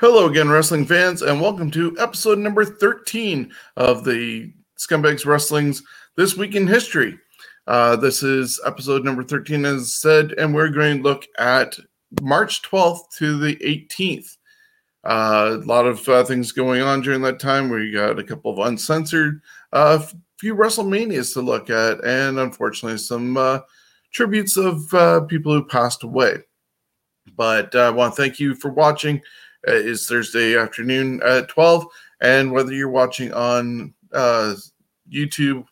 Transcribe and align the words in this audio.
Hello 0.00 0.26
again, 0.26 0.48
wrestling 0.48 0.86
fans, 0.86 1.20
and 1.20 1.42
welcome 1.42 1.70
to 1.72 1.94
episode 1.98 2.38
number 2.38 2.64
13 2.64 3.52
of 3.76 4.02
the 4.02 4.50
Scumbags 4.78 5.26
Wrestling's 5.26 5.82
This 6.16 6.38
Week 6.38 6.54
in 6.54 6.66
History. 6.66 7.18
Uh, 7.66 7.96
this 7.96 8.22
is 8.22 8.58
episode 8.64 9.04
number 9.04 9.22
13, 9.22 9.66
as 9.66 9.92
said, 9.92 10.32
and 10.38 10.54
we're 10.54 10.70
going 10.70 10.96
to 10.96 11.02
look 11.02 11.26
at 11.38 11.76
March 12.22 12.62
12th 12.62 13.10
to 13.18 13.38
the 13.38 13.56
18th. 13.56 14.38
Uh, 15.04 15.58
a 15.62 15.66
lot 15.66 15.84
of 15.84 16.08
uh, 16.08 16.24
things 16.24 16.50
going 16.50 16.80
on 16.80 17.02
during 17.02 17.20
that 17.20 17.38
time. 17.38 17.68
We 17.68 17.92
got 17.92 18.18
a 18.18 18.24
couple 18.24 18.50
of 18.50 18.66
uncensored, 18.66 19.42
a 19.74 19.76
uh, 19.76 20.06
few 20.38 20.54
WrestleManias 20.54 21.34
to 21.34 21.42
look 21.42 21.68
at, 21.68 22.02
and 22.06 22.38
unfortunately, 22.38 22.96
some 22.96 23.36
uh, 23.36 23.58
tributes 24.14 24.56
of 24.56 24.94
uh, 24.94 25.20
people 25.26 25.52
who 25.52 25.62
passed 25.62 26.04
away. 26.04 26.38
But 27.36 27.74
I 27.74 27.90
want 27.90 28.16
to 28.16 28.22
thank 28.22 28.40
you 28.40 28.54
for 28.54 28.70
watching 28.70 29.20
uh, 29.66 29.72
is 29.72 30.06
Thursday 30.06 30.56
afternoon 30.56 31.20
at 31.24 31.48
12. 31.48 31.86
And 32.20 32.52
whether 32.52 32.72
you're 32.72 32.90
watching 32.90 33.32
on 33.32 33.94
uh, 34.12 34.54
YouTube, 35.12 35.64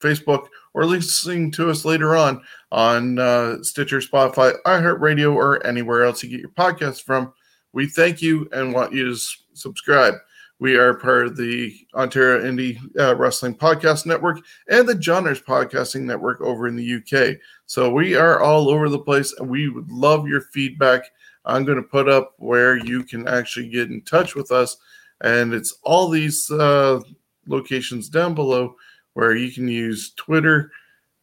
Facebook, 0.00 0.46
or 0.74 0.86
listening 0.86 1.50
to 1.52 1.70
us 1.70 1.84
later 1.84 2.16
on 2.16 2.42
on 2.72 3.18
uh, 3.18 3.62
Stitcher, 3.62 3.98
Spotify, 3.98 4.54
iHeartRadio, 4.64 5.34
or 5.34 5.64
anywhere 5.66 6.04
else 6.04 6.22
you 6.22 6.30
get 6.30 6.40
your 6.40 6.50
podcasts 6.50 7.02
from, 7.02 7.32
we 7.72 7.86
thank 7.86 8.22
you 8.22 8.48
and 8.52 8.72
want 8.72 8.92
you 8.92 9.06
to 9.06 9.12
s- 9.12 9.42
subscribe. 9.54 10.14
We 10.60 10.76
are 10.76 10.94
part 10.94 11.26
of 11.26 11.36
the 11.36 11.74
Ontario 11.94 12.44
Indie 12.44 12.78
uh, 12.98 13.16
Wrestling 13.16 13.54
Podcast 13.54 14.04
Network 14.04 14.40
and 14.68 14.86
the 14.86 14.94
Johners 14.94 15.40
Podcasting 15.40 16.02
Network 16.02 16.40
over 16.42 16.68
in 16.68 16.76
the 16.76 16.96
UK. 16.96 17.38
So 17.64 17.90
we 17.90 18.14
are 18.14 18.40
all 18.40 18.68
over 18.68 18.90
the 18.90 18.98
place, 18.98 19.34
and 19.38 19.48
we 19.48 19.70
would 19.70 19.90
love 19.90 20.28
your 20.28 20.42
feedback 20.52 21.04
I'm 21.44 21.64
going 21.64 21.76
to 21.76 21.82
put 21.82 22.08
up 22.08 22.34
where 22.38 22.76
you 22.76 23.02
can 23.02 23.26
actually 23.28 23.68
get 23.68 23.90
in 23.90 24.02
touch 24.02 24.34
with 24.34 24.52
us. 24.52 24.76
And 25.22 25.52
it's 25.52 25.78
all 25.82 26.08
these 26.08 26.50
uh, 26.50 27.00
locations 27.46 28.08
down 28.08 28.34
below 28.34 28.76
where 29.14 29.34
you 29.34 29.52
can 29.52 29.68
use 29.68 30.12
Twitter 30.16 30.70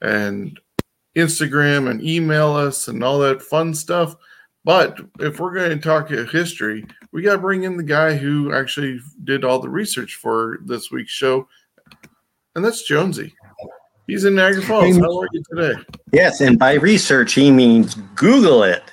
and 0.01 0.59
Instagram 1.15 1.89
and 1.89 2.03
email 2.03 2.53
us 2.53 2.87
and 2.87 3.03
all 3.03 3.19
that 3.19 3.41
fun 3.41 3.73
stuff. 3.73 4.15
But 4.63 4.99
if 5.19 5.39
we're 5.39 5.53
going 5.53 5.69
to 5.69 5.77
talk 5.77 6.09
history, 6.09 6.85
we 7.11 7.21
got 7.21 7.33
to 7.33 7.37
bring 7.39 7.63
in 7.63 7.77
the 7.77 7.83
guy 7.83 8.15
who 8.15 8.53
actually 8.53 8.99
did 9.23 9.45
all 9.45 9.59
the 9.59 9.69
research 9.69 10.15
for 10.15 10.59
this 10.65 10.91
week's 10.91 11.11
show, 11.11 11.47
and 12.53 12.65
that's 12.65 12.83
Jonesy. 12.83 13.33
He's 14.07 14.25
in 14.25 14.35
Niagara 14.35 14.61
Falls. 14.61 14.97
How 14.97 15.21
are 15.21 15.27
you 15.31 15.43
today? 15.49 15.81
Yes, 16.11 16.41
and 16.41 16.59
by 16.59 16.73
research 16.73 17.33
he 17.33 17.49
means 17.49 17.95
Google 18.15 18.63
it 18.63 18.83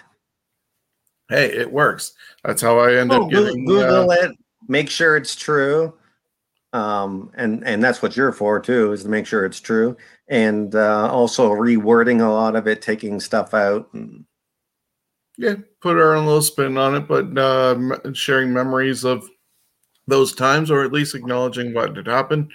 hey, 1.29 1.47
it 1.47 1.71
works. 1.71 2.13
That's 2.45 2.63
how 2.63 2.79
I 2.79 2.97
end 2.97 3.13
oh, 3.13 3.25
up 3.25 3.31
getting 3.31 3.65
Google 3.65 4.11
uh, 4.11 4.15
it, 4.15 4.39
make 4.69 4.91
sure 4.91 5.17
it's 5.17 5.35
true. 5.35 5.95
Um, 6.73 7.31
and 7.35 7.65
and 7.65 7.83
that's 7.83 8.03
what 8.03 8.17
you're 8.17 8.33
for 8.33 8.59
too, 8.59 8.93
is 8.93 9.05
to 9.05 9.09
make 9.09 9.27
sure 9.27 9.45
it's 9.45 9.61
true, 9.61 9.97
and 10.29 10.75
uh, 10.75 11.09
also 11.09 11.51
rewording 11.51 12.21
a 12.21 12.29
lot 12.29 12.57
of 12.57 12.67
it, 12.67 12.83
taking 12.83 13.21
stuff 13.21 13.55
out. 13.55 13.89
And... 13.95 14.25
Yeah, 15.39 15.55
put 15.81 15.97
our 15.97 16.15
own 16.15 16.27
little 16.27 16.43
spin 16.43 16.77
on 16.77 16.97
it, 16.97 17.07
but 17.07 17.39
uh, 17.39 18.13
sharing 18.13 18.53
memories 18.53 19.05
of 19.05 19.29
those 20.09 20.35
times, 20.35 20.71
or 20.71 20.83
at 20.83 20.93
least 20.93 21.15
acknowledging 21.15 21.73
what 21.75 21.95
did 21.95 22.09
happen. 22.09 22.49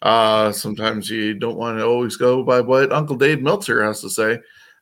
Uh, 0.00 0.52
sometimes 0.52 1.10
you 1.10 1.34
don't 1.34 1.56
want 1.56 1.78
to 1.78 1.84
always 1.84 2.16
go 2.16 2.42
by 2.42 2.60
what 2.60 2.92
Uncle 2.92 3.16
Dave 3.16 3.42
Meltzer 3.42 3.82
has 3.82 4.00
to 4.00 4.10
say 4.10 4.38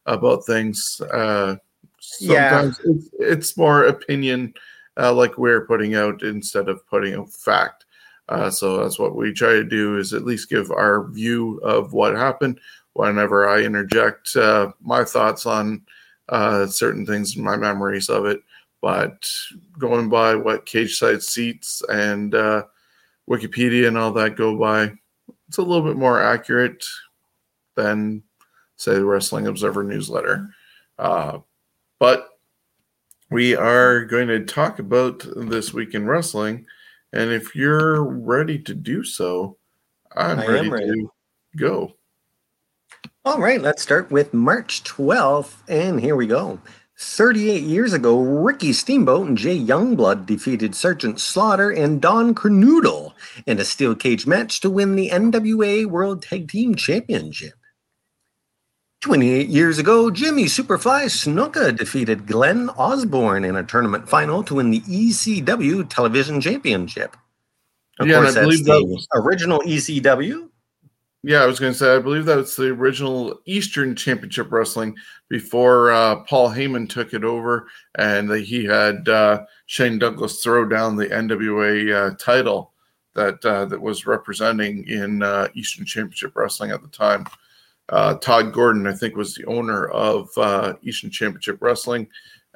about 0.06 0.46
things. 0.46 1.00
Uh, 1.12 1.56
Sometimes 2.04 2.80
yeah. 2.84 2.92
it's, 2.92 3.08
it's 3.18 3.56
more 3.56 3.84
opinion, 3.84 4.54
uh, 4.96 5.12
like 5.12 5.38
we're 5.38 5.66
putting 5.66 5.94
out 5.94 6.22
instead 6.22 6.68
of 6.68 6.86
putting 6.86 7.14
out 7.14 7.30
fact. 7.30 7.86
Uh, 8.28 8.50
so 8.50 8.78
that's 8.78 8.98
what 8.98 9.16
we 9.16 9.32
try 9.32 9.52
to 9.52 9.64
do 9.64 9.98
is 9.98 10.12
at 10.12 10.24
least 10.24 10.48
give 10.48 10.70
our 10.70 11.08
view 11.08 11.58
of 11.58 11.92
what 11.92 12.14
happened. 12.14 12.58
Whenever 12.94 13.48
I 13.48 13.62
interject 13.62 14.34
uh, 14.36 14.70
my 14.80 15.04
thoughts 15.04 15.46
on 15.46 15.82
uh, 16.28 16.66
certain 16.66 17.04
things, 17.04 17.34
and 17.34 17.44
my 17.44 17.56
memories 17.56 18.08
of 18.08 18.24
it, 18.24 18.40
but 18.80 19.28
going 19.78 20.08
by 20.08 20.34
what 20.34 20.66
cage 20.66 20.96
side 20.96 21.22
seats 21.22 21.82
and 21.88 22.34
uh, 22.34 22.62
Wikipedia 23.28 23.88
and 23.88 23.98
all 23.98 24.12
that 24.12 24.36
go 24.36 24.56
by, 24.56 24.92
it's 25.48 25.58
a 25.58 25.62
little 25.62 25.84
bit 25.86 25.96
more 25.96 26.22
accurate 26.22 26.84
than 27.74 28.22
say 28.76 28.94
the 28.94 29.04
Wrestling 29.04 29.46
Observer 29.46 29.82
newsletter. 29.82 30.48
But 32.04 32.28
we 33.30 33.56
are 33.56 34.04
going 34.04 34.28
to 34.28 34.44
talk 34.44 34.78
about 34.78 35.24
this 35.34 35.72
week 35.72 35.94
in 35.94 36.06
wrestling. 36.06 36.66
And 37.14 37.30
if 37.30 37.56
you're 37.56 38.04
ready 38.04 38.58
to 38.58 38.74
do 38.74 39.04
so, 39.04 39.56
I'm 40.14 40.38
ready, 40.40 40.68
ready 40.68 40.84
to 40.84 41.08
go. 41.56 41.94
All 43.24 43.38
right, 43.38 43.58
let's 43.58 43.80
start 43.80 44.10
with 44.10 44.34
March 44.34 44.84
12th. 44.84 45.54
And 45.66 45.98
here 45.98 46.14
we 46.14 46.26
go. 46.26 46.60
38 46.98 47.62
years 47.62 47.94
ago, 47.94 48.20
Ricky 48.20 48.74
Steamboat 48.74 49.26
and 49.26 49.38
Jay 49.38 49.58
Youngblood 49.58 50.26
defeated 50.26 50.74
Sergeant 50.74 51.18
Slaughter 51.18 51.70
and 51.70 52.02
Don 52.02 52.34
Kernoodle 52.34 53.14
in 53.46 53.58
a 53.58 53.64
steel 53.64 53.94
cage 53.94 54.26
match 54.26 54.60
to 54.60 54.68
win 54.68 54.94
the 54.94 55.08
NWA 55.08 55.86
World 55.86 56.20
Tag 56.20 56.50
Team 56.50 56.74
Championship. 56.74 57.54
28 59.04 59.48
years 59.50 59.78
ago, 59.78 60.10
Jimmy 60.10 60.44
Superfly 60.44 61.04
Snuka 61.10 61.76
defeated 61.76 62.26
Glenn 62.26 62.70
Osborne 62.70 63.44
in 63.44 63.54
a 63.54 63.62
tournament 63.62 64.08
final 64.08 64.42
to 64.42 64.54
win 64.54 64.70
the 64.70 64.80
ECW 64.80 65.86
Television 65.90 66.40
Championship. 66.40 67.14
Of 67.98 68.08
yeah, 68.08 68.22
course, 68.22 68.34
I 68.34 68.40
believe 68.40 68.64
that 68.64 68.82
was, 68.82 69.06
original 69.14 69.58
ECW. 69.60 70.48
Yeah, 71.22 71.42
I 71.42 71.46
was 71.46 71.60
going 71.60 71.74
to 71.74 71.78
say, 71.78 71.94
I 71.94 71.98
believe 71.98 72.24
that's 72.24 72.56
the 72.56 72.68
original 72.68 73.42
Eastern 73.44 73.94
Championship 73.94 74.50
Wrestling 74.50 74.96
before 75.28 75.92
uh, 75.92 76.20
Paul 76.24 76.48
Heyman 76.48 76.88
took 76.88 77.12
it 77.12 77.24
over 77.24 77.68
and 77.96 78.30
he 78.30 78.64
had 78.64 79.06
uh, 79.06 79.44
Shane 79.66 79.98
Douglas 79.98 80.42
throw 80.42 80.64
down 80.64 80.96
the 80.96 81.08
NWA 81.08 81.94
uh, 81.94 82.16
title 82.18 82.72
that 83.14 83.44
uh, 83.44 83.66
that 83.66 83.82
was 83.82 84.06
representing 84.06 84.88
in 84.88 85.22
uh, 85.22 85.48
Eastern 85.52 85.84
Championship 85.84 86.34
Wrestling 86.34 86.70
at 86.70 86.80
the 86.80 86.88
time. 86.88 87.26
Uh, 87.88 88.14
Todd 88.14 88.52
Gordon, 88.52 88.86
I 88.86 88.94
think, 88.94 89.16
was 89.16 89.34
the 89.34 89.44
owner 89.44 89.88
of 89.88 90.28
uh, 90.36 90.74
Eastern 90.82 91.10
Championship 91.10 91.58
Wrestling, 91.60 92.08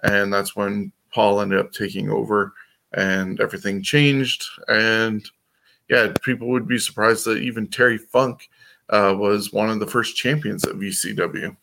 and 0.03 0.33
that's 0.33 0.57
when 0.57 0.93
Paul 1.13 1.41
ended 1.41 1.59
up 1.59 1.73
taking 1.73 2.11
over, 2.11 2.53
and 2.93 3.41
everything 3.41 3.83
changed. 3.83 4.45
And 4.69 5.29
yeah, 5.89 6.13
people 6.23 6.49
would 6.49 6.67
be 6.67 6.79
surprised 6.79 7.25
that 7.27 7.39
even 7.39 7.67
Terry 7.67 7.99
Funk 7.99 8.49
uh, 8.91 9.15
was 9.17 9.53
one 9.53 9.71
of 9.71 9.81
the 9.81 9.87
first 9.87 10.17
champions 10.17 10.65
of 10.65 10.77
ECW. 10.77 11.57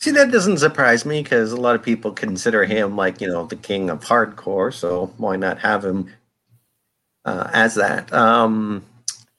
See, 0.00 0.12
that 0.12 0.30
doesn't 0.30 0.58
surprise 0.58 1.04
me 1.04 1.22
because 1.22 1.50
a 1.50 1.60
lot 1.60 1.74
of 1.74 1.82
people 1.82 2.12
consider 2.12 2.64
him 2.64 2.96
like, 2.96 3.20
you 3.20 3.26
know, 3.26 3.46
the 3.46 3.56
king 3.56 3.90
of 3.90 4.04
hardcore. 4.04 4.72
So 4.72 5.12
why 5.16 5.34
not 5.36 5.58
have 5.58 5.84
him 5.84 6.12
uh, 7.24 7.50
as 7.52 7.74
that? 7.74 8.12
Um, 8.12 8.84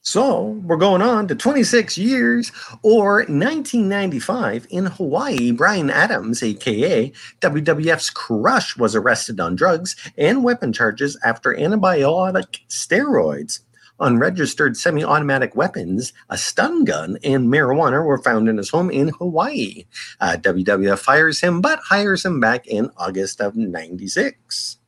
so 0.02 0.58
we're 0.64 0.76
going 0.76 1.02
on 1.02 1.28
to 1.28 1.34
26 1.34 1.98
years 1.98 2.50
or 2.82 3.16
1995 3.18 4.66
in 4.70 4.86
Hawaii. 4.86 5.52
Brian 5.52 5.90
Adams, 5.90 6.42
aka 6.42 7.12
WWF's 7.40 8.08
Crush, 8.08 8.78
was 8.78 8.96
arrested 8.96 9.40
on 9.40 9.56
drugs 9.56 9.96
and 10.16 10.42
weapon 10.42 10.72
charges 10.72 11.18
after 11.22 11.54
antibiotic 11.54 12.60
steroids. 12.68 13.60
Unregistered 14.02 14.78
semi 14.78 15.04
automatic 15.04 15.54
weapons, 15.54 16.14
a 16.30 16.38
stun 16.38 16.84
gun, 16.84 17.18
and 17.22 17.48
marijuana 17.48 18.02
were 18.02 18.22
found 18.22 18.48
in 18.48 18.56
his 18.56 18.70
home 18.70 18.90
in 18.90 19.08
Hawaii. 19.08 19.84
Uh, 20.18 20.38
WWF 20.40 20.98
fires 20.98 21.40
him 21.40 21.60
but 21.60 21.78
hires 21.80 22.24
him 22.24 22.40
back 22.40 22.66
in 22.66 22.90
August 22.96 23.42
of 23.42 23.54
96. 23.54 24.78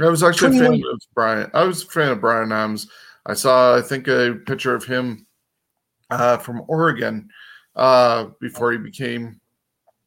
I 0.00 0.08
was 0.08 0.22
actually 0.22 0.58
21- 0.58 0.60
a 0.60 0.68
fan 0.68 0.82
of 0.92 1.00
Brian. 1.12 1.50
I 1.52 1.64
was 1.64 1.82
a 1.82 1.86
fan 1.86 2.12
of 2.12 2.20
Brian 2.20 2.52
Adams 2.52 2.86
I 3.26 3.34
saw, 3.34 3.76
I 3.76 3.82
think, 3.82 4.08
a 4.08 4.34
picture 4.46 4.74
of 4.74 4.84
him 4.84 5.26
uh, 6.10 6.38
from 6.38 6.62
Oregon 6.68 7.28
uh, 7.76 8.26
before 8.40 8.72
he 8.72 8.78
became 8.78 9.40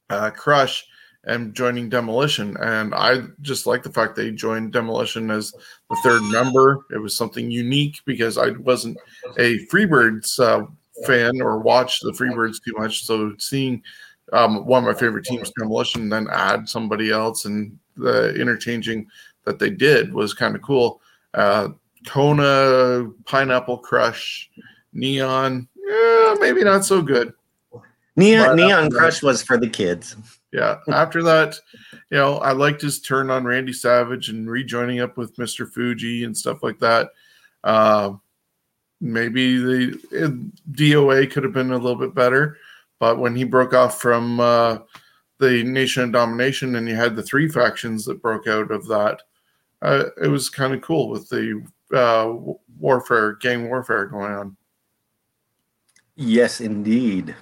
uh, 0.09 0.31
Crush 0.31 0.85
and 1.23 1.53
joining 1.55 1.89
Demolition. 1.89 2.55
And 2.57 2.93
I 2.93 3.23
just 3.41 3.65
like 3.65 3.83
the 3.83 3.91
fact 3.91 4.15
that 4.15 4.25
he 4.25 4.31
joined 4.31 4.73
Demolition 4.73 5.31
as 5.31 5.51
the 5.89 5.97
third 6.03 6.21
member. 6.23 6.85
It 6.91 6.99
was 6.99 7.17
something 7.17 7.49
unique 7.49 7.99
because 8.05 8.37
I 8.37 8.49
wasn't 8.51 8.97
a 9.37 9.65
Freebirds 9.67 10.39
uh, 10.39 10.67
fan 11.05 11.41
or 11.41 11.59
watched 11.59 12.03
the 12.03 12.11
Freebirds 12.11 12.63
too 12.63 12.73
much. 12.77 13.05
So 13.05 13.33
seeing 13.39 13.81
um, 14.33 14.65
one 14.65 14.83
of 14.83 14.93
my 14.93 14.99
favorite 14.99 15.25
teams, 15.25 15.51
Demolition, 15.57 16.09
then 16.09 16.27
add 16.31 16.69
somebody 16.69 17.11
else 17.11 17.45
and 17.45 17.77
the 17.97 18.35
interchanging 18.35 19.07
that 19.45 19.59
they 19.59 19.69
did 19.69 20.13
was 20.13 20.33
kind 20.33 20.55
of 20.55 20.61
cool. 20.61 21.01
Uh, 21.33 21.69
Kona, 22.05 23.09
Pineapple 23.25 23.79
Crush, 23.79 24.49
Neon, 24.93 25.67
yeah, 25.75 26.35
maybe 26.39 26.63
not 26.63 26.85
so 26.85 27.01
good. 27.01 27.33
Neon 28.15 28.47
but, 28.47 28.55
Neon 28.55 28.91
Crush 28.91 29.21
was 29.21 29.43
for 29.43 29.57
the 29.57 29.69
kids. 29.69 30.15
yeah. 30.51 30.77
After 30.91 31.21
that, 31.23 31.55
you 32.09 32.17
know, 32.17 32.37
I 32.37 32.53
liked 32.53 32.81
his 32.81 33.01
turn 33.01 33.29
on 33.29 33.43
Randy 33.43 33.73
Savage 33.73 34.29
and 34.29 34.49
rejoining 34.49 35.01
up 35.01 35.17
with 35.17 35.35
Mr. 35.35 35.69
Fuji 35.69 36.23
and 36.23 36.35
stuff 36.35 36.63
like 36.63 36.79
that. 36.79 37.09
Uh, 37.63 38.13
maybe 39.01 39.57
the 39.57 40.51
DOA 40.71 41.29
could 41.29 41.43
have 41.43 41.53
been 41.53 41.71
a 41.71 41.77
little 41.77 41.99
bit 41.99 42.15
better, 42.15 42.57
but 42.99 43.19
when 43.19 43.35
he 43.35 43.43
broke 43.43 43.73
off 43.73 43.99
from 43.99 44.39
uh, 44.39 44.77
the 45.39 45.63
Nation 45.63 46.03
of 46.03 46.11
Domination 46.13 46.75
and 46.75 46.87
you 46.87 46.95
had 46.95 47.15
the 47.15 47.23
three 47.23 47.49
factions 47.49 48.05
that 48.05 48.21
broke 48.21 48.47
out 48.47 48.71
of 48.71 48.87
that, 48.87 49.21
uh, 49.81 50.05
it 50.23 50.27
was 50.27 50.49
kind 50.49 50.73
of 50.73 50.81
cool 50.81 51.09
with 51.09 51.27
the 51.27 51.63
uh, 51.93 52.33
warfare, 52.79 53.33
gang 53.33 53.69
warfare 53.69 54.05
going 54.05 54.33
on. 54.33 54.57
Yes, 56.15 56.61
indeed. 56.61 57.35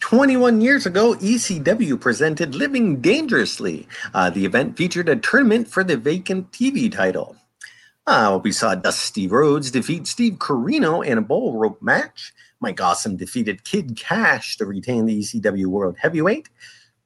21 0.00 0.60
years 0.60 0.86
ago, 0.86 1.14
ECW 1.14 2.00
presented 2.00 2.54
Living 2.54 3.00
Dangerously. 3.00 3.88
Uh, 4.14 4.30
the 4.30 4.44
event 4.44 4.76
featured 4.76 5.08
a 5.08 5.16
tournament 5.16 5.68
for 5.68 5.82
the 5.82 5.96
vacant 5.96 6.52
TV 6.52 6.90
title. 6.90 7.36
Uh, 8.06 8.40
we 8.42 8.52
saw 8.52 8.74
Dusty 8.74 9.26
Rhodes 9.26 9.70
defeat 9.70 10.06
Steve 10.06 10.34
Corino 10.34 11.04
in 11.04 11.18
a 11.18 11.22
bull 11.22 11.58
rope 11.58 11.82
match. 11.82 12.32
Mike 12.60 12.80
Awesome 12.80 13.16
defeated 13.16 13.64
Kid 13.64 13.96
Cash 13.96 14.56
to 14.56 14.64
retain 14.64 15.04
the 15.04 15.18
ECW 15.18 15.66
World 15.66 15.96
Heavyweight 15.98 16.48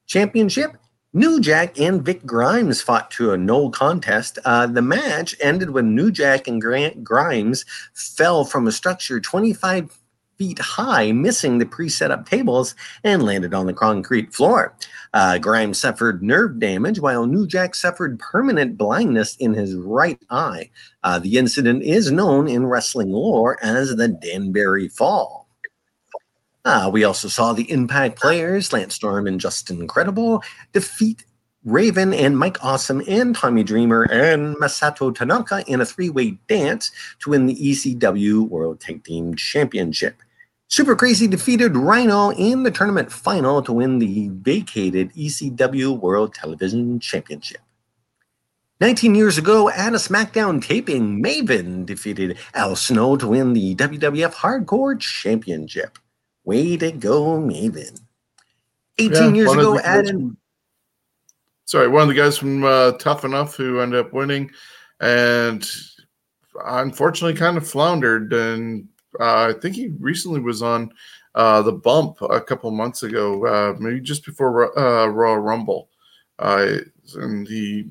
Championship. 0.07 0.77
New 1.15 1.41
Jack 1.41 1.79
and 1.79 2.03
Vic 2.03 2.25
Grimes 2.25 2.81
fought 2.81 3.11
to 3.11 3.33
a 3.33 3.37
no 3.37 3.69
contest. 3.69 4.39
Uh, 4.47 4.67
the 4.67 4.81
match 4.81 5.35
ended 5.43 5.69
when 5.69 5.95
New 5.95 6.11
Jack 6.11 6.49
and 6.49 6.59
Grant 6.59 7.05
Grimes 7.05 7.67
fell 7.93 8.47
from 8.47 8.67
a 8.67 8.73
structure 8.73 9.21
25 9.21 9.99
feet 10.39 10.59
high, 10.59 11.13
missing 11.13 11.59
the 11.59 11.67
pre 11.67 11.91
set 11.91 12.11
up 12.11 12.27
tables, 12.27 12.75
and 13.05 13.23
landed 13.23 13.53
on 13.53 13.67
the 13.67 13.75
concrete 13.75 14.33
floor. 14.33 14.75
Uh, 15.13 15.37
Grimes 15.37 15.79
suffered 15.79 16.23
nerve 16.23 16.59
damage, 16.59 16.99
while 16.99 17.27
New 17.27 17.47
Jack 17.47 17.75
suffered 17.75 18.19
permanent 18.19 18.79
blindness 18.79 19.37
in 19.37 19.53
his 19.53 19.75
right 19.75 20.19
eye. 20.31 20.71
Uh, 21.05 21.19
the 21.19 21.37
incident 21.37 21.83
is 21.83 22.11
known 22.11 22.49
in 22.49 22.65
wrestling 22.65 23.13
lore 23.13 23.63
as 23.63 23.95
the 23.95 24.09
Danbury 24.09 24.89
Fall. 24.89 25.42
Uh, 26.65 26.89
we 26.93 27.03
also 27.05 27.29
saw 27.29 27.53
the 27.53 27.71
Impact 27.71 28.21
players, 28.21 28.73
Lance 28.73 28.95
Storm 28.95 29.27
and 29.27 29.41
Justin 29.41 29.89
Credible, 29.89 30.43
defeat 30.73 31.25
Raven 31.65 32.13
and 32.15 32.39
Mike 32.39 32.63
Awesome 32.63 33.03
and 33.09 33.35
Tommy 33.35 33.63
Dreamer 33.65 34.05
and 34.05 34.57
Masato 34.57 35.15
Tanaka 35.15 35.65
in 35.67 35.81
a 35.81 35.87
three 35.87 36.11
way 36.11 36.33
dance 36.49 36.91
to 37.21 37.31
win 37.31 37.47
the 37.47 37.55
ECW 37.55 38.49
World 38.49 38.81
Tag 38.81 39.05
Team 39.05 39.35
Championship. 39.35 40.17
Super 40.69 40.97
Crazy 40.97 41.27
defeated 41.27 41.77
Rhino 41.77 42.31
in 42.31 42.63
the 42.63 42.71
tournament 42.71 43.13
final 43.13 43.61
to 43.63 43.73
win 43.73 43.99
the 43.99 44.29
vacated 44.33 45.13
ECW 45.13 45.99
World 45.99 46.35
Television 46.35 46.99
Championship. 46.99 47.61
19 48.81 49.15
years 49.15 49.39
ago, 49.39 49.69
at 49.69 49.93
a 49.93 49.97
SmackDown 49.97 50.61
taping, 50.65 51.23
Maven 51.23 51.87
defeated 51.87 52.39
Al 52.55 52.75
Snow 52.75 53.17
to 53.17 53.29
win 53.29 53.53
the 53.53 53.77
WWF 53.77 54.33
Hardcore 54.35 54.99
Championship. 54.99 55.99
Way 56.45 56.77
to 56.77 56.93
go, 56.93 57.39
Maven. 57.39 58.01
18 58.99 59.13
yeah, 59.13 59.33
years 59.33 59.53
ago, 59.53 59.79
Adam. 59.79 60.37
Sorry, 61.65 61.89
one 61.89 62.03
of 62.03 62.09
the 62.09 62.15
guys 62.15 62.37
from 62.37 62.65
uh, 62.65 62.93
Tough 62.93 63.25
Enough 63.25 63.57
who 63.57 63.81
ended 63.81 64.01
up 64.01 64.13
winning 64.13 64.51
and 65.01 65.69
unfortunately 66.65 67.39
kind 67.39 67.57
of 67.57 67.67
floundered. 67.67 68.33
And 68.33 68.89
uh, 69.19 69.49
I 69.49 69.53
think 69.59 69.77
he 69.77 69.89
recently 69.99 70.41
was 70.41 70.63
on 70.63 70.93
uh, 71.35 71.63
the 71.63 71.73
bump 71.73 72.21
a 72.21 72.41
couple 72.41 72.71
months 72.71 73.03
ago, 73.03 73.47
uh, 73.47 73.77
maybe 73.79 74.01
just 74.01 74.25
before 74.25 74.79
uh, 74.79 75.07
Royal 75.07 75.39
Rumble. 75.39 75.89
Uh, 76.39 76.79
and 77.15 77.47
he 77.47 77.91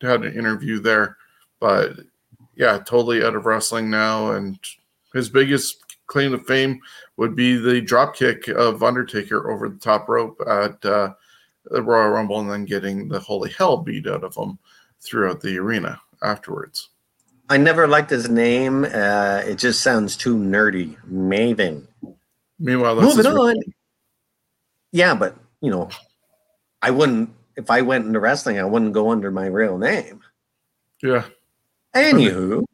had 0.00 0.24
an 0.24 0.34
interview 0.34 0.80
there. 0.80 1.16
But 1.60 1.98
yeah, 2.54 2.78
totally 2.78 3.24
out 3.24 3.36
of 3.36 3.46
wrestling 3.46 3.90
now. 3.90 4.32
And 4.32 4.58
his 5.12 5.28
biggest 5.28 5.81
claim 6.12 6.32
to 6.32 6.38
fame 6.38 6.78
would 7.16 7.34
be 7.34 7.56
the 7.56 7.80
drop 7.80 8.14
kick 8.14 8.48
of 8.48 8.82
Undertaker 8.82 9.50
over 9.50 9.68
the 9.68 9.78
top 9.78 10.08
rope 10.08 10.40
at 10.46 10.84
uh, 10.84 11.14
the 11.64 11.82
Royal 11.82 12.10
Rumble 12.10 12.40
and 12.40 12.50
then 12.50 12.64
getting 12.66 13.08
the 13.08 13.18
holy 13.18 13.50
hell 13.50 13.78
beat 13.78 14.06
out 14.06 14.22
of 14.22 14.36
him 14.36 14.58
throughout 15.00 15.40
the 15.40 15.58
arena 15.58 16.00
afterwards. 16.22 16.90
I 17.48 17.56
never 17.56 17.88
liked 17.88 18.10
his 18.10 18.28
name. 18.28 18.84
Uh, 18.84 19.42
it 19.44 19.56
just 19.56 19.82
sounds 19.82 20.16
too 20.16 20.36
nerdy. 20.36 20.96
Maven. 21.10 21.86
Meanwhile, 22.58 23.00
moving 23.00 23.26
on. 23.26 23.56
Yeah, 24.92 25.14
but 25.14 25.36
you 25.60 25.70
know, 25.70 25.88
I 26.80 26.90
wouldn't 26.90 27.30
if 27.56 27.70
I 27.70 27.82
went 27.82 28.06
into 28.06 28.20
wrestling. 28.20 28.58
I 28.58 28.64
wouldn't 28.64 28.92
go 28.92 29.10
under 29.10 29.30
my 29.30 29.46
real 29.46 29.78
name. 29.78 30.20
Yeah. 31.02 31.24
Anywho, 31.94 32.64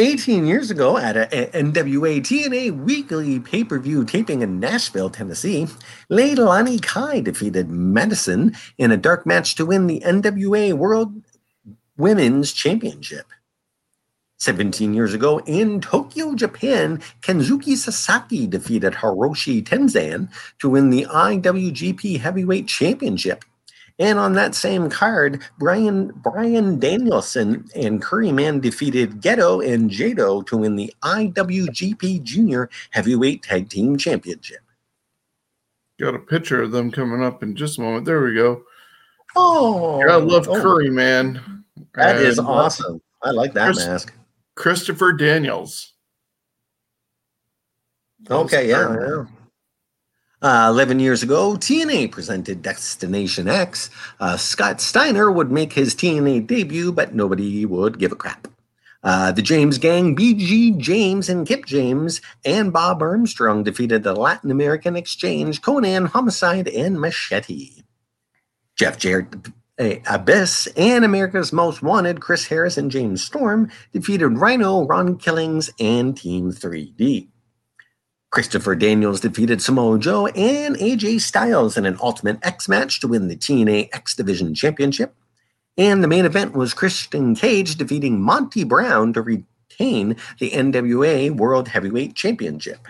18 0.00 0.46
years 0.46 0.70
ago 0.70 0.96
at 0.96 1.14
a 1.14 1.26
NWA 1.52 2.20
TNA 2.20 2.84
weekly 2.84 3.38
pay 3.38 3.64
per 3.64 3.78
view 3.78 4.02
taping 4.02 4.40
in 4.40 4.58
Nashville, 4.58 5.10
Tennessee, 5.10 5.66
Leilani 6.10 6.82
Kai 6.82 7.20
defeated 7.20 7.68
Madison 7.68 8.56
in 8.78 8.90
a 8.90 8.96
dark 8.96 9.26
match 9.26 9.56
to 9.56 9.66
win 9.66 9.86
the 9.86 10.00
NWA 10.00 10.72
World 10.72 11.22
Women's 11.98 12.52
Championship. 12.54 13.26
17 14.38 14.94
years 14.94 15.12
ago 15.12 15.40
in 15.40 15.82
Tokyo, 15.82 16.34
Japan, 16.34 17.02
Kensuke 17.20 17.76
Sasaki 17.76 18.46
defeated 18.46 18.94
Hiroshi 18.94 19.62
Tenzan 19.62 20.30
to 20.60 20.70
win 20.70 20.88
the 20.88 21.04
IWGP 21.04 22.20
Heavyweight 22.20 22.66
Championship. 22.66 23.44
And 24.00 24.18
on 24.18 24.32
that 24.32 24.54
same 24.54 24.88
card, 24.88 25.42
Brian 25.58 26.08
Bryan 26.08 26.78
Danielson 26.78 27.68
and 27.76 28.02
Curryman 28.02 28.62
defeated 28.62 29.20
Gedo 29.20 29.62
and 29.62 29.90
Jado 29.90 30.44
to 30.46 30.56
win 30.56 30.76
the 30.76 30.92
IWGP 31.02 32.22
Junior 32.22 32.70
Heavyweight 32.92 33.42
Tag 33.42 33.68
Team 33.68 33.98
Championship. 33.98 34.60
Got 36.00 36.14
a 36.14 36.18
picture 36.18 36.62
of 36.62 36.72
them 36.72 36.90
coming 36.90 37.22
up 37.22 37.42
in 37.42 37.54
just 37.54 37.76
a 37.76 37.82
moment. 37.82 38.06
There 38.06 38.22
we 38.22 38.34
go. 38.34 38.62
Oh, 39.36 40.00
I 40.00 40.16
love 40.16 40.48
oh. 40.48 40.62
Curry, 40.62 40.88
man. 40.88 41.62
That 41.94 42.16
and 42.16 42.26
is 42.26 42.38
awesome. 42.38 43.02
I 43.22 43.32
like 43.32 43.52
that 43.52 43.66
Chris, 43.66 43.86
mask. 43.86 44.14
Christopher 44.54 45.12
Daniels. 45.12 45.92
Okay, 48.30 48.70
yeah, 48.70 48.94
yeah. 48.98 49.24
Uh, 50.42 50.68
11 50.70 51.00
years 51.00 51.22
ago, 51.22 51.54
TNA 51.54 52.10
presented 52.10 52.62
Destination 52.62 53.46
X. 53.46 53.90
Uh, 54.18 54.38
Scott 54.38 54.80
Steiner 54.80 55.30
would 55.30 55.52
make 55.52 55.74
his 55.74 55.94
TNA 55.94 56.46
debut, 56.46 56.92
but 56.92 57.14
nobody 57.14 57.66
would 57.66 57.98
give 57.98 58.12
a 58.12 58.16
crap. 58.16 58.48
Uh, 59.02 59.32
the 59.32 59.42
James 59.42 59.78
Gang, 59.78 60.16
BG 60.16 60.76
James 60.78 61.28
and 61.28 61.46
Kip 61.46 61.66
James, 61.66 62.20
and 62.44 62.72
Bob 62.72 63.02
Armstrong 63.02 63.64
defeated 63.64 64.02
the 64.02 64.14
Latin 64.14 64.50
American 64.50 64.96
Exchange, 64.96 65.60
Konnan, 65.60 66.08
Homicide, 66.08 66.68
and 66.68 67.00
Machete. 67.00 67.82
Jeff 68.76 68.98
Jarrett, 68.98 69.34
Abyss, 69.78 70.68
and 70.76 71.04
America's 71.04 71.52
Most 71.52 71.82
Wanted, 71.82 72.20
Chris 72.20 72.46
Harris 72.46 72.76
and 72.76 72.90
James 72.90 73.22
Storm 73.22 73.70
defeated 73.92 74.28
Rhino, 74.28 74.86
Ron 74.86 75.16
Killings, 75.16 75.70
and 75.78 76.16
Team 76.16 76.50
3D. 76.50 77.28
Christopher 78.30 78.76
Daniels 78.76 79.20
defeated 79.20 79.60
Samoa 79.60 79.98
Joe 79.98 80.28
and 80.28 80.76
AJ 80.76 81.20
Styles 81.20 81.76
in 81.76 81.84
an 81.84 81.98
Ultimate 82.00 82.38
X 82.44 82.68
match 82.68 83.00
to 83.00 83.08
win 83.08 83.26
the 83.26 83.34
TNA 83.34 83.88
X 83.92 84.14
Division 84.14 84.54
Championship. 84.54 85.14
And 85.76 86.02
the 86.02 86.08
main 86.08 86.24
event 86.24 86.54
was 86.54 86.72
Christian 86.72 87.34
Cage 87.34 87.74
defeating 87.74 88.22
Monty 88.22 88.62
Brown 88.62 89.12
to 89.14 89.22
retain 89.22 90.16
the 90.38 90.50
NWA 90.50 91.32
World 91.32 91.68
Heavyweight 91.68 92.14
Championship. 92.14 92.86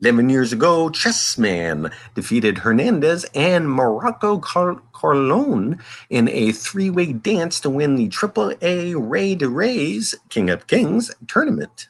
11 0.00 0.30
years 0.30 0.52
ago, 0.52 0.88
Chessman 0.88 1.92
defeated 2.14 2.58
Hernandez 2.58 3.26
and 3.34 3.68
Morocco 3.68 4.38
Car- 4.38 4.80
Carlone 4.94 5.78
in 6.08 6.28
a 6.28 6.52
three 6.52 6.88
way 6.88 7.12
dance 7.12 7.58
to 7.60 7.68
win 7.68 7.96
the 7.96 8.08
AAA 8.08 8.94
Rey 8.96 9.34
de 9.34 9.48
Reyes 9.48 10.14
King 10.28 10.50
of 10.50 10.68
Kings 10.68 11.10
tournament 11.26 11.89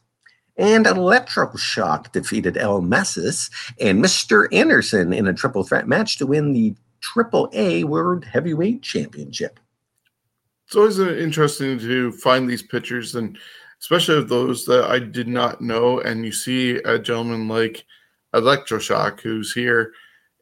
and 0.61 0.85
Electroshock 0.85 2.13
defeated 2.13 2.59
El 2.59 2.83
Mesías 2.83 3.51
and 3.81 4.05
Mr. 4.05 4.47
Anderson 4.53 5.15
in 5.15 5.27
a 5.27 5.33
triple 5.33 5.65
threat 5.65 5.89
match 5.89 6.19
to 6.19 6.27
win 6.27 6.53
the 6.53 6.75
Triple 7.01 7.49
A 7.55 7.83
World 7.85 8.27
Heavyweight 8.27 8.83
Championship. 8.83 9.59
It's 10.67 10.77
always 10.77 11.01
uh, 11.01 11.15
interesting 11.15 11.79
to 11.79 12.13
find 12.13 12.49
these 12.49 12.63
pictures, 12.63 13.15
and 13.15 13.39
especially 13.81 14.19
of 14.19 14.29
those 14.29 14.67
that 14.67 14.85
I 14.85 14.99
did 14.99 15.29
not 15.29 15.63
know. 15.63 16.01
And 16.01 16.27
you 16.27 16.31
see 16.33 16.77
a 16.85 16.99
gentleman 16.99 17.49
like 17.49 17.85
Electroshock 18.35 19.21
who's 19.21 19.55
here, 19.55 19.95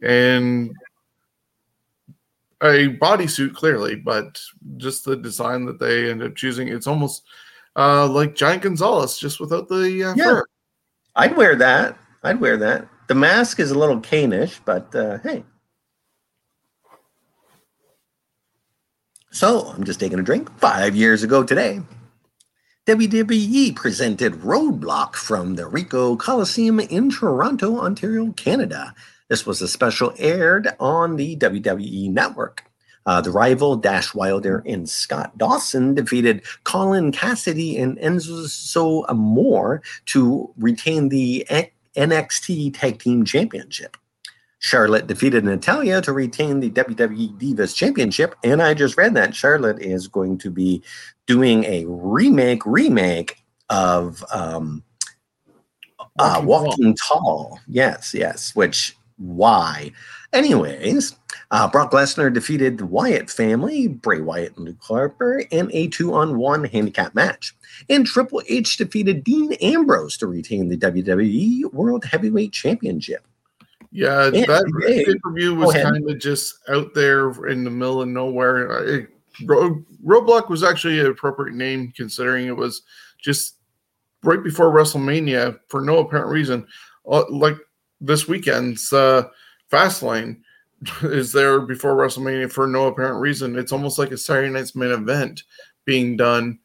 and 0.02 0.74
a 2.60 2.88
bodysuit 3.00 3.54
clearly, 3.54 3.94
but 3.94 4.42
just 4.78 5.04
the 5.04 5.16
design 5.16 5.64
that 5.66 5.78
they 5.78 6.10
end 6.10 6.24
up 6.24 6.34
choosing, 6.34 6.66
it's 6.66 6.88
almost 6.88 7.22
uh, 7.78 8.08
like 8.08 8.34
Giant 8.34 8.62
Gonzalez, 8.62 9.16
just 9.16 9.38
without 9.40 9.68
the 9.68 10.04
uh, 10.04 10.14
yeah. 10.16 10.24
fur. 10.24 10.44
I'd 11.14 11.36
wear 11.36 11.54
that. 11.56 11.96
I'd 12.22 12.40
wear 12.40 12.56
that. 12.58 12.88
The 13.06 13.14
mask 13.14 13.60
is 13.60 13.70
a 13.70 13.78
little 13.78 14.00
canish, 14.00 14.60
but 14.64 14.94
uh, 14.94 15.18
hey. 15.18 15.44
So 19.30 19.68
I'm 19.68 19.84
just 19.84 20.00
taking 20.00 20.18
a 20.18 20.22
drink. 20.22 20.50
Five 20.58 20.96
years 20.96 21.22
ago 21.22 21.44
today, 21.44 21.80
WWE 22.86 23.76
presented 23.76 24.32
Roadblock 24.34 25.14
from 25.14 25.54
the 25.54 25.64
Ricoh 25.64 26.18
Coliseum 26.18 26.80
in 26.80 27.10
Toronto, 27.10 27.78
Ontario, 27.78 28.32
Canada. 28.32 28.94
This 29.28 29.46
was 29.46 29.62
a 29.62 29.68
special 29.68 30.12
aired 30.18 30.68
on 30.80 31.16
the 31.16 31.36
WWE 31.36 32.10
network. 32.10 32.64
Uh, 33.08 33.22
the 33.22 33.30
rival 33.30 33.74
Dash 33.74 34.12
Wilder 34.12 34.62
and 34.66 34.86
Scott 34.86 35.38
Dawson 35.38 35.94
defeated 35.94 36.42
Colin 36.64 37.10
Cassady 37.10 37.82
and 37.82 37.96
Enzo 37.96 39.08
Amore 39.08 39.80
to 40.04 40.52
retain 40.58 41.08
the 41.08 41.46
NXT 41.96 42.78
Tag 42.78 42.98
Team 42.98 43.24
Championship. 43.24 43.96
Charlotte 44.58 45.06
defeated 45.06 45.42
Natalya 45.42 46.02
to 46.02 46.12
retain 46.12 46.60
the 46.60 46.70
WWE 46.70 47.38
Divas 47.38 47.74
Championship. 47.74 48.34
And 48.44 48.60
I 48.60 48.74
just 48.74 48.98
read 48.98 49.14
that 49.14 49.34
Charlotte 49.34 49.80
is 49.80 50.06
going 50.06 50.36
to 50.38 50.50
be 50.50 50.82
doing 51.24 51.64
a 51.64 51.86
remake, 51.88 52.66
remake 52.66 53.42
of 53.70 54.22
um, 54.30 54.84
uh, 56.18 56.42
Walking 56.44 56.94
Tall. 57.08 57.58
Yes, 57.68 58.12
yes. 58.12 58.54
Which, 58.54 58.94
why? 59.16 59.92
Anyways, 60.34 61.16
uh, 61.50 61.68
Brock 61.68 61.92
Lesnar 61.92 62.32
defeated 62.32 62.78
the 62.78 62.86
Wyatt 62.86 63.30
family, 63.30 63.88
Bray 63.88 64.20
Wyatt 64.20 64.56
and 64.56 64.66
Luke 64.66 64.82
Harper, 64.82 65.44
in 65.50 65.70
a 65.72 65.88
two 65.88 66.12
on 66.12 66.36
one 66.36 66.64
handicap 66.64 67.14
match. 67.14 67.56
And 67.88 68.06
Triple 68.06 68.42
H 68.48 68.76
defeated 68.76 69.24
Dean 69.24 69.54
Ambrose 69.54 70.18
to 70.18 70.26
retain 70.26 70.68
the 70.68 70.76
WWE 70.76 71.72
World 71.72 72.04
Heavyweight 72.04 72.52
Championship. 72.52 73.26
Yeah, 73.90 74.26
and 74.26 74.34
that 74.34 74.82
pay 74.86 75.14
per 75.22 75.32
view 75.32 75.54
was 75.54 75.72
kind 75.72 76.10
of 76.10 76.18
just 76.18 76.58
out 76.68 76.92
there 76.92 77.30
in 77.46 77.64
the 77.64 77.70
middle 77.70 78.02
of 78.02 78.08
nowhere. 78.08 78.84
It, 78.84 79.08
Roadblock 79.44 80.50
was 80.50 80.62
actually 80.62 81.00
an 81.00 81.06
appropriate 81.06 81.54
name 81.54 81.92
considering 81.96 82.46
it 82.46 82.56
was 82.56 82.82
just 83.18 83.54
right 84.22 84.42
before 84.42 84.70
WrestleMania 84.70 85.58
for 85.68 85.80
no 85.80 85.98
apparent 85.98 86.28
reason. 86.28 86.66
Uh, 87.10 87.24
like 87.30 87.56
this 88.00 88.28
weekend's 88.28 88.92
uh, 88.92 89.28
Fastlane 89.72 90.42
is 91.02 91.32
there 91.32 91.60
before 91.60 91.96
WrestleMania 91.96 92.50
for 92.50 92.66
no 92.66 92.86
apparent 92.86 93.20
reason. 93.20 93.58
It's 93.58 93.72
almost 93.72 93.98
like 93.98 94.12
a 94.12 94.16
Saturday 94.16 94.50
night's 94.50 94.76
main 94.76 94.90
event 94.90 95.42
being 95.84 96.16
done 96.16 96.58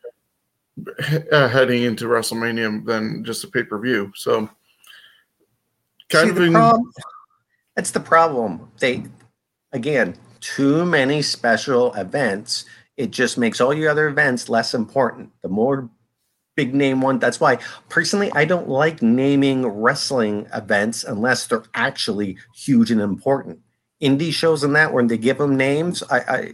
uh, 1.32 1.48
heading 1.48 1.84
into 1.84 2.06
WrestleMania 2.06 2.86
than 2.86 3.24
just 3.24 3.44
a 3.44 3.48
pay 3.48 3.64
per 3.64 3.80
view. 3.80 4.12
So, 4.16 4.50
kind 6.10 6.26
See, 6.26 6.30
of 6.30 6.36
the 6.36 6.44
in, 6.44 6.54
problem, 6.54 6.92
that's 7.76 7.92
the 7.92 8.00
problem. 8.00 8.72
They 8.80 9.04
again 9.72 10.16
too 10.40 10.86
many 10.86 11.22
special 11.22 11.94
events. 11.94 12.66
It 12.98 13.10
just 13.10 13.38
makes 13.38 13.60
all 13.60 13.74
your 13.74 13.90
other 13.90 14.08
events 14.08 14.50
less 14.50 14.74
important. 14.74 15.32
The 15.42 15.50
more 15.50 15.90
big 16.56 16.76
name 16.76 17.02
one, 17.02 17.18
that's 17.18 17.40
why 17.40 17.58
personally 17.90 18.32
I 18.34 18.46
don't 18.46 18.70
like 18.70 19.02
naming 19.02 19.66
wrestling 19.66 20.46
events 20.54 21.04
unless 21.04 21.48
they're 21.48 21.64
actually 21.74 22.38
huge 22.54 22.92
and 22.92 23.02
important. 23.02 23.60
Indie 24.04 24.34
shows 24.34 24.64
and 24.64 24.76
that 24.76 24.94
when 24.94 25.08
they 25.08 25.18
give 25.18 25.38
them 25.38 25.56
names, 25.56 26.04
I, 26.12 26.20
I 26.20 26.54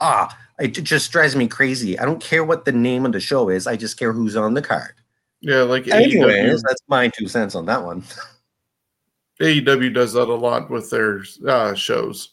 ah, 0.00 0.38
it 0.58 0.70
just 0.70 1.10
drives 1.10 1.34
me 1.34 1.48
crazy. 1.48 1.98
I 1.98 2.04
don't 2.04 2.22
care 2.22 2.44
what 2.44 2.64
the 2.64 2.72
name 2.72 3.06
of 3.06 3.12
the 3.12 3.20
show 3.20 3.48
is. 3.48 3.66
I 3.66 3.76
just 3.76 3.98
care 3.98 4.12
who's 4.12 4.36
on 4.36 4.54
the 4.54 4.62
card. 4.62 4.94
Yeah, 5.40 5.62
like 5.62 5.88
anyways, 5.88 6.60
AEW. 6.60 6.62
that's 6.66 6.82
my 6.88 7.08
two 7.08 7.28
cents 7.28 7.54
on 7.54 7.66
that 7.66 7.84
one. 7.84 8.04
AEW 9.40 9.94
does 9.94 10.12
that 10.14 10.28
a 10.28 10.34
lot 10.34 10.68
with 10.68 10.90
their 10.90 11.22
uh, 11.46 11.74
shows. 11.74 12.30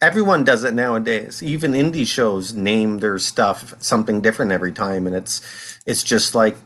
Everyone 0.00 0.44
does 0.44 0.64
it 0.64 0.72
nowadays. 0.72 1.42
Even 1.42 1.72
indie 1.72 2.06
shows 2.06 2.54
name 2.54 2.98
their 2.98 3.18
stuff 3.18 3.74
something 3.82 4.22
different 4.22 4.50
every 4.52 4.72
time, 4.72 5.06
and 5.06 5.14
it's 5.14 5.42
it's 5.84 6.02
just 6.02 6.34
like 6.34 6.56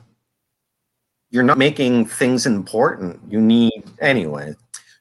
you're 1.30 1.42
not 1.42 1.58
making 1.58 2.06
things 2.06 2.46
important. 2.46 3.20
You 3.28 3.40
need 3.40 3.82
anyway. 4.00 4.54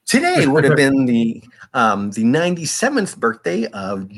Today 0.06 0.46
would 0.48 0.64
have 0.64 0.76
been 0.76 1.06
the 1.06 1.44
um, 1.74 2.10
the 2.12 2.24
97th 2.24 3.18
birthday 3.18 3.66
of 3.66 4.08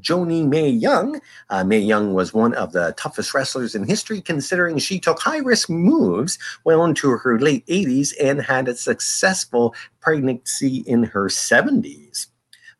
Johnnie 0.00 0.44
Mae 0.44 0.68
Young. 0.68 1.20
Uh, 1.50 1.64
Mae 1.64 1.78
Young 1.78 2.14
was 2.14 2.34
one 2.34 2.54
of 2.54 2.72
the 2.72 2.94
toughest 2.96 3.34
wrestlers 3.34 3.74
in 3.74 3.84
history, 3.84 4.20
considering 4.20 4.78
she 4.78 4.98
took 4.98 5.18
high 5.18 5.38
risk 5.38 5.70
moves 5.70 6.38
well 6.64 6.84
into 6.84 7.10
her 7.10 7.38
late 7.38 7.66
80s 7.66 8.12
and 8.22 8.42
had 8.42 8.68
a 8.68 8.74
successful 8.74 9.74
pregnancy 10.00 10.84
in 10.86 11.02
her 11.04 11.26
70s. 11.26 12.28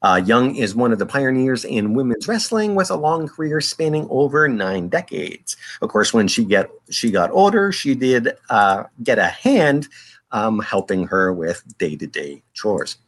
Uh, 0.02 0.21
Young 0.25 0.55
is 0.55 0.75
one 0.75 0.93
of 0.93 0.99
the 0.99 1.07
pioneers 1.07 1.64
in 1.64 1.95
women's 1.95 2.28
wrestling 2.28 2.75
with 2.75 2.90
a 2.90 2.97
long 2.97 3.26
career 3.26 3.62
spanning 3.62 4.07
over 4.11 4.47
nine 4.47 4.88
decades. 4.88 5.57
Of 5.81 5.88
course, 5.88 6.12
when 6.12 6.28
she 6.28 6.45
get 6.45 6.71
she 6.90 7.11
got 7.11 7.31
older, 7.31 7.73
she 7.73 7.95
did 7.95 8.37
uh, 8.50 8.85
get 9.02 9.19
a 9.19 9.26
hand 9.26 9.88
um, 10.33 10.61
helping 10.61 11.07
her 11.07 11.33
with 11.33 11.64
day 11.78 11.97
to 11.97 12.07
day 12.07 12.43
chores. 12.52 12.99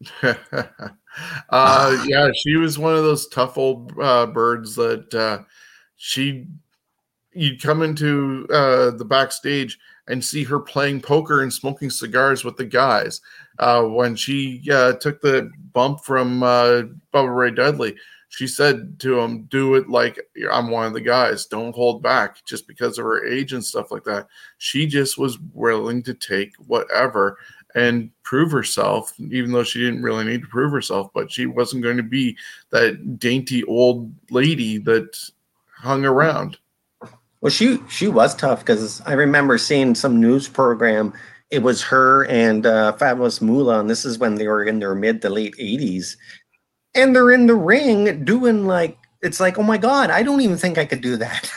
uh, 1.50 2.04
yeah, 2.06 2.30
she 2.34 2.56
was 2.56 2.78
one 2.78 2.94
of 2.94 3.02
those 3.02 3.28
tough 3.28 3.58
old 3.58 3.92
uh, 4.00 4.26
birds 4.26 4.74
that 4.76 5.14
uh, 5.14 5.42
she 5.96 6.46
you'd 7.32 7.62
come 7.62 7.82
into 7.82 8.46
uh, 8.52 8.90
the 8.90 9.04
backstage 9.04 9.78
and 10.08 10.24
see 10.24 10.42
her 10.42 10.58
playing 10.58 11.00
poker 11.00 11.42
and 11.42 11.52
smoking 11.52 11.90
cigars 11.90 12.44
with 12.44 12.56
the 12.56 12.64
guys. 12.64 13.20
Uh, 13.58 13.82
when 13.82 14.16
she 14.16 14.62
uh, 14.72 14.94
took 14.94 15.20
the 15.20 15.50
bump 15.72 16.00
from 16.00 16.40
Bubba 16.40 17.36
Ray 17.36 17.50
Dudley, 17.50 17.94
she 18.30 18.46
said 18.46 18.98
to 19.00 19.20
him, 19.20 19.42
"Do 19.50 19.74
it 19.74 19.88
like 19.88 20.18
I'm 20.50 20.70
one 20.70 20.86
of 20.86 20.94
the 20.94 21.00
guys. 21.00 21.46
Don't 21.46 21.74
hold 21.74 22.02
back." 22.02 22.44
Just 22.44 22.66
because 22.66 22.96
of 22.96 23.04
her 23.04 23.26
age 23.26 23.52
and 23.52 23.64
stuff 23.64 23.90
like 23.90 24.04
that, 24.04 24.28
she 24.58 24.86
just 24.86 25.18
was 25.18 25.38
willing 25.52 26.02
to 26.04 26.14
take 26.14 26.54
whatever 26.56 27.36
and 27.74 28.10
prove 28.22 28.52
herself, 28.52 29.12
even 29.18 29.52
though 29.52 29.64
she 29.64 29.80
didn't 29.80 30.02
really 30.02 30.24
need 30.24 30.42
to 30.42 30.48
prove 30.48 30.72
herself. 30.72 31.10
But 31.14 31.30
she 31.30 31.46
wasn't 31.46 31.82
going 31.82 31.96
to 31.96 32.02
be 32.02 32.36
that 32.70 33.18
dainty 33.18 33.64
old 33.64 34.12
lady 34.30 34.78
that 34.78 35.18
hung 35.76 36.04
around. 36.04 36.58
Well, 37.40 37.50
she 37.50 37.78
she 37.88 38.08
was 38.08 38.34
tough 38.34 38.60
because 38.60 39.00
I 39.02 39.14
remember 39.14 39.56
seeing 39.56 39.94
some 39.94 40.20
news 40.20 40.48
program. 40.48 41.12
It 41.50 41.62
was 41.62 41.82
her 41.82 42.26
and 42.26 42.66
uh, 42.66 42.92
Fabulous 42.92 43.40
Moolah, 43.40 43.80
and 43.80 43.90
this 43.90 44.04
is 44.04 44.18
when 44.18 44.34
they 44.36 44.46
were 44.46 44.64
in 44.64 44.78
their 44.78 44.94
mid 44.94 45.22
to 45.22 45.30
late 45.30 45.54
eighties, 45.58 46.16
and 46.94 47.16
they're 47.16 47.30
in 47.30 47.46
the 47.46 47.54
ring 47.54 48.24
doing 48.24 48.66
like 48.66 48.98
it's 49.22 49.40
like 49.40 49.58
oh 49.58 49.62
my 49.62 49.78
god, 49.78 50.10
I 50.10 50.22
don't 50.22 50.42
even 50.42 50.58
think 50.58 50.76
I 50.76 50.84
could 50.84 51.00
do 51.00 51.16
that. 51.16 51.50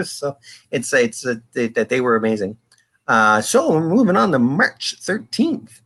so 0.02 0.36
it's 0.70 0.92
it's 0.94 1.22
that 1.22 1.86
they 1.88 2.00
were 2.00 2.16
amazing. 2.16 2.56
Uh, 3.08 3.40
so 3.40 3.70
we're 3.70 3.88
moving 3.88 4.16
on 4.16 4.32
to 4.32 4.38
March 4.38 4.96
13th. 5.00 5.80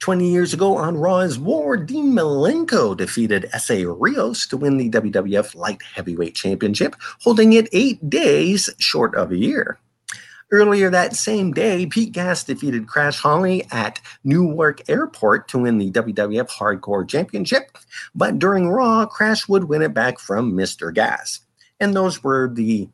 20 0.00 0.30
years 0.30 0.52
ago 0.52 0.76
on 0.76 0.96
Raw's 0.96 1.38
War, 1.38 1.76
Dean 1.76 2.12
Malenko 2.12 2.96
defeated 2.96 3.48
Essa 3.52 3.88
Rios 3.88 4.46
to 4.48 4.56
win 4.56 4.76
the 4.76 4.90
WWF 4.90 5.54
Light 5.54 5.82
Heavyweight 5.82 6.34
Championship, 6.34 6.94
holding 7.22 7.54
it 7.54 7.68
eight 7.72 8.08
days 8.08 8.68
short 8.78 9.14
of 9.14 9.32
a 9.32 9.36
year. 9.36 9.78
Earlier 10.52 10.90
that 10.90 11.16
same 11.16 11.52
day, 11.52 11.86
Pete 11.86 12.12
Gas 12.12 12.44
defeated 12.44 12.86
Crash 12.86 13.18
Holly 13.18 13.66
at 13.72 14.00
Newark 14.22 14.88
Airport 14.88 15.48
to 15.48 15.58
win 15.58 15.78
the 15.78 15.90
WWF 15.90 16.50
Hardcore 16.50 17.08
Championship, 17.08 17.76
but 18.14 18.38
during 18.38 18.68
Raw, 18.68 19.06
Crash 19.06 19.48
would 19.48 19.64
win 19.64 19.82
it 19.82 19.92
back 19.92 20.20
from 20.20 20.52
Mr. 20.52 20.94
Gas. 20.94 21.40
And 21.80 21.96
those 21.96 22.22
were 22.22 22.48
the 22.48 22.88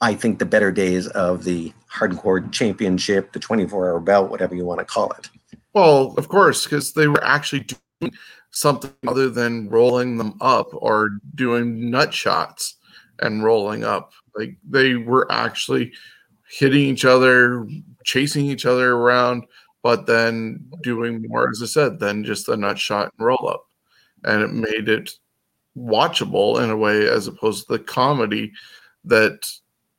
I 0.00 0.14
think, 0.14 0.38
the 0.38 0.46
better 0.46 0.70
days 0.70 1.08
of 1.08 1.44
the 1.44 1.72
hardcore 1.92 2.52
championship, 2.52 3.32
the 3.32 3.40
24 3.40 3.90
hour 3.90 4.00
belt, 4.00 4.30
whatever 4.30 4.54
you 4.54 4.64
want 4.64 4.78
to 4.78 4.84
call 4.84 5.10
it. 5.12 5.28
Well, 5.72 6.14
of 6.16 6.28
course, 6.28 6.64
because 6.64 6.92
they 6.92 7.08
were 7.08 7.24
actually 7.24 7.66
doing 8.00 8.12
something 8.50 8.92
other 9.06 9.28
than 9.28 9.68
rolling 9.68 10.16
them 10.16 10.36
up 10.40 10.68
or 10.72 11.10
doing 11.34 11.90
nut 11.90 12.14
shots 12.14 12.76
and 13.20 13.42
rolling 13.42 13.84
up. 13.84 14.12
Like 14.36 14.56
they 14.68 14.94
were 14.94 15.30
actually 15.30 15.92
hitting 16.48 16.82
each 16.82 17.04
other, 17.04 17.68
chasing 18.04 18.46
each 18.46 18.66
other 18.66 18.92
around, 18.92 19.44
but 19.82 20.06
then 20.06 20.64
doing 20.82 21.24
more, 21.28 21.50
as 21.50 21.62
I 21.62 21.66
said, 21.66 21.98
than 21.98 22.24
just 22.24 22.48
a 22.48 22.56
nut 22.56 22.78
shot 22.78 23.12
and 23.18 23.26
roll 23.26 23.48
up. 23.48 23.66
And 24.24 24.42
it 24.42 24.52
made 24.52 24.88
it 24.88 25.12
watchable 25.76 26.62
in 26.62 26.70
a 26.70 26.76
way 26.76 27.08
as 27.08 27.26
opposed 27.26 27.66
to 27.66 27.74
the 27.74 27.78
comedy 27.84 28.52
that 29.04 29.48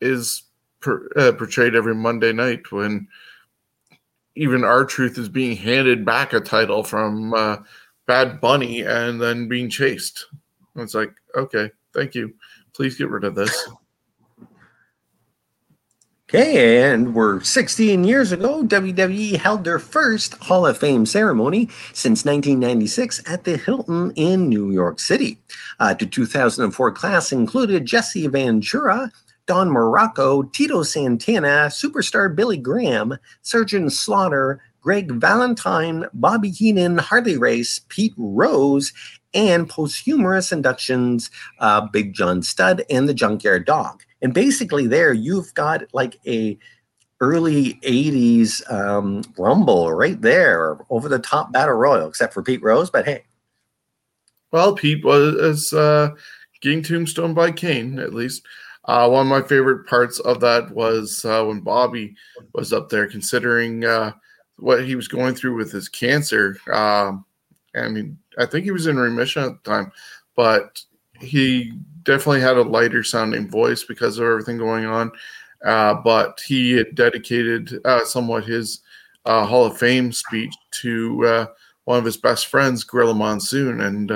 is 0.01 0.43
per, 0.79 1.09
uh, 1.15 1.31
portrayed 1.33 1.75
every 1.75 1.95
Monday 1.95 2.33
night 2.33 2.71
when 2.71 3.07
even 4.35 4.63
R-Truth 4.63 5.17
is 5.17 5.29
being 5.29 5.55
handed 5.57 6.05
back 6.05 6.33
a 6.33 6.39
title 6.39 6.83
from 6.83 7.33
uh, 7.33 7.57
Bad 8.07 8.39
Bunny 8.39 8.81
and 8.81 9.21
then 9.21 9.47
being 9.47 9.69
chased. 9.69 10.27
It's 10.75 10.95
like, 10.95 11.13
okay, 11.35 11.71
thank 11.93 12.15
you. 12.15 12.33
Please 12.73 12.95
get 12.95 13.09
rid 13.09 13.23
of 13.23 13.35
this. 13.35 13.69
Okay, 16.29 16.83
and 16.91 17.15
we're 17.15 17.41
16 17.41 18.03
years 18.03 18.31
ago, 18.31 18.61
WWE 18.63 19.35
held 19.35 19.63
their 19.63 19.79
first 19.79 20.35
Hall 20.35 20.67
of 20.67 20.77
Fame 20.77 21.07
ceremony 21.07 21.69
since 21.91 22.23
1996 22.23 23.23
at 23.25 23.45
the 23.45 23.57
Hilton 23.57 24.11
in 24.11 24.47
New 24.47 24.69
York 24.69 24.99
City. 24.99 25.39
Uh, 25.79 25.95
the 25.95 26.05
2004 26.05 26.91
class 26.91 27.31
included 27.31 27.87
Jesse 27.87 28.27
Ventura, 28.27 29.11
Don 29.49 29.71
Muraco, 29.71 30.53
Tito 30.53 30.83
Santana, 30.83 31.69
superstar 31.71 32.35
Billy 32.35 32.55
Graham, 32.55 33.17
Sergeant 33.41 33.91
Slaughter, 33.91 34.61
Greg 34.79 35.11
Valentine, 35.13 36.05
Bobby 36.13 36.51
Heenan, 36.51 36.99
Harley 36.99 37.35
Race, 37.35 37.81
Pete 37.89 38.13
Rose, 38.15 38.93
and 39.33 39.67
posthumous 39.67 40.51
inductions, 40.51 41.31
uh, 41.57 41.81
Big 41.81 42.13
John 42.13 42.43
Studd 42.43 42.83
and 42.91 43.09
the 43.09 43.13
Junkyard 43.15 43.65
Dog. 43.65 44.03
And 44.21 44.35
basically, 44.35 44.85
there 44.85 45.13
you've 45.13 45.51
got 45.55 45.81
like 45.93 46.19
a 46.27 46.55
early 47.19 47.73
80s 47.81 48.71
um, 48.71 49.23
rumble 49.35 49.91
right 49.91 50.21
there 50.21 50.77
over 50.91 51.09
the 51.09 51.17
top 51.17 51.51
battle 51.51 51.73
royal 51.73 52.07
except 52.07 52.33
for 52.33 52.41
pete 52.41 52.63
rose 52.63 52.89
but 52.89 53.03
hey 53.03 53.25
well 54.53 54.73
pete 54.73 55.03
was 55.03 55.73
uh, 55.73 56.11
getting 56.61 56.81
tombstone 56.81 57.33
by 57.33 57.51
kane 57.51 57.99
at 57.99 58.13
least 58.13 58.47
uh, 58.85 59.07
one 59.07 59.21
of 59.21 59.27
my 59.27 59.47
favorite 59.47 59.85
parts 59.85 60.19
of 60.19 60.39
that 60.39 60.69
was 60.71 61.23
uh, 61.25 61.43
when 61.43 61.59
bobby 61.59 62.15
was 62.53 62.73
up 62.73 62.89
there 62.89 63.07
considering 63.07 63.85
uh, 63.85 64.11
what 64.57 64.85
he 64.85 64.95
was 64.95 65.07
going 65.07 65.35
through 65.35 65.55
with 65.55 65.71
his 65.71 65.89
cancer 65.89 66.57
um, 66.73 67.25
i 67.75 67.87
mean 67.87 68.17
i 68.37 68.45
think 68.45 68.63
he 68.63 68.71
was 68.71 68.87
in 68.87 68.97
remission 68.97 69.43
at 69.43 69.63
the 69.63 69.69
time 69.69 69.91
but 70.35 70.81
he 71.19 71.73
definitely 72.03 72.41
had 72.41 72.57
a 72.57 72.61
lighter 72.61 73.03
sounding 73.03 73.47
voice 73.47 73.83
because 73.83 74.17
of 74.17 74.25
everything 74.25 74.57
going 74.57 74.85
on. 74.85 75.11
Uh, 75.65 75.93
but 75.93 76.39
he 76.45 76.71
had 76.71 76.95
dedicated 76.95 77.79
uh, 77.85 78.03
somewhat 78.05 78.45
his 78.45 78.79
uh, 79.25 79.45
Hall 79.45 79.65
of 79.65 79.77
Fame 79.77 80.11
speech 80.11 80.53
to 80.71 81.47
one 81.83 81.99
of 81.99 82.05
his 82.05 82.17
best 82.17 82.47
friends, 82.47 82.83
Gorilla 82.83 83.13
Monsoon. 83.13 83.81
And 83.81 84.09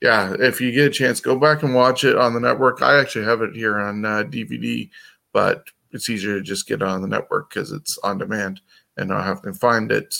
yeah, 0.00 0.34
if 0.38 0.60
you 0.60 0.72
get 0.72 0.86
a 0.86 0.90
chance, 0.90 1.20
go 1.20 1.38
back 1.38 1.62
and 1.62 1.74
watch 1.74 2.04
it 2.04 2.16
on 2.16 2.34
the 2.34 2.40
network. 2.40 2.82
I 2.82 3.00
actually 3.00 3.24
have 3.24 3.42
it 3.42 3.54
here 3.54 3.78
on 3.78 4.02
DVD, 4.02 4.86
uh, 4.86 4.90
but 5.32 5.64
it's 5.90 6.08
easier 6.08 6.34
to 6.34 6.42
just 6.42 6.68
get 6.68 6.82
on 6.82 7.02
the 7.02 7.08
network 7.08 7.50
because 7.50 7.72
it's 7.72 7.98
on 7.98 8.18
demand 8.18 8.60
and 8.96 9.12
I 9.12 9.24
have 9.24 9.42
to 9.42 9.52
find 9.52 9.90
it 9.90 10.14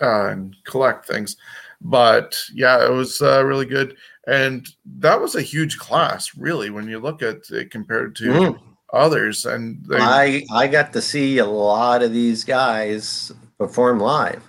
and 0.00 0.54
collect 0.64 1.06
things. 1.06 1.36
But 1.80 2.40
yeah, 2.52 2.84
it 2.84 2.90
was 2.90 3.20
really 3.20 3.66
good 3.66 3.96
and 4.26 4.66
that 4.98 5.20
was 5.20 5.34
a 5.34 5.42
huge 5.42 5.78
class, 5.78 6.36
really, 6.36 6.70
when 6.70 6.88
you 6.88 6.98
look 6.98 7.22
at 7.22 7.50
it 7.50 7.70
compared 7.70 8.16
to 8.16 8.24
mm. 8.24 8.60
others. 8.92 9.44
And 9.44 9.84
they, 9.86 9.98
I 9.98 10.44
I 10.52 10.66
got 10.66 10.92
to 10.94 11.02
see 11.02 11.38
a 11.38 11.46
lot 11.46 12.02
of 12.02 12.12
these 12.12 12.44
guys 12.44 13.32
perform 13.58 14.00
live. 14.00 14.42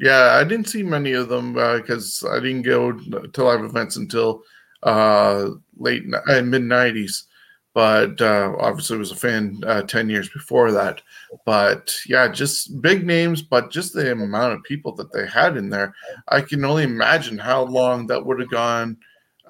Yeah, 0.00 0.30
I 0.40 0.44
didn't 0.44 0.68
see 0.68 0.82
many 0.82 1.12
of 1.12 1.28
them 1.28 1.52
because 1.52 2.24
uh, 2.24 2.30
I 2.36 2.40
didn't 2.40 2.62
go 2.62 2.92
to 2.92 3.44
live 3.44 3.62
events 3.62 3.96
until 3.96 4.42
uh, 4.82 5.50
late 5.76 6.04
uh, 6.28 6.42
mid 6.42 6.62
'90s 6.62 7.24
but 7.72 8.20
uh, 8.20 8.52
obviously 8.58 8.98
was 8.98 9.12
a 9.12 9.16
fan 9.16 9.60
uh, 9.64 9.82
10 9.82 10.10
years 10.10 10.28
before 10.30 10.72
that. 10.72 11.00
But 11.44 11.94
yeah 12.06 12.26
just 12.28 12.80
big 12.82 13.06
names 13.06 13.42
but 13.42 13.70
just 13.70 13.92
the 13.92 14.10
amount 14.10 14.54
of 14.54 14.62
people 14.64 14.92
that 14.96 15.12
they 15.12 15.26
had 15.26 15.56
in 15.56 15.70
there 15.70 15.94
i 16.28 16.40
can 16.40 16.64
only 16.64 16.82
imagine 16.82 17.38
how 17.38 17.62
long 17.62 18.06
that 18.08 18.24
would 18.26 18.40
have 18.40 18.50
gone 18.50 18.96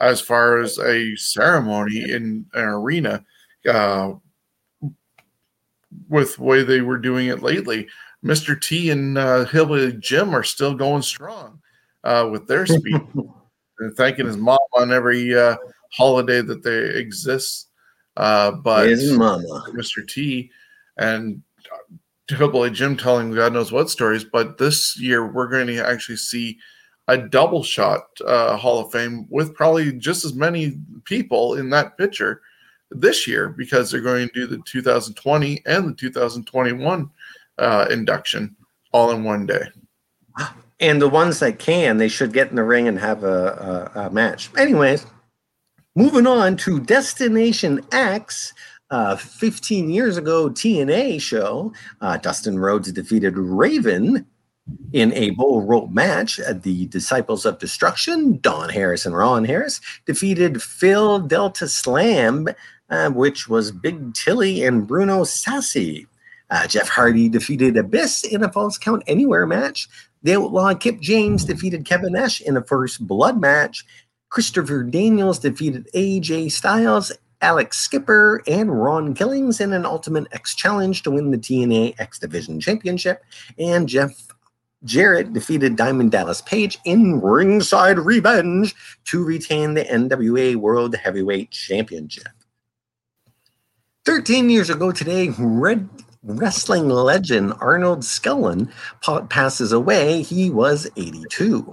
as 0.00 0.20
far 0.20 0.58
as 0.58 0.78
a 0.78 1.14
ceremony 1.16 2.10
in 2.10 2.44
an 2.54 2.64
arena 2.64 3.24
uh, 3.68 4.12
with 6.08 6.36
the 6.36 6.42
way 6.42 6.62
they 6.62 6.80
were 6.80 6.98
doing 6.98 7.28
it 7.28 7.42
lately 7.42 7.88
mr 8.24 8.60
t 8.60 8.90
and 8.90 9.16
uh, 9.16 9.44
hillbilly 9.46 9.92
jim 9.94 10.34
are 10.34 10.42
still 10.42 10.74
going 10.74 11.02
strong 11.02 11.60
uh, 12.04 12.28
with 12.30 12.46
their 12.46 12.66
speed 12.66 13.00
and 13.78 13.96
thanking 13.96 14.26
his 14.26 14.36
mom 14.36 14.58
on 14.74 14.92
every 14.92 15.36
uh, 15.36 15.56
holiday 15.90 16.40
that 16.42 16.62
they 16.62 16.98
exist 16.98 17.70
uh, 18.16 18.50
but 18.50 18.88
His 18.88 19.12
mama. 19.12 19.64
Mr. 19.70 20.06
T 20.06 20.50
and 20.98 21.42
Hillbilly 22.28 22.70
Jim 22.70 22.96
telling 22.96 23.32
God 23.32 23.52
knows 23.52 23.72
what 23.72 23.90
stories. 23.90 24.24
But 24.24 24.58
this 24.58 24.98
year, 24.98 25.26
we're 25.26 25.48
going 25.48 25.66
to 25.68 25.78
actually 25.78 26.16
see 26.16 26.58
a 27.08 27.16
double 27.16 27.62
shot 27.62 28.02
uh, 28.24 28.56
Hall 28.56 28.80
of 28.80 28.92
Fame 28.92 29.26
with 29.30 29.54
probably 29.54 29.92
just 29.92 30.24
as 30.24 30.34
many 30.34 30.78
people 31.04 31.54
in 31.54 31.70
that 31.70 31.96
picture 31.98 32.42
this 32.90 33.26
year 33.26 33.48
because 33.48 33.90
they're 33.90 34.00
going 34.00 34.28
to 34.28 34.34
do 34.34 34.46
the 34.46 34.60
2020 34.64 35.62
and 35.66 35.88
the 35.88 35.94
2021 35.94 37.10
uh, 37.60 37.86
induction 37.90 38.56
all 38.92 39.10
in 39.12 39.22
one 39.22 39.46
day. 39.46 39.62
And 40.80 41.00
the 41.00 41.08
ones 41.08 41.40
that 41.40 41.58
can, 41.58 41.98
they 41.98 42.08
should 42.08 42.32
get 42.32 42.48
in 42.48 42.56
the 42.56 42.64
ring 42.64 42.88
and 42.88 42.98
have 42.98 43.22
a, 43.22 43.90
a, 43.94 44.00
a 44.00 44.10
match. 44.10 44.50
Anyways, 44.56 45.06
Moving 45.96 46.26
on 46.26 46.56
to 46.58 46.78
Destination 46.78 47.84
X, 47.90 48.54
uh, 48.90 49.16
15 49.16 49.90
years 49.90 50.16
ago 50.16 50.48
TNA 50.48 51.20
show, 51.20 51.72
uh, 52.00 52.16
Dustin 52.16 52.60
Rhodes 52.60 52.92
defeated 52.92 53.36
Raven 53.36 54.24
in 54.92 55.12
a 55.14 55.30
bull 55.30 55.62
rope 55.62 55.90
match. 55.90 56.38
at 56.38 56.62
the 56.62 56.86
Disciples 56.86 57.44
of 57.44 57.58
Destruction, 57.58 58.38
Don 58.40 58.68
Harris 58.68 59.04
and 59.04 59.16
Ron 59.16 59.44
Harris, 59.44 59.80
defeated 60.06 60.62
Phi 60.62 61.18
Delta 61.26 61.66
Slam, 61.66 62.46
uh, 62.88 63.10
which 63.10 63.48
was 63.48 63.72
Big 63.72 64.14
Tilly 64.14 64.62
and 64.62 64.86
Bruno 64.86 65.24
Sassi. 65.24 66.06
Uh, 66.50 66.66
Jeff 66.66 66.88
Hardy 66.88 67.28
defeated 67.28 67.76
Abyss 67.76 68.24
in 68.24 68.42
a 68.42 68.52
Falls 68.52 68.78
Count 68.78 69.02
Anywhere 69.06 69.46
match. 69.46 69.88
The 70.22 70.36
Outlaw 70.36 70.74
Kip 70.74 71.00
James 71.00 71.44
defeated 71.44 71.84
Kevin 71.84 72.12
Nash 72.12 72.40
in 72.40 72.56
a 72.56 72.62
first 72.62 73.06
blood 73.06 73.40
match. 73.40 73.86
Christopher 74.28 74.82
Daniels 74.82 75.38
defeated 75.38 75.88
AJ 75.94 76.52
Styles, 76.52 77.12
Elix 77.40 77.74
Skipper, 77.74 78.42
and 78.46 78.82
Ron 78.82 79.14
Killings 79.14 79.60
in 79.60 79.72
an 79.72 79.86
Ultimate 79.86 80.26
X 80.32 80.54
Challenge 80.54 81.02
to 81.02 81.10
win 81.10 81.30
the 81.30 81.38
TNA 81.38 81.98
X 81.98 82.18
Division 82.18 82.60
Championship. 82.60 83.24
And 83.58 83.88
Jeff 83.88 84.28
Jarrett 84.84 85.32
defeated 85.32 85.76
Diamond 85.76 86.10
Dallas 86.10 86.42
Page 86.42 86.78
in 86.84 87.20
ringside 87.20 87.98
revenge 87.98 88.74
to 89.06 89.24
retain 89.24 89.74
the 89.74 89.84
NWA 89.84 90.56
World 90.56 90.94
Heavyweight 90.94 91.50
Championship. 91.50 92.28
13 94.06 94.48
years 94.48 94.70
ago 94.70 94.92
today, 94.92 95.28
Red 95.38 95.88
wrestling 96.22 96.88
legend 96.88 97.54
Arnold 97.60 98.00
Skaaland 98.00 98.70
passes 99.28 99.72
away. 99.72 100.22
He 100.22 100.50
was 100.50 100.88
82. 100.96 101.72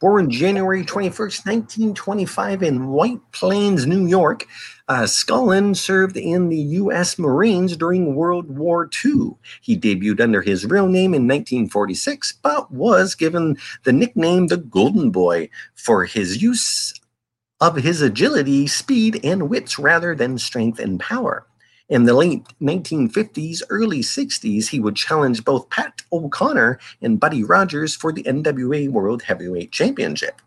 Born 0.00 0.30
January 0.30 0.84
21st, 0.84 1.44
1925, 1.44 2.62
in 2.62 2.86
White 2.86 3.20
Plains, 3.32 3.84
New 3.84 4.06
York, 4.06 4.46
uh, 4.86 5.02
Skaaland 5.02 5.76
served 5.76 6.16
in 6.16 6.48
the 6.48 6.56
U.S. 6.56 7.18
Marines 7.18 7.76
during 7.76 8.14
World 8.14 8.56
War 8.56 8.88
II. 9.04 9.32
He 9.60 9.76
debuted 9.76 10.20
under 10.20 10.40
his 10.40 10.64
real 10.64 10.86
name 10.86 11.14
in 11.14 11.26
1946, 11.26 12.34
but 12.42 12.70
was 12.70 13.16
given 13.16 13.56
the 13.82 13.92
nickname 13.92 14.46
the 14.46 14.56
Golden 14.56 15.10
Boy 15.10 15.50
for 15.74 16.04
his 16.04 16.40
use 16.40 16.94
of 17.60 17.74
his 17.74 18.00
agility, 18.00 18.68
speed, 18.68 19.18
and 19.24 19.50
wits 19.50 19.80
rather 19.80 20.14
than 20.14 20.38
strength 20.38 20.78
and 20.78 21.00
power. 21.00 21.44
In 21.88 22.04
the 22.04 22.12
late 22.12 22.44
1950s, 22.60 23.62
early 23.70 24.00
60s, 24.00 24.68
he 24.68 24.78
would 24.78 24.94
challenge 24.94 25.42
both 25.42 25.70
Pat 25.70 26.02
O'Connor 26.12 26.78
and 27.00 27.18
Buddy 27.18 27.42
Rogers 27.42 27.96
for 27.96 28.12
the 28.12 28.22
NWA 28.24 28.90
World 28.90 29.22
Heavyweight 29.22 29.72
Championship. 29.72 30.42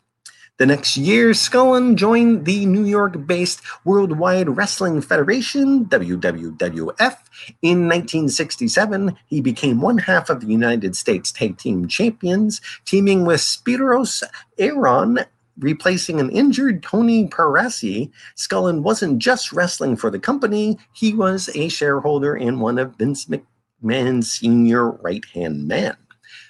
The 0.58 0.68
next 0.68 0.96
year, 0.98 1.32
Scullin 1.32 1.96
joined 1.96 2.46
the 2.46 2.68
New 2.68 2.86
York 2.86 3.26
based 3.26 3.62
Worldwide 3.84 4.56
Wrestling 4.56 5.02
Federation, 5.02 5.86
WWF. 5.86 7.18
In 7.64 7.88
1967, 7.88 9.18
he 9.26 9.42
became 9.42 9.82
one 9.82 9.98
half 9.98 10.30
of 10.30 10.42
the 10.42 10.48
United 10.48 10.96
States 10.96 11.32
Tag 11.32 11.58
Team 11.58 11.88
Champions, 11.88 12.62
teaming 12.86 13.26
with 13.26 13.42
Spiros 13.42 14.22
Arion 14.60 15.26
replacing 15.62 16.20
an 16.20 16.30
injured 16.32 16.84
Tony 16.84 17.28
Parisi, 17.28 18.12
Scullin 18.36 18.82
wasn't 18.82 19.20
just 19.20 19.54
wrestling 19.54 19.96
for 19.96 20.10
the 20.10 20.20
company, 20.20 20.78
he 20.94 21.14
was 21.14 21.50
a 21.56 21.70
shareholder 21.70 22.36
in 22.36 22.60
one 22.60 22.78
of 22.78 22.96
Vince 22.98 23.28
McMahon's 23.28 24.32
senior 24.32 24.92
right 24.92 25.24
hand 25.34 25.68
man, 25.68 25.96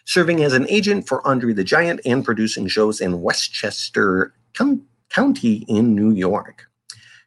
serving 0.05 0.43
as 0.43 0.53
an 0.53 0.67
agent 0.69 1.07
for 1.07 1.25
Andre 1.27 1.53
the 1.53 1.63
Giant 1.63 1.99
and 2.05 2.25
producing 2.25 2.67
shows 2.67 3.01
in 3.01 3.21
Westchester 3.21 4.33
County 5.09 5.65
in 5.67 5.93
New 5.93 6.11
York. 6.11 6.70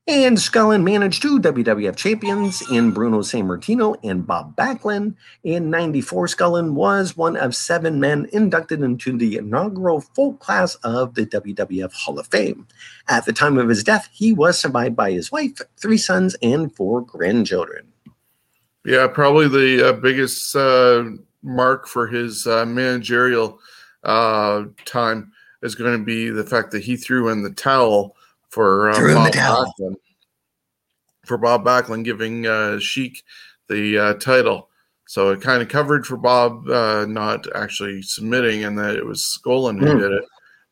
And 0.06 0.36
Skaaland 0.36 0.82
managed 0.82 1.22
two 1.22 1.40
WWF 1.40 1.96
champions 1.96 2.62
in 2.70 2.90
Bruno 2.90 3.20
Sammartino 3.20 3.96
and 4.04 4.26
Bob 4.26 4.54
Backlund. 4.54 5.14
In 5.44 5.70
94, 5.70 6.26
Scullin 6.26 6.72
was 6.74 7.16
one 7.16 7.38
of 7.38 7.56
seven 7.56 8.00
men 8.00 8.28
inducted 8.30 8.82
into 8.82 9.16
the 9.16 9.38
inaugural 9.38 10.02
full 10.02 10.34
class 10.34 10.74
of 10.84 11.14
the 11.14 11.24
WWF 11.24 11.90
Hall 11.94 12.18
of 12.18 12.26
Fame. 12.26 12.66
At 13.08 13.24
the 13.24 13.32
time 13.32 13.56
of 13.56 13.70
his 13.70 13.82
death, 13.82 14.10
he 14.12 14.34
was 14.34 14.58
survived 14.58 14.94
by 14.94 15.10
his 15.10 15.32
wife, 15.32 15.58
three 15.78 15.96
sons, 15.96 16.36
and 16.42 16.70
four 16.76 17.00
grandchildren. 17.00 17.86
Yeah, 18.84 19.06
probably 19.06 19.48
the 19.48 19.88
uh, 19.88 19.92
biggest 19.94 20.54
uh, 20.54 21.04
mark 21.42 21.88
for 21.88 22.08
his 22.08 22.46
uh, 22.46 22.66
managerial 22.66 23.58
uh, 24.02 24.64
time 24.84 25.32
is 25.62 25.74
going 25.74 25.98
to 25.98 26.04
be 26.04 26.28
the 26.28 26.44
fact 26.44 26.72
that 26.72 26.84
he 26.84 26.94
threw 26.94 27.30
in 27.30 27.42
the 27.42 27.52
towel 27.52 28.14
for 28.54 28.90
uh, 28.90 28.94
Threw 28.94 29.16
in 29.16 29.24
the 29.24 29.30
Bob. 29.32 29.66
Backlund. 29.80 29.96
For 31.26 31.36
Bob 31.38 31.64
Backlund 31.64 32.04
giving 32.04 32.46
uh, 32.46 32.78
Sheik 32.78 33.24
the 33.68 33.98
uh, 33.98 34.14
title. 34.14 34.68
So 35.06 35.30
it 35.30 35.40
kind 35.40 35.60
of 35.60 35.68
covered 35.68 36.06
for 36.06 36.16
Bob 36.16 36.68
uh, 36.70 37.04
not 37.06 37.46
actually 37.56 38.00
submitting 38.02 38.62
and 38.64 38.78
that 38.78 38.94
it 38.94 39.04
was 39.04 39.20
Skolin 39.22 39.78
who 39.80 39.90
Hmm. 39.90 39.98
did 39.98 40.12
it. 40.12 40.24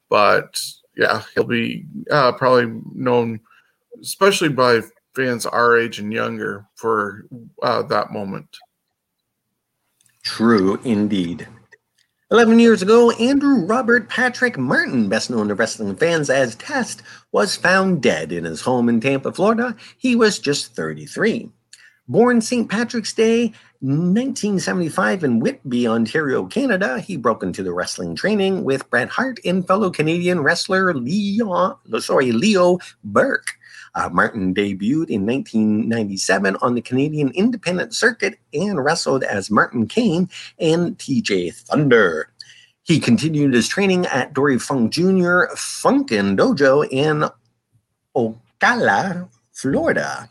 But 0.08 0.62
yeah, 0.96 1.22
he'll 1.34 1.44
be 1.44 1.86
uh, 2.10 2.32
probably 2.32 2.80
known, 2.94 3.40
especially 4.00 4.50
by 4.50 4.82
fans 5.16 5.44
our 5.44 5.76
age 5.76 5.98
and 5.98 6.12
younger, 6.12 6.66
for 6.76 7.26
uh, 7.62 7.82
that 7.84 8.12
moment. 8.12 8.46
True 10.22 10.78
indeed. 10.84 11.48
11 12.32 12.58
years 12.60 12.80
ago, 12.80 13.10
Andrew 13.10 13.66
Robert 13.66 14.08
Patrick 14.08 14.56
Martin, 14.56 15.10
best 15.10 15.28
known 15.28 15.48
to 15.48 15.54
wrestling 15.54 15.94
fans 15.94 16.30
as 16.30 16.54
Test, 16.54 17.02
was 17.30 17.56
found 17.56 18.02
dead 18.02 18.32
in 18.32 18.44
his 18.44 18.62
home 18.62 18.88
in 18.88 19.00
Tampa, 19.00 19.30
Florida. 19.30 19.76
He 19.98 20.16
was 20.16 20.38
just 20.38 20.74
33. 20.74 21.50
Born 22.08 22.40
St. 22.40 22.70
Patrick's 22.70 23.12
Day, 23.12 23.52
1975 23.80 25.24
in 25.24 25.40
Whitby, 25.40 25.86
Ontario, 25.86 26.46
Canada, 26.46 27.00
he 27.00 27.18
broke 27.18 27.42
into 27.42 27.62
the 27.62 27.74
wrestling 27.74 28.16
training 28.16 28.64
with 28.64 28.88
Bret 28.88 29.10
Hart 29.10 29.38
and 29.44 29.66
fellow 29.66 29.90
Canadian 29.90 30.40
wrestler 30.40 30.94
Leo, 30.94 31.78
sorry, 31.98 32.32
Leo 32.32 32.78
Burke. 33.04 33.58
Uh, 33.94 34.08
Martin 34.10 34.54
debuted 34.54 35.10
in 35.10 35.26
1997 35.26 36.56
on 36.62 36.74
the 36.74 36.80
Canadian 36.80 37.30
independent 37.32 37.94
circuit 37.94 38.38
and 38.54 38.82
wrestled 38.82 39.22
as 39.22 39.50
Martin 39.50 39.86
Kane 39.86 40.28
and 40.58 40.96
TJ 40.98 41.54
Thunder. 41.54 42.30
He 42.84 42.98
continued 42.98 43.54
his 43.54 43.68
training 43.68 44.06
at 44.06 44.32
Dory 44.32 44.58
Funk 44.58 44.92
Jr. 44.92 45.44
Funkin' 45.54 46.36
Dojo 46.36 46.88
in 46.90 47.24
Ocala, 48.16 49.28
Florida. 49.52 50.28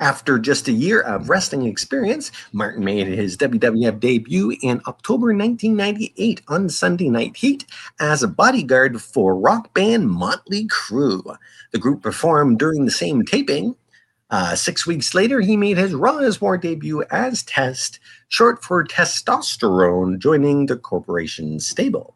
After 0.00 0.38
just 0.38 0.66
a 0.66 0.72
year 0.72 1.00
of 1.00 1.28
wrestling 1.28 1.66
experience, 1.66 2.32
Martin 2.52 2.84
made 2.84 3.06
his 3.06 3.36
WWF 3.36 4.00
debut 4.00 4.56
in 4.60 4.80
October 4.86 5.28
1998 5.28 6.42
on 6.48 6.68
Sunday 6.68 7.08
Night 7.08 7.36
Heat 7.36 7.64
as 8.00 8.22
a 8.22 8.28
bodyguard 8.28 9.00
for 9.00 9.36
rock 9.36 9.72
band 9.72 10.10
Motley 10.10 10.66
Crue. 10.66 11.36
The 11.72 11.78
group 11.78 12.02
performed 12.02 12.58
during 12.58 12.84
the 12.84 12.90
same 12.90 13.22
taping. 13.24 13.76
Uh, 14.30 14.56
six 14.56 14.84
weeks 14.84 15.14
later, 15.14 15.40
he 15.40 15.56
made 15.56 15.76
his 15.76 15.94
Raw 15.94 16.18
is 16.18 16.40
War 16.40 16.58
debut 16.58 17.04
as 17.10 17.44
Test, 17.44 18.00
short 18.28 18.64
for 18.64 18.84
testosterone, 18.84 20.18
joining 20.18 20.66
the 20.66 20.76
corporation 20.76 21.60
stable. 21.60 22.13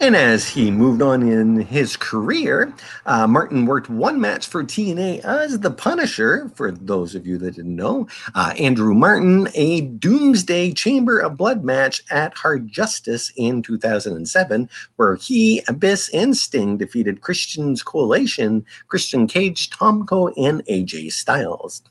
And 0.00 0.16
as 0.16 0.48
he 0.48 0.72
moved 0.72 1.02
on 1.02 1.22
in 1.22 1.60
his 1.60 1.96
career, 1.96 2.74
uh, 3.06 3.28
Martin 3.28 3.64
worked 3.64 3.88
one 3.88 4.20
match 4.20 4.48
for 4.48 4.64
TNA 4.64 5.20
as 5.20 5.60
the 5.60 5.70
Punisher, 5.70 6.50
for 6.56 6.72
those 6.72 7.14
of 7.14 7.26
you 7.26 7.38
that 7.38 7.54
didn't 7.54 7.76
know. 7.76 8.08
Uh, 8.34 8.52
Andrew 8.58 8.92
Martin, 8.92 9.48
a 9.54 9.82
Doomsday 9.82 10.72
Chamber 10.72 11.20
of 11.20 11.36
Blood 11.36 11.62
match 11.62 12.02
at 12.10 12.34
Hard 12.34 12.68
Justice 12.68 13.32
in 13.36 13.62
2007, 13.62 14.68
where 14.96 15.14
he, 15.14 15.62
Abyss, 15.68 16.10
and 16.12 16.36
Sting 16.36 16.76
defeated 16.76 17.20
Christian's 17.20 17.82
Coalition, 17.82 18.66
Christian 18.88 19.28
Cage, 19.28 19.70
Tomko, 19.70 20.32
and 20.36 20.64
AJ 20.66 21.12
Styles. 21.12 21.82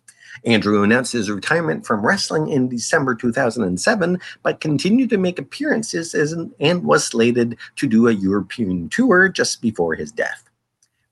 Andrew 0.46 0.84
announced 0.84 1.13
his 1.13 1.30
retirement 1.30 1.86
from 1.86 2.06
wrestling 2.06 2.50
in 2.50 2.69
December 2.69 3.15
2007, 3.15 4.19
but 4.41 4.62
continued 4.62 5.10
to 5.10 5.17
make 5.17 5.39
appearances 5.39 6.13
an, 6.13 6.54
and 6.60 6.84
was 6.84 7.06
slated 7.06 7.58
to 7.78 7.88
do 7.88 8.08
a 8.08 8.13
European 8.13 8.89
tour 8.89 9.30
just 9.30 9.62
before 9.62 9.96
his 9.96 10.12
death. 10.12 10.43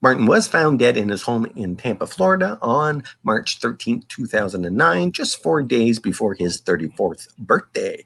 Martin 0.00 0.26
was 0.26 0.48
found 0.48 0.80
dead 0.80 0.96
in 0.96 1.08
his 1.08 1.22
home 1.22 1.46
in 1.54 1.76
Tampa, 1.76 2.08
Florida 2.08 2.58
on 2.60 3.04
March 3.22 3.60
13, 3.60 4.04
2009, 4.08 5.12
just 5.12 5.40
four 5.40 5.62
days 5.62 6.00
before 6.00 6.34
his 6.34 6.60
34th 6.60 7.28
birthday. 7.38 8.04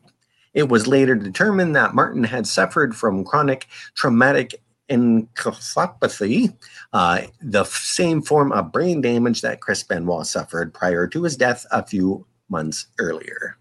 It 0.53 0.69
was 0.69 0.87
later 0.87 1.15
determined 1.15 1.75
that 1.75 1.95
Martin 1.95 2.25
had 2.25 2.47
suffered 2.47 2.95
from 2.95 3.25
chronic 3.25 3.67
traumatic 3.95 4.63
encephalopathy, 4.89 6.55
uh, 6.93 7.23
the 7.41 7.65
same 7.65 8.23
form 8.23 8.53
of 8.53 8.73
brain 8.73 9.01
damage 9.01 9.43
that 9.43 9.61
Chris 9.61 9.83
Benoit 9.83 10.27
suffered 10.27 10.73
prior 10.73 11.07
to 11.09 11.23
his 11.23 11.37
death 11.37 11.67
a 11.71 11.85
few 11.85 12.27
months 12.49 12.87
earlier. 12.99 13.59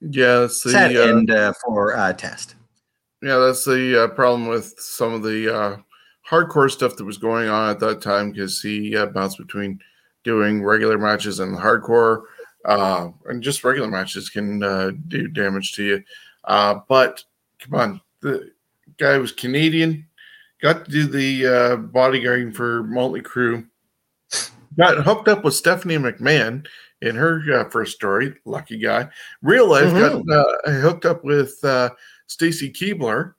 Yeah, 0.00 0.40
that's 0.40 0.62
the 0.62 0.70
Sad 0.70 0.96
uh, 0.96 1.00
end 1.00 1.30
uh, 1.30 1.52
for 1.64 1.96
uh, 1.96 2.12
Test. 2.12 2.54
yeah, 3.22 3.36
that's 3.38 3.64
the 3.64 4.04
uh, 4.04 4.08
problem 4.08 4.46
with 4.46 4.74
some 4.78 5.12
of 5.12 5.22
the 5.22 5.54
uh, 5.54 5.76
hardcore 6.28 6.70
stuff 6.70 6.96
that 6.96 7.04
was 7.04 7.18
going 7.18 7.48
on 7.48 7.70
at 7.70 7.80
that 7.80 8.00
time 8.00 8.30
because 8.30 8.60
he 8.62 8.96
uh, 8.96 9.06
bounced 9.06 9.38
between 9.38 9.80
doing 10.24 10.62
regular 10.62 10.98
matches 10.98 11.40
and 11.40 11.56
hardcore, 11.56 12.22
uh, 12.64 13.08
and 13.26 13.42
just 13.42 13.64
regular 13.64 13.88
matches 13.88 14.30
can 14.30 14.62
uh, 14.62 14.92
do 15.08 15.26
damage 15.28 15.72
to 15.72 15.82
you. 15.82 16.02
Uh, 16.44 16.80
but 16.88 17.24
come 17.58 17.74
on, 17.74 18.00
the 18.20 18.52
guy 18.98 19.18
was 19.18 19.32
Canadian, 19.32 20.06
got 20.60 20.84
to 20.84 20.90
do 20.90 21.06
the 21.06 21.46
uh, 21.46 21.76
bodyguarding 21.76 22.54
for 22.54 22.82
Motley 22.84 23.22
Crue, 23.22 23.66
got 24.76 25.04
hooked 25.04 25.28
up 25.28 25.44
with 25.44 25.54
Stephanie 25.54 25.96
McMahon 25.98 26.66
in 27.00 27.14
her 27.16 27.42
uh, 27.52 27.68
first 27.70 27.94
story. 27.94 28.34
Lucky 28.44 28.78
guy. 28.78 29.08
Real 29.42 29.68
life 29.68 29.92
got 29.92 30.22
uh, 30.30 30.70
hooked 30.80 31.06
up 31.06 31.24
with 31.24 31.62
uh, 31.64 31.90
Stacy 32.26 32.72
Keibler. 32.72 33.34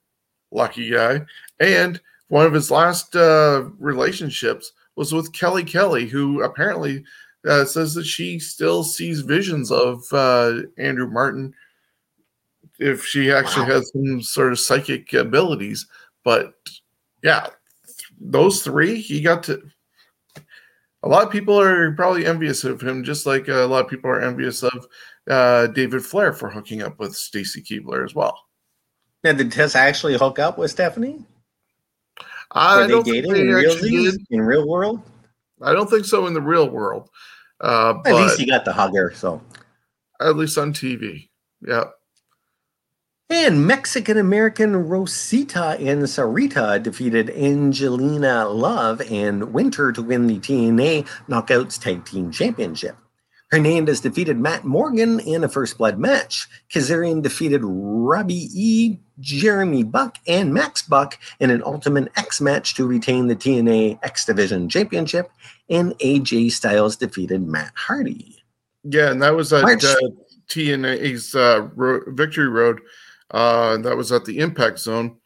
Lucky 0.52 0.90
guy. 0.90 1.22
And 1.60 2.00
one 2.30 2.46
of 2.46 2.54
his 2.54 2.72
last 2.72 3.16
uh, 3.16 3.66
relationships 3.78 4.72
was 4.96 5.14
with 5.14 5.34
Kelly 5.34 5.64
Kelly, 5.64 6.08
who 6.08 6.42
apparently 6.44 7.04
uh, 7.48 7.66
says 7.66 7.94
that 7.94 8.06
she 8.06 8.40
still 8.40 8.84
sees 8.84 9.22
visions 9.22 9.72
of 9.72 10.04
uh, 10.12 10.62
Andrew 10.78 11.10
Martin 11.10 11.54
if 12.80 13.06
she 13.06 13.32
actually 13.32 13.64
Wow. 13.64 13.76
has 13.76 13.92
some 13.92 14.22
sort 14.22 14.52
of 14.52 14.60
psychic 14.60 15.14
abilities. 15.14 15.86
But 16.24 16.54
yeah, 17.24 17.48
those 18.20 18.64
three, 18.64 19.00
he 19.00 19.22
got 19.22 19.44
to. 19.44 19.62
A 21.04 21.08
lot 21.08 21.26
of 21.26 21.32
people 21.32 21.60
are 21.60 21.94
probably 21.94 22.26
envious 22.26 22.66
of 22.66 22.82
him, 22.82 23.04
just 23.04 23.26
like 23.26 23.48
a 23.48 23.66
lot 23.66 23.86
of 23.86 23.90
people 23.90 24.10
are 24.10 24.22
envious 24.22 24.64
of 24.64 24.88
uh, 25.30 25.68
David 25.68 26.04
Flair 26.04 26.34
for 26.34 26.50
hooking 26.50 26.82
up 26.82 27.00
with 27.00 27.16
Stacy 27.16 27.62
Keibler 27.62 28.04
as 28.04 28.14
well. 28.14 28.38
Now, 29.24 29.34
did 29.34 29.52
Tess 29.52 29.76
actually 29.76 30.18
hook 30.18 30.40
up 30.40 30.58
with 30.58 30.72
Stephanie? 30.72 31.26
I 32.52 32.78
Were 32.78 32.84
they 32.84 32.92
don't 32.92 33.04
think 33.04 33.16
dating 33.16 33.34
they 33.34 33.40
in 33.42 33.48
real, 33.48 33.78
did. 33.78 34.22
in 34.30 34.42
real 34.42 34.68
world? 34.68 35.02
I 35.62 35.74
don't 35.74 35.90
think 35.90 36.06
so 36.06 36.26
in 36.28 36.34
the 36.34 36.42
real 36.42 36.70
world, 36.70 37.10
uh, 37.62 37.96
At 38.06 38.16
least 38.16 38.40
he 38.40 38.46
got 38.46 38.66
the 38.66 38.74
hugger. 38.74 39.12
So, 39.14 39.42
at 40.22 40.36
least 40.36 40.58
on 40.58 40.74
TV. 40.74 41.30
Yeah. 41.66 41.86
And 43.30 43.66
Mexican 43.68 44.18
American 44.18 44.76
Rosita 44.76 45.78
and 45.80 46.04
Sarita 46.04 46.82
defeated 46.82 47.30
Angelina 47.30 48.50
Love 48.50 49.02
and 49.12 49.54
Winter 49.54 49.92
to 49.92 50.02
win 50.02 50.26
the 50.26 50.40
TNA 50.40 51.08
Knockouts 51.28 51.80
Tag 51.80 52.06
Team 52.06 52.32
Championship. 52.32 52.98
Hernandez 53.52 54.02
defeated 54.02 54.38
Matt 54.38 54.64
Morgan 54.64 55.20
in 55.20 55.44
a 55.44 55.50
first 55.50 55.78
blood 55.78 55.98
match. 55.98 56.48
Kazarian 56.72 57.22
defeated 57.22 57.62
Robbie 57.64 58.50
E, 58.54 58.98
Jeremy 59.20 59.84
Buck, 59.84 60.18
and 60.28 60.54
Max 60.54 60.84
Buck 60.84 61.18
in 61.40 61.50
an 61.50 61.64
Ultimate 61.64 62.12
X 62.16 62.42
match 62.42 62.76
to 62.76 62.86
retain 62.88 63.28
the 63.28 63.36
TNA 63.36 64.00
X 64.04 64.26
Division 64.26 64.70
Championship. 64.70 65.32
And 65.68 65.98
AJ 66.00 66.52
Styles 66.52 66.96
defeated 66.96 67.48
Matt 67.48 67.72
Hardy. 67.76 68.44
Yeah, 68.84 69.12
and 69.12 69.22
that 69.22 69.36
was 69.36 69.52
at 69.52 69.64
March- 69.64 69.84
uh, 69.84 69.96
TNA's 70.48 71.36
uh, 71.36 71.70
ro- 71.76 72.04
Victory 72.08 72.48
Road. 72.50 72.82
Uh, 73.32 73.78
that 73.78 73.96
was 73.96 74.12
at 74.12 74.26
the 74.26 74.40
Impact 74.40 74.80
Zone. 74.80 75.18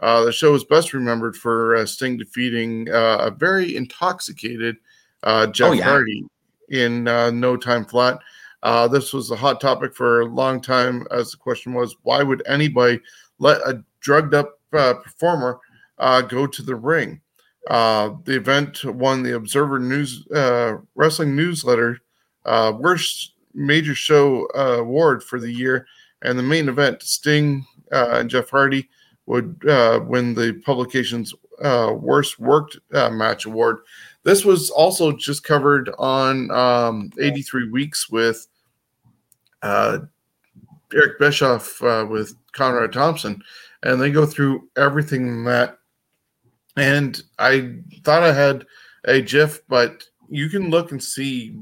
Uh, 0.00 0.24
the 0.24 0.32
show 0.32 0.54
is 0.54 0.64
best 0.64 0.92
remembered 0.92 1.36
for 1.36 1.76
uh, 1.76 1.86
Sting 1.86 2.16
defeating 2.16 2.88
uh, 2.90 3.18
a 3.20 3.30
very 3.30 3.76
intoxicated 3.76 4.76
uh, 5.22 5.46
Jeff 5.46 5.70
Oh, 5.70 5.72
yeah. 5.72 5.84
Hardy 5.84 6.24
in 6.70 7.06
uh, 7.06 7.30
No 7.30 7.56
Time 7.56 7.84
Flat. 7.84 8.18
Uh, 8.62 8.88
this 8.88 9.12
was 9.12 9.30
a 9.30 9.36
hot 9.36 9.60
topic 9.60 9.94
for 9.94 10.22
a 10.22 10.26
long 10.26 10.60
time, 10.60 11.06
as 11.10 11.30
the 11.30 11.36
question 11.36 11.74
was, 11.74 11.96
why 12.02 12.22
would 12.22 12.42
anybody 12.46 13.00
let 13.38 13.60
a 13.62 13.82
drugged 14.00 14.34
up 14.34 14.60
uh, 14.72 14.94
performer 14.94 15.60
uh, 15.98 16.20
go 16.20 16.46
to 16.46 16.62
the 16.62 16.74
ring? 16.74 17.20
Uh, 17.68 18.10
the 18.24 18.36
event 18.36 18.84
won 18.84 19.22
the 19.22 19.36
Observer 19.36 19.78
News 19.78 20.26
uh, 20.34 20.74
Wrestling 20.94 21.36
Newsletter 21.36 21.98
uh, 22.44 22.72
worst 22.76 23.34
major 23.54 23.94
show 23.94 24.48
uh, 24.56 24.78
award 24.80 25.22
for 25.22 25.38
the 25.38 25.52
year, 25.52 25.86
and 26.22 26.38
the 26.38 26.42
main 26.42 26.68
event, 26.68 27.02
Sting 27.02 27.66
uh, 27.92 28.10
and 28.12 28.30
Jeff 28.30 28.50
Hardy 28.50 28.88
would 29.26 29.62
uh, 29.68 30.00
win 30.04 30.34
the 30.34 30.60
publication's 30.64 31.34
uh, 31.62 31.94
worst 31.96 32.38
worked 32.38 32.78
uh, 32.92 33.10
match 33.10 33.46
award. 33.46 33.78
this 34.24 34.44
was 34.44 34.70
also 34.70 35.12
just 35.12 35.44
covered 35.44 35.90
on 35.98 36.50
um, 36.50 37.10
83 37.18 37.70
Weeks 37.70 38.10
with 38.10 38.46
uh, 39.62 39.98
Eric 40.92 41.18
Bischoff 41.18 41.82
uh, 41.82 42.06
with 42.08 42.34
Conrad 42.52 42.92
Thompson, 42.92 43.42
and 43.82 44.00
they 44.00 44.10
go 44.10 44.26
through 44.26 44.68
everything 44.76 45.44
that. 45.44 45.78
And 46.76 47.22
I 47.38 47.74
thought 48.02 48.22
I 48.22 48.32
had 48.32 48.64
a 49.04 49.20
GIF, 49.20 49.60
but 49.68 50.04
you 50.30 50.48
can 50.48 50.70
look 50.70 50.90
and 50.90 51.02
see 51.02 51.54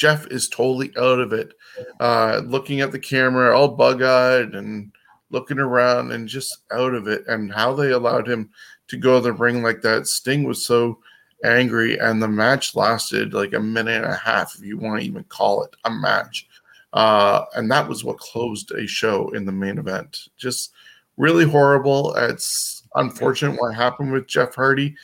Jeff 0.00 0.26
is 0.28 0.48
totally 0.48 0.90
out 0.96 1.20
of 1.20 1.34
it, 1.34 1.52
uh, 2.00 2.40
looking 2.46 2.80
at 2.80 2.90
the 2.90 2.98
camera, 2.98 3.54
all 3.54 3.68
bug 3.68 4.00
eyed 4.00 4.54
and 4.54 4.90
looking 5.28 5.58
around 5.58 6.10
and 6.10 6.26
just 6.26 6.56
out 6.72 6.94
of 6.94 7.06
it. 7.06 7.22
And 7.28 7.52
how 7.52 7.74
they 7.74 7.90
allowed 7.90 8.26
him 8.26 8.48
to 8.88 8.96
go 8.96 9.16
to 9.16 9.24
the 9.24 9.34
ring 9.34 9.62
like 9.62 9.82
that. 9.82 10.06
Sting 10.06 10.44
was 10.44 10.64
so 10.64 11.00
angry, 11.44 11.98
and 11.98 12.22
the 12.22 12.28
match 12.28 12.74
lasted 12.74 13.34
like 13.34 13.52
a 13.52 13.60
minute 13.60 14.02
and 14.02 14.10
a 14.10 14.16
half, 14.16 14.54
if 14.54 14.64
you 14.64 14.78
want 14.78 15.02
to 15.02 15.06
even 15.06 15.22
call 15.24 15.64
it 15.64 15.76
a 15.84 15.90
match. 15.90 16.48
Uh, 16.94 17.44
and 17.54 17.70
that 17.70 17.86
was 17.86 18.02
what 18.02 18.18
closed 18.18 18.72
a 18.72 18.86
show 18.86 19.28
in 19.34 19.44
the 19.44 19.52
main 19.52 19.76
event. 19.76 20.28
Just 20.38 20.72
really 21.18 21.44
horrible. 21.44 22.14
It's 22.14 22.84
unfortunate 22.94 23.60
what 23.60 23.74
happened 23.74 24.12
with 24.12 24.26
Jeff 24.26 24.54
Hardy, 24.54 24.96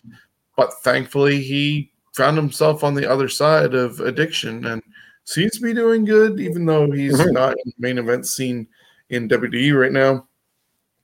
but 0.57 0.73
thankfully 0.83 1.43
he 1.43 1.93
found 2.17 2.37
himself 2.37 2.83
on 2.83 2.95
the 2.95 3.09
other 3.09 3.29
side 3.29 3.75
of 3.75 4.01
addiction 4.01 4.65
and 4.65 4.83
seems 5.25 5.53
to 5.53 5.61
be 5.61 5.75
doing 5.75 6.05
good, 6.05 6.41
even 6.41 6.65
though 6.65 6.91
he's 6.91 7.21
mm-hmm. 7.21 7.33
not 7.33 7.53
in 7.53 7.67
the 7.67 7.75
main 7.79 7.99
event 7.99 8.27
scene 8.27 8.67
in 9.11 9.29
WWE 9.29 9.79
right 9.79 9.93
now. 9.93 10.27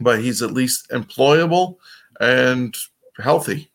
But 0.00 0.20
he's 0.20 0.42
at 0.42 0.52
least 0.52 0.88
employable 0.90 1.76
and 2.18 2.74
healthy. 3.18 3.70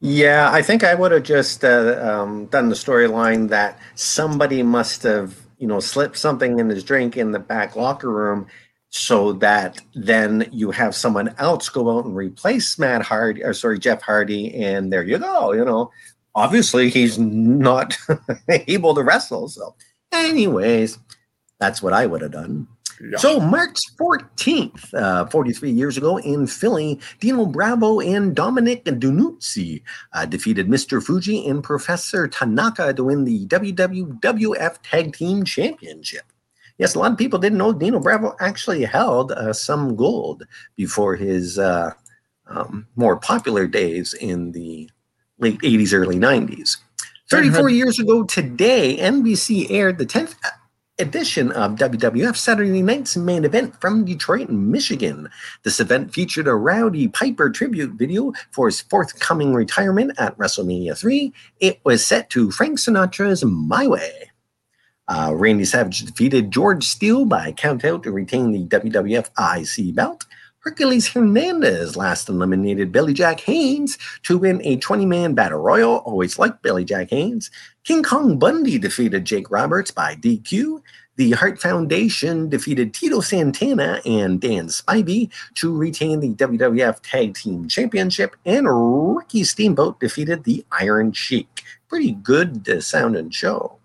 Yeah, 0.00 0.50
I 0.50 0.62
think 0.62 0.82
I 0.82 0.94
would 0.94 1.12
have 1.12 1.22
just 1.22 1.64
uh, 1.64 1.98
um, 2.02 2.46
done 2.46 2.68
the 2.68 2.74
storyline 2.74 3.48
that 3.50 3.78
somebody 3.94 4.62
must 4.62 5.02
have, 5.04 5.38
you 5.58 5.66
know, 5.66 5.78
slipped 5.78 6.16
something 6.16 6.58
in 6.58 6.68
his 6.68 6.82
drink 6.82 7.16
in 7.16 7.32
the 7.32 7.38
back 7.38 7.76
locker 7.76 8.10
room 8.10 8.46
so 8.90 9.32
that 9.32 9.80
then 9.94 10.48
you 10.52 10.72
have 10.72 10.94
someone 10.94 11.32
else 11.38 11.68
go 11.68 11.96
out 11.96 12.04
and 12.04 12.14
replace 12.14 12.78
Matt 12.78 13.02
Hardy 13.02 13.42
or 13.42 13.54
sorry 13.54 13.78
Jeff 13.78 14.02
Hardy 14.02 14.52
and 14.54 14.92
there 14.92 15.04
you 15.04 15.18
go 15.18 15.52
you 15.52 15.64
know 15.64 15.90
obviously 16.34 16.90
he's 16.90 17.18
not 17.18 17.96
able 18.48 18.94
to 18.94 19.02
wrestle 19.02 19.48
so 19.48 19.74
anyways 20.12 20.98
that's 21.60 21.80
what 21.80 21.92
I 21.92 22.06
would 22.06 22.20
have 22.20 22.32
done 22.32 22.66
yeah. 23.00 23.16
so 23.16 23.38
March 23.38 23.78
14th 23.98 24.92
uh, 24.94 25.26
43 25.26 25.70
years 25.70 25.96
ago 25.96 26.16
in 26.18 26.48
Philly 26.48 26.98
Dino 27.20 27.46
Bravo 27.46 28.00
and 28.00 28.34
Dominic 28.34 28.84
DeNucci 28.84 29.82
uh, 30.14 30.26
defeated 30.26 30.66
Mr. 30.66 31.00
Fuji 31.00 31.46
and 31.46 31.62
Professor 31.62 32.26
Tanaka 32.26 32.92
to 32.92 33.04
win 33.04 33.24
the 33.24 33.46
WWF 33.46 34.78
Tag 34.82 35.14
Team 35.14 35.44
Championship 35.44 36.24
yes, 36.80 36.94
a 36.94 36.98
lot 36.98 37.12
of 37.12 37.18
people 37.18 37.38
didn't 37.38 37.58
know 37.58 37.72
Dino 37.72 38.00
Bravo 38.00 38.34
actually 38.40 38.82
held 38.82 39.30
uh, 39.32 39.52
some 39.52 39.94
gold 39.94 40.44
before 40.76 41.14
his 41.14 41.58
uh, 41.58 41.92
um, 42.48 42.88
more 42.96 43.16
popular 43.16 43.68
days 43.68 44.14
in 44.14 44.50
the 44.52 44.90
late 45.38 45.60
80s, 45.60 45.92
early 45.92 46.16
90s. 46.16 46.78
34 47.30 47.70
years 47.70 48.00
ago 48.00 48.24
today, 48.24 48.96
NBC 48.96 49.70
aired 49.70 49.98
the 49.98 50.06
10th 50.06 50.34
edition 50.98 51.52
of 51.52 51.76
WWF 51.76 52.36
Saturday 52.36 52.82
Night's 52.82 53.16
main 53.16 53.44
event 53.44 53.80
from 53.80 54.04
Detroit, 54.04 54.48
Michigan. 54.50 55.28
This 55.62 55.80
event 55.80 56.12
featured 56.12 56.48
a 56.48 56.54
Rowdy 56.54 57.08
Piper 57.08 57.50
tribute 57.50 57.92
video 57.92 58.32
for 58.50 58.66
his 58.66 58.80
forthcoming 58.80 59.54
retirement 59.54 60.12
at 60.18 60.36
WrestleMania 60.38 60.98
3. 60.98 61.32
It 61.60 61.80
was 61.84 62.04
set 62.04 62.30
to 62.30 62.50
Frank 62.50 62.78
Sinatra's 62.78 63.44
My 63.44 63.86
Way. 63.86 64.29
Uh, 65.10 65.34
Randy 65.34 65.64
Savage 65.64 66.04
defeated 66.04 66.52
George 66.52 66.84
Steele 66.84 67.24
by 67.24 67.50
countout 67.50 68.04
to 68.04 68.12
retain 68.12 68.52
the 68.52 68.64
WWF 68.66 69.28
IC 69.36 69.92
belt. 69.92 70.24
Hercules 70.60 71.08
Hernandez 71.08 71.96
last 71.96 72.28
eliminated 72.28 72.92
Billy 72.92 73.12
Jack 73.12 73.40
Haynes 73.40 73.98
to 74.22 74.38
win 74.38 74.60
a 74.62 74.76
20 74.76 75.06
man 75.06 75.34
battle 75.34 75.58
royal. 75.58 75.96
Always 75.96 76.38
liked 76.38 76.62
Billy 76.62 76.84
Jack 76.84 77.10
Haynes. 77.10 77.50
King 77.82 78.04
Kong 78.04 78.38
Bundy 78.38 78.78
defeated 78.78 79.24
Jake 79.24 79.50
Roberts 79.50 79.90
by 79.90 80.14
DQ. 80.14 80.80
The 81.16 81.32
Hart 81.32 81.60
Foundation 81.60 82.48
defeated 82.48 82.94
Tito 82.94 83.20
Santana 83.20 84.00
and 84.06 84.40
Dan 84.40 84.68
Spivey 84.68 85.28
to 85.56 85.76
retain 85.76 86.20
the 86.20 86.34
WWF 86.34 87.00
Tag 87.02 87.34
Team 87.34 87.66
Championship. 87.66 88.36
And 88.46 88.68
Ricky 89.16 89.42
Steamboat 89.42 89.98
defeated 89.98 90.44
the 90.44 90.64
Iron 90.70 91.10
Sheik. 91.10 91.64
Pretty 91.88 92.12
good 92.12 92.68
uh, 92.68 92.80
sound 92.80 93.16
and 93.16 93.34
show. 93.34 93.79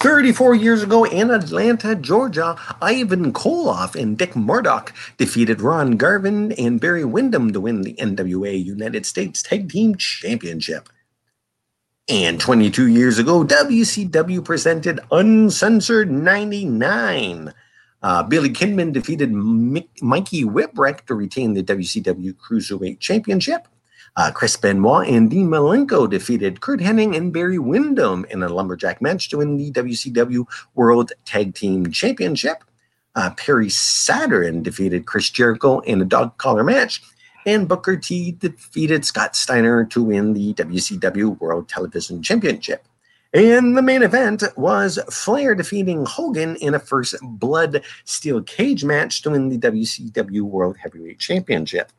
34 0.00 0.54
years 0.54 0.82
ago 0.82 1.04
in 1.04 1.30
Atlanta, 1.30 1.94
Georgia, 1.94 2.56
Ivan 2.80 3.32
Koloff 3.32 4.00
and 4.00 4.16
Dick 4.16 4.34
Murdoch 4.34 4.94
defeated 5.18 5.60
Ron 5.60 5.96
Garvin 5.96 6.52
and 6.52 6.80
Barry 6.80 7.04
Windham 7.04 7.52
to 7.52 7.60
win 7.60 7.82
the 7.82 7.94
NWA 7.94 8.64
United 8.64 9.04
States 9.04 9.42
Tag 9.42 9.68
Team 9.68 9.96
Championship. 9.96 10.88
And 12.08 12.40
22 12.40 12.88
years 12.88 13.18
ago, 13.18 13.44
WCW 13.44 14.44
presented 14.44 15.00
Uncensored 15.12 16.10
99. 16.10 17.52
Uh, 18.02 18.22
Billy 18.22 18.48
Kidman 18.48 18.92
defeated 18.92 19.32
Mikey 19.32 20.44
Whipwreck 20.44 21.04
to 21.06 21.14
retain 21.14 21.54
the 21.54 21.62
WCW 21.62 22.34
Cruiserweight 22.34 23.00
Championship. 23.00 23.68
Uh, 24.16 24.30
Chris 24.30 24.56
Benoit 24.56 25.08
and 25.08 25.30
Dean 25.30 25.48
Malenko 25.48 26.08
defeated 26.08 26.60
Curt 26.60 26.80
Hennig 26.80 27.16
and 27.16 27.32
Barry 27.32 27.58
Windham 27.58 28.26
in 28.30 28.42
a 28.42 28.48
lumberjack 28.48 29.00
match 29.00 29.28
to 29.30 29.38
win 29.38 29.56
the 29.56 29.70
WCW 29.72 30.46
World 30.74 31.12
Tag 31.24 31.54
Team 31.54 31.90
Championship. 31.90 32.64
Uh, 33.14 33.30
Perry 33.30 33.68
Saturn 33.68 34.62
defeated 34.62 35.06
Chris 35.06 35.30
Jericho 35.30 35.80
in 35.80 36.00
a 36.00 36.04
dog 36.04 36.36
collar 36.38 36.64
match. 36.64 37.02
And 37.46 37.66
Booker 37.66 37.96
T 37.96 38.32
defeated 38.32 39.04
Scott 39.04 39.34
Steiner 39.34 39.84
to 39.86 40.02
win 40.02 40.34
the 40.34 40.52
WCW 40.54 41.38
World 41.40 41.68
Television 41.68 42.22
Championship. 42.22 42.86
And 43.32 43.76
the 43.76 43.82
main 43.82 44.02
event 44.02 44.42
was 44.56 44.98
Flair 45.08 45.54
defeating 45.54 46.04
Hogan 46.04 46.56
in 46.56 46.74
a 46.74 46.80
first 46.80 47.14
blood 47.22 47.82
steel 48.04 48.42
cage 48.42 48.84
match 48.84 49.22
to 49.22 49.30
win 49.30 49.48
the 49.48 49.58
WCW 49.58 50.42
World 50.42 50.76
Heavyweight 50.78 51.20
Championship. 51.20 51.92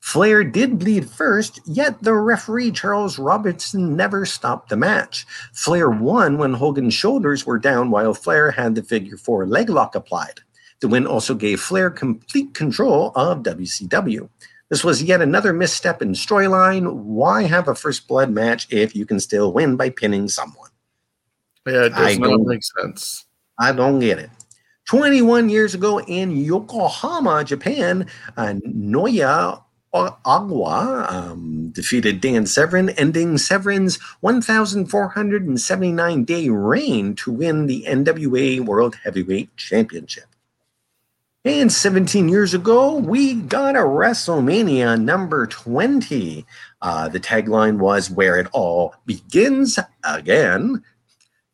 Flair 0.00 0.42
did 0.44 0.78
bleed 0.78 1.10
first, 1.10 1.60
yet 1.66 2.02
the 2.02 2.14
referee 2.14 2.70
Charles 2.70 3.18
Robertson 3.18 3.96
never 3.96 4.24
stopped 4.24 4.70
the 4.70 4.76
match. 4.76 5.26
Flair 5.52 5.90
won 5.90 6.38
when 6.38 6.54
Hogan's 6.54 6.94
shoulders 6.94 7.44
were 7.44 7.58
down 7.58 7.90
while 7.90 8.14
Flair 8.14 8.50
had 8.50 8.74
the 8.74 8.82
figure 8.82 9.16
four 9.16 9.46
leg 9.46 9.68
lock 9.68 9.94
applied. 9.94 10.40
The 10.80 10.88
win 10.88 11.06
also 11.06 11.34
gave 11.34 11.60
Flair 11.60 11.90
complete 11.90 12.54
control 12.54 13.12
of 13.16 13.42
WCW. 13.42 14.28
This 14.70 14.84
was 14.84 15.02
yet 15.02 15.20
another 15.20 15.52
misstep 15.52 16.02
in 16.02 16.12
storyline. 16.12 16.92
Why 16.92 17.42
have 17.44 17.68
a 17.68 17.74
first 17.74 18.06
blood 18.06 18.30
match 18.30 18.66
if 18.70 18.94
you 18.94 19.06
can 19.06 19.18
still 19.18 19.52
win 19.52 19.76
by 19.76 19.90
pinning 19.90 20.28
someone? 20.28 20.70
Yeah, 21.66 21.84
it 21.84 21.94
does 21.94 22.18
not 22.18 22.40
make 22.40 22.62
sense. 22.62 23.26
I 23.58 23.72
don't 23.72 23.98
get 23.98 24.18
it. 24.18 24.30
21 24.86 25.48
years 25.48 25.74
ago 25.74 26.00
in 26.00 26.36
Yokohama, 26.36 27.44
Japan, 27.44 28.06
uh, 28.36 28.54
Naoya 28.66 29.62
Agua 29.92 31.06
um, 31.08 31.70
defeated 31.70 32.20
Dan 32.20 32.46
Severn, 32.46 32.90
ending 32.90 33.38
Severn's 33.38 33.96
1,479 34.20 36.24
day 36.24 36.48
reign 36.48 37.16
to 37.16 37.32
win 37.32 37.66
the 37.66 37.84
NWA 37.88 38.60
World 38.60 38.94
Heavyweight 39.02 39.56
Championship. 39.56 40.26
And 41.44 41.72
17 41.72 42.28
years 42.28 42.52
ago, 42.52 42.96
we 42.96 43.34
got 43.34 43.76
a 43.76 43.80
WrestleMania 43.80 45.00
number 45.00 45.46
20. 45.46 46.44
Uh, 46.82 47.08
the 47.08 47.20
tagline 47.20 47.78
was 47.78 48.10
Where 48.10 48.38
It 48.38 48.48
All 48.52 48.94
Begins 49.06 49.78
Again. 50.04 50.82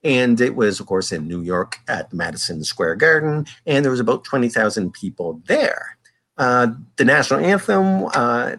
And 0.02 0.40
it 0.40 0.56
was, 0.56 0.80
of 0.80 0.86
course, 0.86 1.12
in 1.12 1.28
New 1.28 1.42
York 1.42 1.78
at 1.86 2.12
Madison 2.12 2.64
Square 2.64 2.96
Garden. 2.96 3.46
And 3.66 3.84
there 3.84 3.90
was 3.90 4.00
about 4.00 4.24
20,000 4.24 4.92
people 4.92 5.40
there. 5.46 5.96
Uh, 6.36 6.68
the 6.96 7.04
national 7.04 7.40
anthem, 7.40 8.06
uh, 8.14 8.56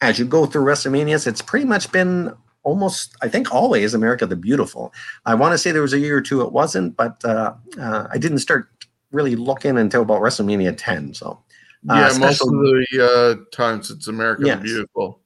as 0.00 0.18
you 0.18 0.24
go 0.24 0.46
through 0.46 0.64
WrestleManias, 0.64 1.26
it's 1.26 1.40
pretty 1.40 1.64
much 1.64 1.90
been 1.92 2.32
almost, 2.62 3.14
I 3.22 3.28
think, 3.28 3.52
always 3.54 3.94
America 3.94 4.26
the 4.26 4.36
Beautiful. 4.36 4.92
I 5.24 5.34
want 5.34 5.52
to 5.52 5.58
say 5.58 5.72
there 5.72 5.82
was 5.82 5.92
a 5.92 5.98
year 5.98 6.16
or 6.16 6.20
two 6.20 6.42
it 6.42 6.52
wasn't, 6.52 6.96
but 6.96 7.24
uh, 7.24 7.54
uh 7.78 8.06
I 8.10 8.18
didn't 8.18 8.38
start 8.38 8.68
really 9.12 9.36
looking 9.36 9.78
until 9.78 10.02
about 10.02 10.20
WrestleMania 10.20 10.74
10. 10.76 11.14
So, 11.14 11.42
uh, 11.88 11.94
yeah, 11.94 12.08
special, 12.08 12.52
most 12.52 12.92
of 12.92 12.98
the 12.98 13.46
times 13.52 13.90
it's 13.90 14.08
America 14.08 14.42
yes. 14.44 14.58
the 14.58 14.62
Beautiful. 14.62 15.20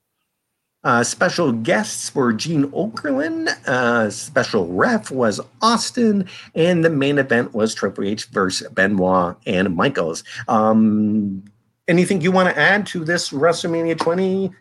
Uh, 0.85 1.03
special 1.03 1.51
guests 1.53 2.15
were 2.15 2.33
Gene 2.33 2.71
Okerlund. 2.71 3.49
Uh, 3.67 4.09
special 4.11 4.69
ref 4.69 5.11
was 5.11 5.41
Austin, 5.61 6.29
and 6.55 6.85
the 6.85 6.91
main 6.91 7.19
event 7.19 7.53
was 7.53 7.75
Triple 7.75 8.05
H 8.05 8.27
versus 8.27 8.69
Benoit 8.69 9.37
and 9.45 9.75
Michaels. 9.75 10.23
Um, 10.47 11.45
anything 11.89 12.21
you 12.21 12.31
want 12.31 12.49
to 12.55 12.61
add 12.61 12.87
to 12.89 13.05
this 13.05 13.31
WrestleMania 13.31 13.99
20 13.99 14.53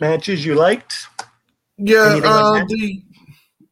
matches 0.00 0.44
you 0.44 0.56
liked? 0.56 1.06
Yeah, 1.78 2.20
uh, 2.24 2.64
the 2.66 3.02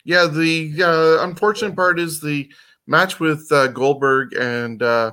yeah 0.05 0.27
the 0.27 0.83
uh, 0.83 1.25
unfortunate 1.25 1.75
part 1.75 1.99
is 1.99 2.21
the 2.21 2.49
match 2.87 3.19
with 3.19 3.51
uh, 3.51 3.69
Goldberg 3.69 4.35
and 4.35 4.83
uh, 4.83 5.13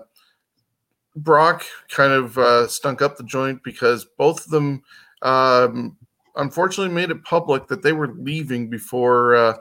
Brock 1.15 1.63
kind 1.89 2.11
of 2.11 2.37
uh, 2.37 2.67
stunk 2.67 3.01
up 3.01 3.17
the 3.17 3.23
joint 3.23 3.63
because 3.63 4.05
both 4.17 4.45
of 4.45 4.51
them 4.51 4.83
um, 5.21 5.97
unfortunately 6.35 6.93
made 6.93 7.11
it 7.11 7.23
public 7.23 7.67
that 7.67 7.81
they 7.81 7.93
were 7.93 8.13
leaving 8.15 8.69
before 8.69 9.35
uh, 9.35 9.53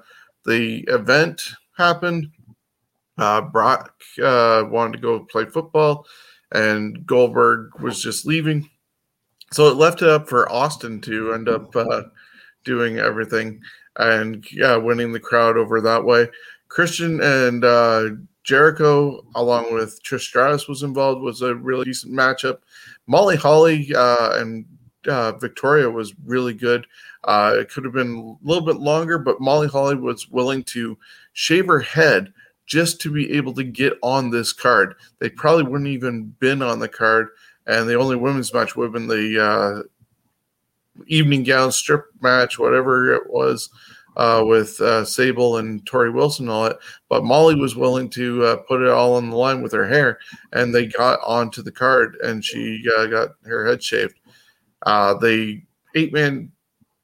the 0.44 0.84
event 0.88 1.42
happened. 1.76 2.30
Uh, 3.18 3.42
Brock 3.42 3.94
uh, 4.22 4.64
wanted 4.68 4.92
to 4.92 5.02
go 5.02 5.20
play 5.20 5.44
football, 5.44 6.06
and 6.52 7.06
Goldberg 7.06 7.78
was 7.80 8.02
just 8.02 8.26
leaving. 8.26 8.68
So 9.52 9.68
it 9.68 9.76
left 9.76 10.02
it 10.02 10.08
up 10.08 10.28
for 10.28 10.50
Austin 10.50 11.00
to 11.02 11.34
end 11.34 11.48
up 11.48 11.74
uh, 11.74 12.02
doing 12.64 12.98
everything 12.98 13.60
and 13.96 14.44
yeah, 14.52 14.76
winning 14.76 15.12
the 15.12 15.20
crowd 15.20 15.56
over 15.56 15.80
that 15.80 16.04
way. 16.04 16.28
Christian 16.68 17.20
and 17.20 17.64
uh, 17.64 18.10
Jericho, 18.44 19.20
along 19.34 19.74
with 19.74 20.02
Trish 20.02 20.20
Stratus, 20.20 20.68
was 20.68 20.82
involved. 20.82 21.22
Was 21.22 21.42
a 21.42 21.54
really 21.54 21.84
decent 21.84 22.12
matchup. 22.14 22.58
Molly 23.06 23.36
Holly 23.36 23.92
uh, 23.94 24.40
and 24.40 24.64
uh, 25.06 25.32
Victoria 25.32 25.90
was 25.90 26.14
really 26.24 26.54
good. 26.54 26.86
Uh, 27.24 27.56
it 27.58 27.70
could 27.70 27.84
have 27.84 27.92
been 27.92 28.38
a 28.42 28.46
little 28.46 28.64
bit 28.64 28.76
longer, 28.76 29.18
but 29.18 29.40
Molly 29.40 29.68
Holly 29.68 29.94
was 29.94 30.28
willing 30.28 30.62
to 30.64 30.98
shave 31.32 31.66
her 31.66 31.80
head 31.80 32.32
just 32.66 33.00
to 33.00 33.10
be 33.10 33.32
able 33.32 33.52
to 33.54 33.64
get 33.64 33.94
on 34.02 34.30
this 34.30 34.52
card. 34.52 34.94
They 35.18 35.28
probably 35.28 35.64
wouldn't 35.64 35.88
even 35.88 36.34
been 36.38 36.62
on 36.62 36.78
the 36.78 36.88
card, 36.88 37.28
and 37.66 37.88
the 37.88 37.98
only 37.98 38.16
women's 38.16 38.54
match 38.54 38.76
would 38.76 38.84
have 38.84 38.92
been 38.92 39.08
the 39.08 39.42
uh, 39.42 41.02
evening 41.06 41.42
gown 41.44 41.72
strip 41.72 42.04
match, 42.20 42.58
whatever 42.58 43.12
it 43.12 43.28
was, 43.28 43.70
uh, 44.16 44.42
with 44.44 44.80
uh, 44.80 45.04
Sable 45.04 45.56
and 45.56 45.84
Torrie 45.84 46.12
Wilson 46.12 46.44
and 46.44 46.52
all 46.52 46.64
that. 46.64 46.78
But 47.08 47.24
Molly 47.24 47.56
was 47.56 47.74
willing 47.74 48.08
to 48.10 48.44
uh, 48.44 48.56
put 48.68 48.82
it 48.82 48.88
all 48.88 49.16
on 49.16 49.30
the 49.30 49.36
line 49.36 49.62
with 49.62 49.72
her 49.72 49.88
hair, 49.88 50.20
and 50.52 50.72
they 50.72 50.86
got 50.86 51.18
onto 51.26 51.62
the 51.62 51.72
card, 51.72 52.16
and 52.22 52.44
she 52.44 52.84
uh, 52.96 53.06
got 53.06 53.30
her 53.44 53.66
head 53.66 53.82
shaved. 53.82 54.19
Uh, 54.84 55.14
the 55.14 55.62
eight 55.94 56.12
man 56.12 56.50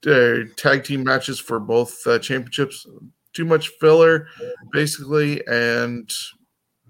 uh, 0.07 0.39
tag 0.57 0.85
team 0.85 1.05
matches 1.05 1.39
for 1.39 1.59
both 1.59 2.07
uh, 2.07 2.19
championships, 2.19 2.87
too 3.33 3.45
much 3.45 3.69
filler, 3.81 4.29
basically, 4.73 5.47
and 5.47 6.11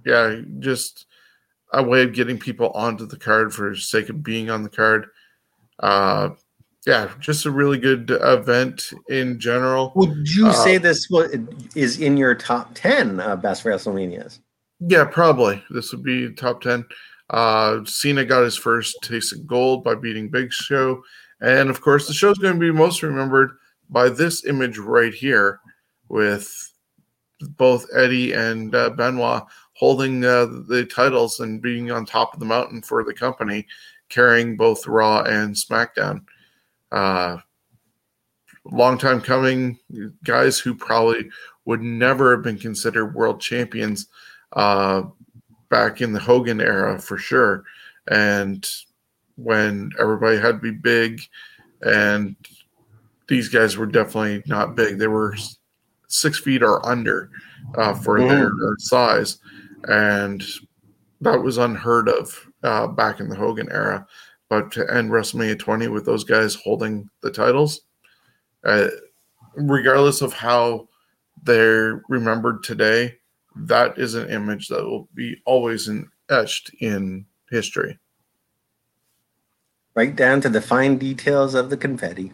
yeah, 0.05 0.41
just 0.59 1.07
a 1.73 1.83
way 1.83 2.03
of 2.03 2.13
getting 2.13 2.39
people 2.39 2.71
onto 2.71 3.07
the 3.07 3.17
card 3.17 3.53
for 3.53 3.75
sake 3.75 4.09
of 4.09 4.23
being 4.23 4.51
on 4.51 4.63
the 4.63 4.69
card. 4.69 5.07
Uh, 5.81 6.31
yeah, 6.87 7.11
just 7.19 7.47
a 7.47 7.51
really 7.51 7.79
good 7.79 8.11
event 8.23 8.93
in 9.09 9.41
general. 9.41 9.93
Would 9.97 10.29
you 10.29 10.47
uh, 10.47 10.53
say 10.53 10.79
this 10.79 11.09
is 11.75 12.01
in 12.01 12.17
your 12.17 12.35
top 12.35 12.71
10 12.75 13.19
uh, 13.19 13.35
best 13.35 13.65
WrestleManias? 13.65 14.39
Yeah, 14.79 15.05
probably. 15.05 15.63
This 15.71 15.91
would 15.93 16.05
be 16.05 16.33
top 16.33 16.61
10. 16.61 16.85
Uh, 17.31 17.85
Cena 17.85 18.25
got 18.25 18.45
his 18.45 18.57
first 18.57 18.97
taste 19.03 19.33
of 19.33 19.47
gold 19.47 19.83
by 19.83 19.95
beating 19.95 20.29
Big 20.29 20.53
Show. 20.53 21.03
And 21.41 21.69
of 21.69 21.81
course, 21.81 22.07
the 22.07 22.15
show 22.15 22.31
is 22.31 22.39
going 22.39 22.55
to 22.55 22.61
be 22.61 22.73
most 22.73 23.03
remembered 23.03 23.53
by 23.91 24.09
this 24.09 24.45
image 24.47 24.79
right 24.79 25.13
here 25.13 25.61
with 26.09 26.73
both 27.41 27.87
Eddie 27.95 28.33
and 28.33 28.75
uh, 28.75 28.91
Benoit 28.91 29.45
holding 29.75 30.25
uh, 30.25 30.47
the 30.69 30.87
titles 30.87 31.41
and 31.41 31.61
being 31.61 31.91
on 31.91 32.07
top 32.07 32.33
of 32.33 32.41
the 32.41 32.47
mountain 32.47 32.81
for 32.81 33.05
the 33.05 33.13
company, 33.13 33.67
carrying 34.09 34.57
both 34.57 34.87
Raw 34.87 35.23
and 35.23 35.55
SmackDown. 35.55 36.25
Uh, 36.91 37.39
long 38.65 38.97
time 38.97 39.21
coming, 39.21 39.79
guys 40.25 40.59
who 40.59 40.75
probably 40.75 41.29
would 41.67 41.83
never 41.83 42.35
have 42.35 42.43
been 42.43 42.59
considered 42.59 43.15
world 43.15 43.41
champions 43.41 44.07
uh, 44.55 45.03
back 45.69 46.01
in 46.01 46.13
the 46.13 46.21
Hogan 46.21 46.61
era 46.61 46.99
for 46.99 47.19
sure. 47.19 47.65
And 48.09 48.67
when 49.37 49.91
everybody 49.99 50.39
had 50.39 50.53
to 50.53 50.59
be 50.59 50.71
big, 50.71 51.21
and 51.83 52.37
these 53.29 53.49
guys 53.49 53.77
were 53.77 53.87
definitely 53.87 54.43
not 54.47 54.77
big. 54.77 54.99
They 54.99 55.09
were 55.09 55.37
six 56.09 56.39
feet 56.39 56.63
or 56.63 56.85
under 56.87 57.31
uh, 57.77 57.95
for 57.95 58.19
mm. 58.19 58.29
their, 58.29 58.51
their, 58.61 58.77
size, 58.79 59.39
and 59.85 60.43
that 61.21 61.43
was 61.43 61.59
unheard 61.59 62.09
of 62.09 62.49
uh, 62.63 62.87
back 62.87 63.21
in 63.21 63.29
the 63.29 63.37
Hogan 63.37 63.69
era. 63.71 64.07
But 64.49 64.71
to 64.73 64.95
end 64.95 65.11
WrestleMania 65.11 65.59
20 65.59 65.89
with 65.89 66.07
those 66.07 66.23
guys 66.23 66.55
holding 66.55 67.11
the 67.21 67.33
titles, 67.33 67.81
uh, 68.65 68.89
regardless 69.57 70.23
of 70.23 70.33
how 70.33 70.89
they're 71.43 72.03
remembered 72.09 72.63
today, 72.63 73.19
that 73.57 73.99
is 73.99 74.15
an 74.15 74.29
image 74.31 74.69
that 74.69 74.85
will 74.85 75.09
be 75.15 75.41
always 75.45 75.89
in, 75.89 76.09
etched 76.29 76.71
in 76.81 77.27
history 77.51 77.99
right 79.97 80.15
down 80.15 80.41
to 80.43 80.49
the 80.49 80.61
fine 80.61 80.99
details 80.99 81.55
of 81.55 81.71
the 81.71 81.77
confetti. 81.77 82.31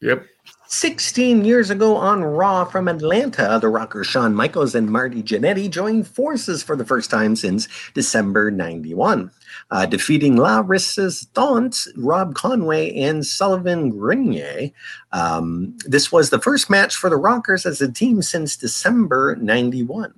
Yep. 0.00 0.26
16 0.66 1.44
years 1.44 1.68
ago 1.68 1.94
on 1.96 2.24
Raw 2.24 2.64
from 2.64 2.88
Atlanta, 2.88 3.58
the 3.60 3.68
rockers 3.68 4.06
Shawn 4.06 4.34
Michaels 4.34 4.74
and 4.74 4.90
Marty 4.90 5.22
Jannetty 5.22 5.70
joined 5.70 6.08
forces 6.08 6.62
for 6.62 6.74
the 6.74 6.84
first 6.84 7.10
time 7.10 7.36
since 7.36 7.68
December 7.92 8.50
91, 8.50 9.30
uh, 9.70 9.86
defeating 9.86 10.36
La 10.36 10.64
Resistance, 10.66 11.86
Rob 11.96 12.34
Conway, 12.34 12.98
and 12.98 13.24
Sylvan 13.24 13.90
Grenier. 13.90 14.70
Um, 15.12 15.76
this 15.84 16.10
was 16.10 16.30
the 16.30 16.40
first 16.40 16.70
match 16.70 16.96
for 16.96 17.10
the 17.10 17.16
Rockers 17.16 17.66
as 17.66 17.82
a 17.82 17.92
team 17.92 18.22
since 18.22 18.56
December 18.56 19.36
91. 19.36 20.14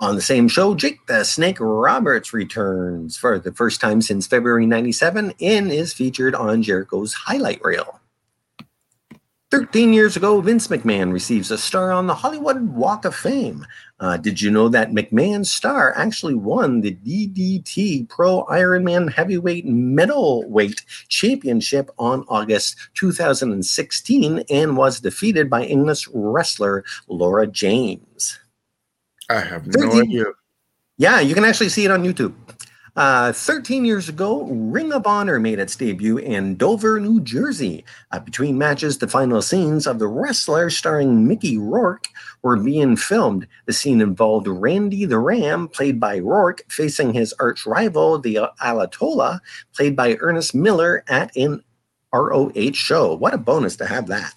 On 0.00 0.14
the 0.14 0.22
same 0.22 0.48
show, 0.48 0.74
Jake 0.74 1.04
the 1.06 1.24
Snake 1.24 1.58
Roberts 1.60 2.32
returns 2.32 3.18
for 3.18 3.38
the 3.38 3.52
first 3.52 3.82
time 3.82 4.00
since 4.00 4.26
February 4.26 4.64
97 4.64 5.34
and 5.42 5.70
is 5.70 5.92
featured 5.92 6.34
on 6.34 6.62
Jericho's 6.62 7.12
highlight 7.12 7.60
reel. 7.62 8.00
13 9.50 9.92
years 9.92 10.16
ago, 10.16 10.40
Vince 10.40 10.68
McMahon 10.68 11.12
receives 11.12 11.50
a 11.50 11.58
star 11.58 11.92
on 11.92 12.06
the 12.06 12.14
Hollywood 12.14 12.68
Walk 12.70 13.04
of 13.04 13.14
Fame. 13.14 13.66
Uh, 13.98 14.16
did 14.16 14.40
you 14.40 14.50
know 14.50 14.70
that 14.70 14.92
McMahon's 14.92 15.52
star 15.52 15.92
actually 15.98 16.34
won 16.34 16.80
the 16.80 16.94
DDT 16.94 18.08
Pro 18.08 18.44
Ironman 18.44 19.12
Heavyweight 19.12 19.66
Middleweight 19.66 20.82
Championship 21.08 21.90
on 21.98 22.24
August 22.28 22.76
2016 22.94 24.44
and 24.48 24.76
was 24.78 25.00
defeated 25.00 25.50
by 25.50 25.64
English 25.64 26.08
wrestler 26.14 26.84
Laura 27.08 27.46
James? 27.46 28.38
I 29.30 29.40
have 29.40 29.66
no 29.66 29.92
idea. 30.00 30.24
Yeah, 30.98 31.20
you 31.20 31.34
can 31.34 31.44
actually 31.44 31.68
see 31.68 31.84
it 31.84 31.90
on 31.90 32.02
YouTube. 32.02 32.34
Uh, 32.96 33.32
13 33.32 33.84
years 33.84 34.08
ago, 34.08 34.42
Ring 34.42 34.92
of 34.92 35.06
Honor 35.06 35.38
made 35.38 35.60
its 35.60 35.76
debut 35.76 36.18
in 36.18 36.56
Dover, 36.56 36.98
New 36.98 37.20
Jersey. 37.20 37.84
Uh, 38.10 38.18
between 38.18 38.58
matches, 38.58 38.98
the 38.98 39.06
final 39.06 39.40
scenes 39.40 39.86
of 39.86 40.00
The 40.00 40.08
Wrestler 40.08 40.68
starring 40.68 41.26
Mickey 41.26 41.56
Rourke 41.56 42.08
were 42.42 42.56
being 42.56 42.96
filmed. 42.96 43.46
The 43.66 43.72
scene 43.72 44.00
involved 44.00 44.48
Randy 44.48 45.04
the 45.04 45.18
Ram, 45.20 45.68
played 45.68 46.00
by 46.00 46.18
Rourke, 46.18 46.62
facing 46.68 47.12
his 47.12 47.32
arch 47.34 47.64
rival, 47.64 48.18
the 48.18 48.40
Ayatollah, 48.60 49.38
played 49.74 49.94
by 49.94 50.16
Ernest 50.20 50.54
Miller, 50.54 51.04
at 51.08 51.34
an 51.36 51.62
ROH 52.12 52.72
show. 52.72 53.14
What 53.14 53.34
a 53.34 53.38
bonus 53.38 53.76
to 53.76 53.86
have 53.86 54.08
that. 54.08 54.34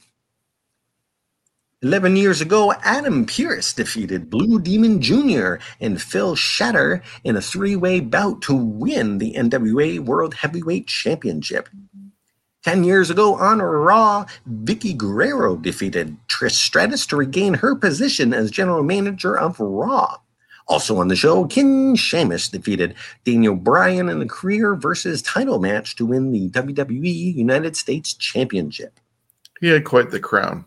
11 1.84 2.16
years 2.16 2.40
ago, 2.40 2.72
Adam 2.84 3.26
Pearce 3.26 3.74
defeated 3.74 4.30
Blue 4.30 4.58
Demon 4.58 5.02
Jr. 5.02 5.56
and 5.82 6.02
Phil 6.02 6.34
Shatter 6.34 7.04
in 7.26 7.36
a 7.36 7.42
three 7.42 7.76
way 7.76 8.00
bout 8.00 8.42
to 8.44 8.56
win 8.56 9.18
the 9.18 9.34
NWA 9.34 10.00
World 10.00 10.34
Heavyweight 10.34 10.88
Championship. 10.88 11.68
10 12.64 12.86
years 12.86 13.10
ago 13.10 13.36
on 13.36 13.62
Raw, 13.62 14.26
Vickie 14.50 14.96
Guerrero 14.96 15.58
defeated 15.58 16.16
Trish 16.30 16.52
Stratus 16.52 17.06
to 17.08 17.18
regain 17.18 17.56
her 17.56 17.76
position 17.76 18.34
as 18.34 18.50
general 18.50 18.82
manager 18.82 19.38
of 19.38 19.60
Raw. 19.60 20.20
Also 20.70 20.96
on 20.96 21.10
the 21.10 21.18
show, 21.18 21.44
Ken 21.46 21.98
Sheamus 21.98 22.48
defeated 22.48 22.96
Daniel 23.26 23.58
Bryan 23.58 24.08
in 24.08 24.22
a 24.22 24.26
career 24.26 24.76
versus 24.76 25.22
title 25.22 25.60
match 25.60 25.98
to 25.98 26.06
win 26.06 26.32
the 26.32 26.50
WWE 26.52 27.36
United 27.36 27.76
States 27.76 28.14
Championship. 28.14 29.02
He 29.60 29.68
had 29.68 29.84
quite 29.84 30.12
the 30.12 30.22
crown. 30.22 30.64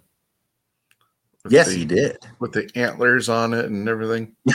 Yes, 1.51 1.69
the, 1.69 1.77
he 1.77 1.85
did. 1.85 2.19
With 2.39 2.53
the 2.53 2.71
antlers 2.75 3.29
on 3.29 3.55
it 3.55 3.67
and 3.67 3.89
everything. 3.89 4.35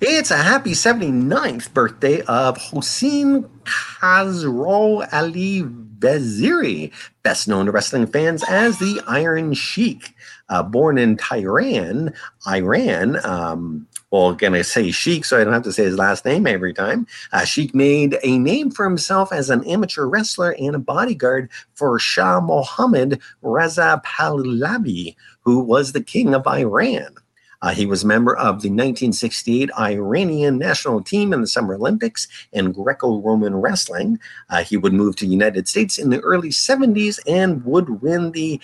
it's 0.00 0.30
a 0.30 0.36
happy 0.36 0.72
79th 0.72 1.72
birthday 1.72 2.22
of 2.22 2.56
Hossein 2.56 3.48
Khosrow 3.64 5.06
Ali 5.12 5.64
Vaziri, 5.98 6.92
best 7.22 7.48
known 7.48 7.66
to 7.66 7.72
wrestling 7.72 8.06
fans 8.06 8.44
as 8.48 8.78
the 8.78 9.00
Iron 9.08 9.54
Sheik. 9.54 10.14
Uh, 10.48 10.62
born 10.62 10.96
in 10.96 11.16
Tehran, 11.16 12.14
Iran, 12.46 13.24
um, 13.26 13.87
well, 14.10 14.32
gonna 14.32 14.64
say 14.64 14.90
Sheik, 14.90 15.24
so 15.24 15.38
I 15.38 15.44
don't 15.44 15.52
have 15.52 15.64
to 15.64 15.72
say 15.72 15.84
his 15.84 15.98
last 15.98 16.24
name 16.24 16.46
every 16.46 16.72
time. 16.72 17.06
Uh, 17.32 17.44
Sheik 17.44 17.74
made 17.74 18.18
a 18.22 18.38
name 18.38 18.70
for 18.70 18.84
himself 18.84 19.32
as 19.32 19.50
an 19.50 19.64
amateur 19.64 20.06
wrestler 20.06 20.54
and 20.58 20.74
a 20.74 20.78
bodyguard 20.78 21.50
for 21.74 21.98
Shah 21.98 22.40
Mohammad 22.40 23.20
Reza 23.42 24.00
Pahlavi, 24.04 25.14
who 25.40 25.60
was 25.60 25.92
the 25.92 26.02
king 26.02 26.34
of 26.34 26.46
Iran. 26.46 27.14
Uh, 27.60 27.70
he 27.70 27.86
was 27.86 28.04
a 28.04 28.06
member 28.06 28.36
of 28.36 28.62
the 28.62 28.70
1968 28.70 29.70
Iranian 29.78 30.58
national 30.58 31.02
team 31.02 31.32
in 31.32 31.40
the 31.40 31.46
Summer 31.46 31.74
Olympics 31.74 32.28
and 32.52 32.72
Greco 32.72 33.20
Roman 33.20 33.56
wrestling. 33.56 34.18
Uh, 34.48 34.62
he 34.62 34.76
would 34.76 34.92
move 34.92 35.16
to 35.16 35.24
the 35.24 35.32
United 35.32 35.66
States 35.66 35.98
in 35.98 36.10
the 36.10 36.20
early 36.20 36.50
70s 36.50 37.18
and 37.26 37.64
would 37.64 38.00
win 38.00 38.30
the 38.30 38.60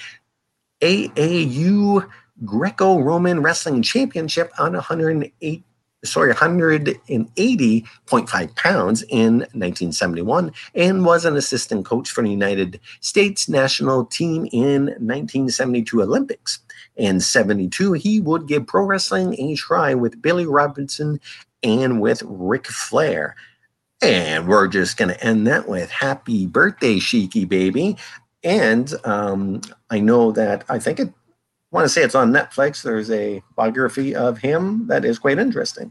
AAU 0.80 2.09
Greco 2.45 3.01
Roman 3.01 3.43
Wrestling 3.43 3.82
Championship 3.82 4.51
on 4.59 4.72
108 4.72 5.64
sorry, 6.05 6.35
180.5 6.35 8.57
pounds 8.57 9.03
in 9.09 9.39
1971 9.39 10.53
and 10.74 11.05
was 11.05 11.24
an 11.24 11.37
assistant 11.37 11.87
coach 11.87 12.11
for 12.11 12.22
the 12.22 12.30
United 12.30 12.80
States 13.01 13.49
national 13.49 14.05
team 14.07 14.47
in 14.53 14.87
1972 14.87 16.03
Olympics. 16.03 16.61
In 16.97 17.20
72, 17.20 17.95
he 17.95 18.20
would 18.20 18.47
give 18.47 18.66
pro 18.66 18.85
wrestling 18.85 19.35
a 19.41 19.57
try 19.57 19.95
with 19.95 20.22
Billy 20.22 20.47
Robinson 20.47 21.20
and 21.62 22.01
with 22.01 22.22
Ric 22.26 22.66
Flair. 22.66 23.37
And 24.03 24.47
we're 24.47 24.68
just 24.68 24.97
going 24.97 25.09
to 25.09 25.24
end 25.24 25.47
that 25.47 25.68
with 25.68 25.91
happy 25.91 26.47
birthday, 26.47 26.97
Sheiky 26.97 27.49
baby. 27.49 27.97
And 28.43 28.93
um, 29.05 29.62
I 29.89 30.01
know 30.01 30.32
that 30.32 30.64
I 30.68 30.78
think 30.78 31.01
it 31.01 31.14
want 31.75 31.85
to 31.85 31.89
say 31.89 32.03
it's 32.03 32.14
on 32.14 32.33
Netflix. 32.33 32.83
There's 32.83 33.11
a 33.11 33.43
biography 33.57 34.14
of 34.14 34.39
him 34.39 34.87
that 34.87 35.05
is 35.05 35.18
quite 35.18 35.39
interesting. 35.39 35.91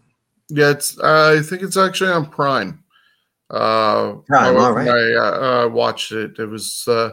Yeah, 0.50 0.72
it's. 0.72 0.98
Uh, 0.98 1.36
I 1.38 1.44
think 1.44 1.62
it's 1.62 1.78
actually 1.78 2.12
on 2.12 2.26
Prime. 2.26 2.84
Uh, 3.50 4.14
Prime, 4.26 4.58
all 4.58 4.72
right. 4.72 4.88
I 4.88 5.64
uh, 5.64 5.68
watched 5.68 6.14
it. 6.14 6.40
It 6.40 6.46
was, 6.46 6.88
uh, 6.88 7.12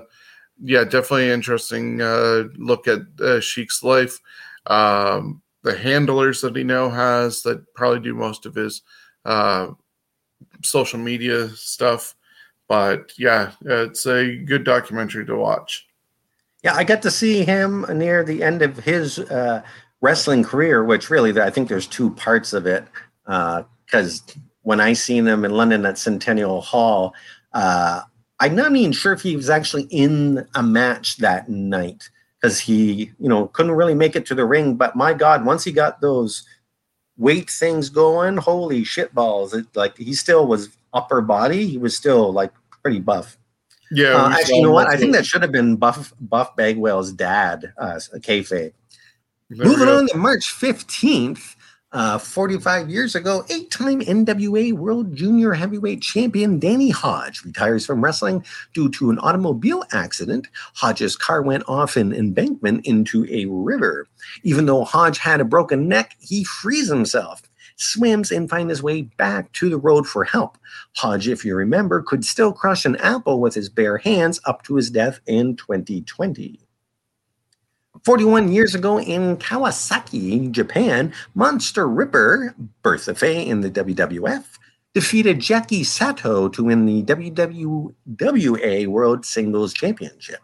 yeah, 0.63 0.85
definitely 0.85 1.31
interesting 1.31 2.01
uh, 2.01 2.45
look 2.57 2.87
at 2.87 3.01
uh, 3.21 3.41
Sheik's 3.41 3.83
life. 3.83 4.21
Um, 4.67 5.43
the 5.63 5.77
handlers 5.77 6.41
that 6.41 6.57
he 6.57 6.63
now 6.63 6.89
has 6.89 7.43
that 7.43 7.75
probably 7.75 8.01
do 8.01 8.15
most 8.15 8.47
of 8.47 8.55
his 8.55 8.83
uh, 9.25 9.69
social 10.63 10.99
media 10.99 11.49
stuff. 11.51 12.15
But 12.69 13.13
yeah, 13.19 13.51
it's 13.63 14.07
a 14.07 14.37
good 14.37 14.63
documentary 14.63 15.27
to 15.27 15.37
watch. 15.37 15.90
Yeah, 16.63 16.75
I 16.75 16.85
got 16.85 17.03
to 17.03 17.11
see 17.11 17.45
him 17.45 17.87
near 17.93 18.23
the 18.23 18.43
end 18.43 18.63
of 18.63 18.77
his 18.79 19.19
uh, 19.19 19.63
wrestling 20.01 20.45
career, 20.45 20.85
which 20.85 21.11
really, 21.11 21.39
I 21.41 21.51
think 21.51 21.69
there's 21.69 21.87
two 21.87 22.11
parts 22.11 22.53
of 22.53 22.67
it. 22.67 22.85
Because 23.25 24.23
uh, 24.29 24.41
when 24.63 24.81
I 24.81 24.93
seen 24.93 25.27
him 25.27 25.45
in 25.45 25.53
London 25.53 25.87
at 25.87 25.99
Centennial 25.99 26.61
Hall, 26.61 27.15
uh, 27.53 28.03
I'm 28.41 28.55
not 28.55 28.75
even 28.75 28.93
sure 28.93 29.13
if 29.13 29.23
he 29.23 29.37
was 29.37 29.51
actually 29.51 29.87
in 29.91 30.47
a 30.55 30.63
match 30.63 31.19
that 31.19 31.49
night 31.49 32.09
because 32.41 32.59
he, 32.59 33.13
you 33.19 33.29
know, 33.29 33.49
couldn't 33.49 33.73
really 33.73 33.95
make 33.95 34.17
it 34.17 34.25
to 34.27 34.35
the 34.35 34.47
ring. 34.47 34.75
But 34.75 34.97
my 34.97 35.13
God, 35.13 35.45
once 35.45 35.65
he 35.65 35.73
got 35.73 36.01
those 36.01 36.45
weight 37.19 37.51
things 37.51 37.91
going, 37.91 38.39
holy 38.39 38.83
shit 38.83 39.15
balls! 39.15 39.53
It, 39.53 39.67
like 39.75 39.97
he 39.99 40.15
still 40.15 40.47
was 40.47 40.71
upper 40.95 41.21
body. 41.21 41.67
He 41.67 41.77
was 41.77 41.97
still 41.97 42.33
like 42.33 42.53
pretty 42.83 43.01
buff. 43.01 43.37
Yeah. 43.91 44.15
Uh, 44.15 44.31
actually, 44.31 44.57
you 44.57 44.63
know 44.63 44.73
what? 44.73 44.89
I 44.89 44.97
think 44.97 45.13
that 45.15 45.27
should 45.27 45.43
have 45.43 45.53
been 45.53 45.77
Buff 45.77 46.13
Buff 46.21 46.55
Bagwell's 46.57 47.13
dad, 47.13 47.73
uh, 47.79 47.99
kayfabe. 48.17 48.73
Moving 49.51 49.89
on 49.89 50.07
to 50.09 50.17
March 50.17 50.51
fifteenth, 50.51 51.57
uh, 51.93 52.19
45 52.19 52.89
years 52.89 53.17
ago, 53.17 53.45
eight-time 53.51 54.01
NWA 54.01 54.73
World 54.73 55.15
Junior 55.15 55.53
Heavyweight 55.53 56.01
Champion 56.01 56.59
Danny 56.59 56.91
Hodge 56.91 57.45
retires 57.45 57.85
from 57.85 58.03
wrestling 58.03 58.45
due 58.75 58.89
to 58.91 59.11
an 59.11 59.19
automobile 59.19 59.83
accident. 59.93 60.47
Hodge's 60.75 61.17
car 61.17 61.43
went 61.43 61.65
off 61.67 61.97
an 61.97 62.13
embankment 62.13 62.87
into 62.87 63.27
a 63.29 63.47
river. 63.47 64.07
Even 64.45 64.67
though 64.67 64.85
Hodge 64.85 65.19
had 65.19 65.41
a 65.41 65.45
broken 65.45 65.89
neck, 65.89 66.17
he 66.21 66.45
frees 66.45 66.89
himself 66.89 67.43
swims 67.81 68.31
and 68.31 68.49
finds 68.49 68.71
his 68.71 68.83
way 68.83 69.03
back 69.03 69.51
to 69.53 69.69
the 69.69 69.79
road 69.79 70.07
for 70.07 70.25
help. 70.25 70.59
Hodge, 70.97 71.29
if 71.29 71.45
you 71.45 71.55
remember, 71.55 72.03
could 72.03 72.25
still 72.25 72.53
crush 72.53 72.85
an 72.85 72.97
apple 72.97 73.41
with 73.41 73.55
his 73.55 73.69
bare 73.69 73.99
hands 73.99 74.41
up 74.45 74.63
to 74.65 74.77
his 74.77 74.91
death 74.91 75.21
in 75.27 75.57
2020. 75.57 76.61
41 78.05 78.53
years 78.53 78.75
ago 78.75 79.01
in 79.01 79.37
Kawasaki, 79.37 80.51
Japan, 80.51 81.13
Monster 81.35 81.89
Ripper, 81.89 82.55
Bertha 82.83 83.15
Faye 83.15 83.47
in 83.47 83.61
the 83.61 83.71
WWF, 83.71 84.45
defeated 84.95 85.39
Jackie 85.41 85.85
Sato 85.85 86.49
to 86.49 86.65
win 86.65 86.87
the 86.87 87.03
WWA 87.05 88.87
World 88.87 89.25
Singles 89.27 89.73
Championship. 89.75 90.41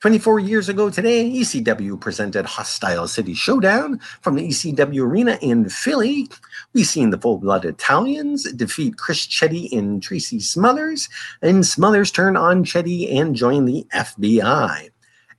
24 0.00 0.40
years 0.40 0.70
ago 0.70 0.88
today, 0.88 1.30
ECW 1.30 2.00
presented 2.00 2.46
Hostile 2.46 3.06
City 3.06 3.34
Showdown 3.34 4.00
from 4.22 4.34
the 4.34 4.48
ECW 4.48 5.02
Arena 5.02 5.38
in 5.42 5.68
Philly. 5.68 6.26
We've 6.72 6.86
seen 6.86 7.10
the 7.10 7.18
Full 7.18 7.36
Blood 7.36 7.66
Italians 7.66 8.50
defeat 8.52 8.96
Chris 8.96 9.26
Chetti 9.26 9.70
and 9.76 10.02
Tracy 10.02 10.40
Smothers, 10.40 11.10
and 11.42 11.66
Smothers 11.66 12.10
turn 12.10 12.34
on 12.34 12.64
Chetti 12.64 13.14
and 13.14 13.36
join 13.36 13.66
the 13.66 13.86
FBI. 13.92 14.88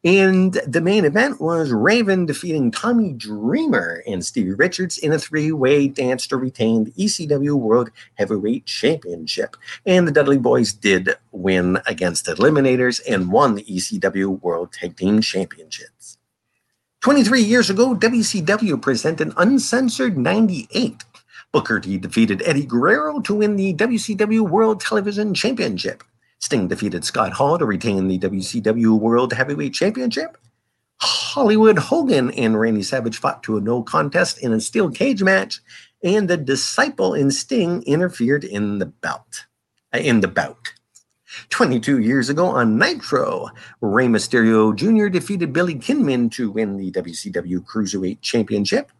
And 0.03 0.53
the 0.65 0.81
main 0.81 1.05
event 1.05 1.39
was 1.39 1.71
Raven 1.71 2.25
defeating 2.25 2.71
Tommy 2.71 3.13
Dreamer 3.13 4.01
and 4.07 4.25
Stevie 4.25 4.53
Richards 4.53 4.97
in 4.97 5.13
a 5.13 5.19
three 5.19 5.51
way 5.51 5.87
dance 5.87 6.25
to 6.27 6.37
retain 6.37 6.85
the 6.85 6.91
ECW 6.91 7.53
World 7.53 7.91
Heavyweight 8.15 8.65
Championship. 8.65 9.55
And 9.85 10.07
the 10.07 10.11
Dudley 10.11 10.39
Boys 10.39 10.73
did 10.73 11.15
win 11.31 11.77
against 11.85 12.25
the 12.25 12.33
Eliminators 12.33 12.99
and 13.07 13.31
won 13.31 13.53
the 13.53 13.63
ECW 13.63 14.41
World 14.41 14.73
Tag 14.73 14.97
Team 14.97 15.21
Championships. 15.21 16.17
23 17.01 17.41
years 17.41 17.69
ago, 17.69 17.95
WCW 17.95 18.81
presented 18.81 19.33
Uncensored 19.37 20.17
98. 20.17 21.03
Booker 21.51 21.79
T 21.79 21.99
defeated 21.99 22.41
Eddie 22.45 22.65
Guerrero 22.65 23.19
to 23.19 23.35
win 23.35 23.55
the 23.55 23.73
WCW 23.75 24.49
World 24.49 24.79
Television 24.79 25.35
Championship. 25.35 26.03
Sting 26.41 26.67
defeated 26.67 27.05
Scott 27.05 27.33
Hall 27.33 27.59
to 27.59 27.65
retain 27.65 28.07
the 28.07 28.17
WCW 28.17 28.99
World 28.99 29.31
Heavyweight 29.31 29.73
Championship. 29.73 30.37
Hollywood 30.99 31.77
Hogan 31.77 32.31
and 32.31 32.59
Randy 32.59 32.81
Savage 32.83 33.17
fought 33.17 33.43
to 33.43 33.57
a 33.57 33.61
no 33.61 33.83
contest 33.83 34.39
in 34.39 34.51
a 34.51 34.59
steel 34.59 34.89
cage 34.89 35.21
match, 35.21 35.61
and 36.03 36.27
the 36.27 36.37
Disciple 36.37 37.13
and 37.13 37.33
Sting 37.33 37.83
interfered 37.83 38.43
in 38.43 38.79
the 38.79 38.87
bout. 38.87 39.45
Uh, 39.93 39.99
in 39.99 40.21
the 40.21 40.27
bout. 40.27 40.73
22 41.49 41.99
years 41.99 42.27
ago 42.27 42.47
on 42.47 42.77
Nitro, 42.77 43.49
Rey 43.79 44.07
Mysterio 44.07 44.75
Jr. 44.75 45.07
defeated 45.09 45.53
Billy 45.53 45.75
Kidman 45.75 46.31
to 46.31 46.51
win 46.51 46.75
the 46.75 46.91
WCW 46.91 47.63
Cruiserweight 47.65 48.21
Championship. 48.21 48.91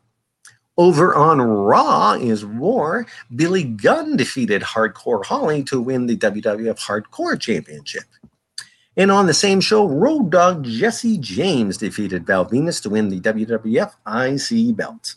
Over 0.78 1.14
on 1.14 1.42
Raw 1.42 2.14
is 2.14 2.46
War. 2.46 3.06
Billy 3.36 3.64
Gunn 3.64 4.16
defeated 4.16 4.62
Hardcore 4.62 5.26
Holly 5.26 5.64
to 5.64 5.82
win 5.82 6.08
the 6.08 6.18
WWF 6.18 6.80
Hardcore 6.80 7.40
Championship. 7.40 8.04
And 8.98 9.12
on 9.12 9.26
the 9.26 9.34
same 9.34 9.62
show, 9.62 9.88
Road 9.88 10.32
Dog 10.32 10.64
Jesse 10.64 11.18
James 11.18 11.78
defeated 11.78 12.26
Val 12.26 12.46
Venis 12.46 12.82
to 12.84 12.90
win 12.90 13.10
the 13.10 13.20
WWF 13.20 13.94
IC 14.06 14.76
belt. 14.76 15.16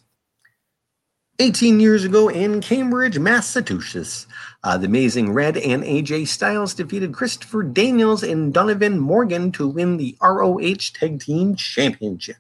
18 1.41 1.81
years 1.81 2.05
ago 2.05 2.29
in 2.29 2.61
Cambridge, 2.61 3.19
Massachusetts, 3.19 4.29
uh, 4.63 4.79
the 4.79 4.87
Amazing 4.87 5.33
Red 5.33 5.57
and 5.57 5.83
AJ 5.83 6.29
Styles 6.29 6.75
defeated 6.75 7.13
Christopher 7.13 7.65
Daniels 7.65 8.23
and 8.23 8.55
Donovan 8.55 9.01
Morgan 9.01 9.51
to 9.53 9.67
win 9.67 9.97
the 9.97 10.17
ROH 10.23 10.93
Tag 10.95 11.21
Team 11.21 11.57
Championship. 11.57 12.37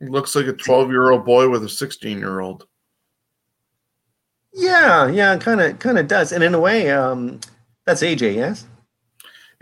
He 0.00 0.06
looks 0.06 0.34
like 0.34 0.46
a 0.46 0.52
12 0.52 0.90
year 0.90 1.10
old 1.10 1.24
boy 1.24 1.48
with 1.48 1.62
a 1.62 1.68
16 1.68 2.18
year 2.18 2.40
old. 2.40 2.66
Yeah, 4.52 5.08
yeah, 5.08 5.36
kind 5.36 5.60
of, 5.60 5.78
kind 5.78 5.98
of 5.98 6.08
does. 6.08 6.32
And 6.32 6.42
in 6.42 6.54
a 6.54 6.60
way, 6.60 6.90
um, 6.90 7.38
that's 7.86 8.02
AJ, 8.02 8.34
yes. 8.34 8.66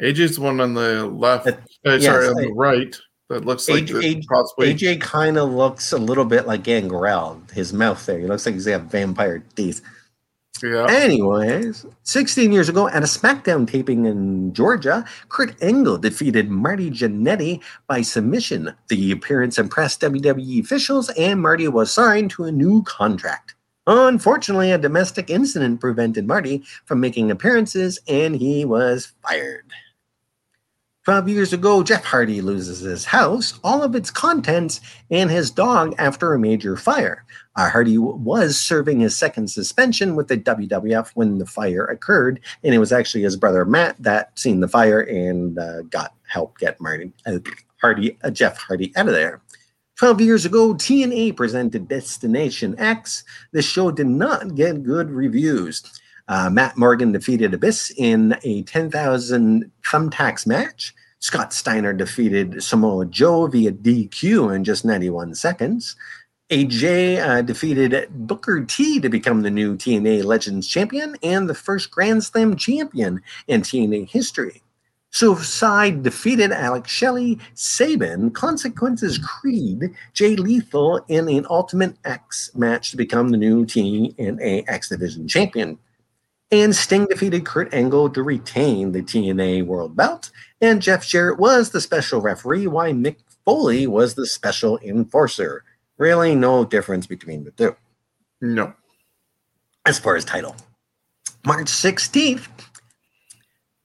AJ's 0.00 0.36
the 0.36 0.42
one 0.42 0.60
on 0.60 0.74
the 0.74 1.06
left. 1.06 1.46
Uh, 1.46 1.52
yes, 1.84 2.04
sorry, 2.04 2.28
on 2.28 2.38
I, 2.38 2.42
the 2.42 2.52
right. 2.52 2.96
That 3.28 3.44
looks 3.44 3.68
like 3.68 3.84
AJ, 3.84 4.24
possibly. 4.26 4.74
AJ 4.74 5.00
kind 5.02 5.36
of 5.36 5.50
looks 5.50 5.92
a 5.92 5.98
little 5.98 6.24
bit 6.24 6.46
like 6.46 6.62
Gangrel. 6.62 7.42
His 7.52 7.74
mouth 7.74 8.04
there. 8.06 8.18
He 8.18 8.26
looks 8.26 8.46
like 8.46 8.54
he's 8.54 8.66
got 8.66 8.82
vampire 8.82 9.44
teeth. 9.54 9.82
Yeah. 10.62 10.86
Anyways, 10.88 11.86
16 12.02 12.52
years 12.52 12.68
ago 12.68 12.88
at 12.88 13.02
a 13.02 13.06
SmackDown 13.06 13.68
taping 13.68 14.06
in 14.06 14.52
Georgia, 14.52 15.04
Kurt 15.28 15.60
Angle 15.62 15.98
defeated 15.98 16.50
Marty 16.50 16.90
Jannetty 16.90 17.62
by 17.86 18.02
submission. 18.02 18.74
The 18.88 19.12
appearance 19.12 19.58
impressed 19.58 20.00
WWE 20.00 20.60
officials, 20.60 21.10
and 21.10 21.40
Marty 21.40 21.68
was 21.68 21.92
signed 21.92 22.30
to 22.32 22.44
a 22.44 22.52
new 22.52 22.82
contract. 22.82 23.54
Unfortunately, 23.86 24.70
a 24.70 24.78
domestic 24.78 25.30
incident 25.30 25.80
prevented 25.80 26.26
Marty 26.26 26.62
from 26.84 27.00
making 27.00 27.30
appearances, 27.30 27.98
and 28.06 28.36
he 28.36 28.64
was 28.64 29.12
fired. 29.22 29.64
12 31.08 31.28
years 31.30 31.54
ago, 31.54 31.82
Jeff 31.82 32.04
Hardy 32.04 32.42
loses 32.42 32.80
his 32.80 33.06
house, 33.06 33.58
all 33.64 33.82
of 33.82 33.94
its 33.94 34.10
contents, 34.10 34.82
and 35.10 35.30
his 35.30 35.50
dog 35.50 35.94
after 35.96 36.34
a 36.34 36.38
major 36.38 36.76
fire. 36.76 37.24
Uh, 37.56 37.70
Hardy 37.70 37.96
was 37.96 38.60
serving 38.60 39.00
his 39.00 39.16
second 39.16 39.48
suspension 39.48 40.16
with 40.16 40.28
the 40.28 40.36
WWF 40.36 41.12
when 41.14 41.38
the 41.38 41.46
fire 41.46 41.86
occurred, 41.86 42.40
and 42.62 42.74
it 42.74 42.78
was 42.78 42.92
actually 42.92 43.22
his 43.22 43.38
brother 43.38 43.64
Matt 43.64 43.96
that 43.98 44.38
seen 44.38 44.60
the 44.60 44.68
fire 44.68 45.00
and 45.00 45.58
uh, 45.58 45.80
got 45.84 46.12
help 46.26 46.58
get 46.58 46.78
Marty 46.78 47.10
uh, 47.24 47.38
Hardy, 47.80 48.18
uh, 48.22 48.28
Jeff 48.28 48.58
Hardy 48.58 48.92
out 48.94 49.08
of 49.08 49.14
there. 49.14 49.40
12 49.96 50.20
years 50.20 50.44
ago, 50.44 50.74
TNA 50.74 51.34
presented 51.34 51.88
Destination 51.88 52.78
X. 52.78 53.24
The 53.52 53.62
show 53.62 53.90
did 53.90 54.08
not 54.08 54.56
get 54.56 54.82
good 54.82 55.10
reviews. 55.10 55.82
Uh, 56.28 56.50
Matt 56.50 56.76
Morgan 56.76 57.12
defeated 57.12 57.54
Abyss 57.54 57.92
in 57.96 58.36
a 58.42 58.62
10,000 58.62 59.70
thumbtacks 59.84 60.46
match. 60.46 60.94
Scott 61.20 61.52
Steiner 61.52 61.92
defeated 61.92 62.62
Samoa 62.62 63.06
Joe 63.06 63.46
via 63.46 63.72
DQ 63.72 64.54
in 64.54 64.62
just 64.62 64.84
91 64.84 65.34
seconds. 65.34 65.96
AJ 66.50 67.18
uh, 67.26 67.42
defeated 67.42 68.08
Booker 68.10 68.64
T 68.64 69.00
to 69.00 69.08
become 69.08 69.42
the 69.42 69.50
new 69.50 69.76
TNA 69.76 70.24
Legends 70.24 70.66
champion 70.66 71.16
and 71.22 71.48
the 71.48 71.54
first 71.54 71.90
Grand 71.90 72.24
Slam 72.24 72.56
champion 72.56 73.20
in 73.48 73.62
TNA 73.62 74.08
history. 74.08 74.62
Suicide 75.10 76.02
defeated 76.02 76.52
Alex 76.52 76.90
Shelley, 76.90 77.38
Sabin, 77.54 78.30
Consequences 78.30 79.18
Creed, 79.18 79.94
Jay 80.12 80.36
Lethal 80.36 81.04
in 81.08 81.28
an 81.28 81.46
Ultimate 81.48 81.96
X 82.04 82.50
match 82.54 82.90
to 82.90 82.96
become 82.96 83.30
the 83.30 83.38
new 83.38 83.64
TNA 83.64 84.64
X 84.68 84.90
Division 84.90 85.26
champion. 85.26 85.78
And 86.50 86.74
Sting 86.74 87.06
defeated 87.06 87.44
Kurt 87.44 87.72
Angle 87.74 88.10
to 88.10 88.22
retain 88.22 88.92
the 88.92 89.02
TNA 89.02 89.66
World 89.66 89.94
Belt. 89.94 90.30
And 90.60 90.80
Jeff 90.80 91.06
Jarrett 91.06 91.38
was 91.38 91.70
the 91.70 91.80
special 91.80 92.20
referee, 92.20 92.66
while 92.66 92.92
Mick 92.92 93.16
Foley 93.44 93.86
was 93.86 94.14
the 94.14 94.26
special 94.26 94.78
enforcer. 94.78 95.64
Really, 95.98 96.34
no 96.34 96.64
difference 96.64 97.06
between 97.06 97.44
the 97.44 97.50
two. 97.50 97.76
No. 98.40 98.72
As 99.84 99.98
far 99.98 100.16
as 100.16 100.24
title, 100.24 100.56
March 101.44 101.66
16th, 101.66 102.48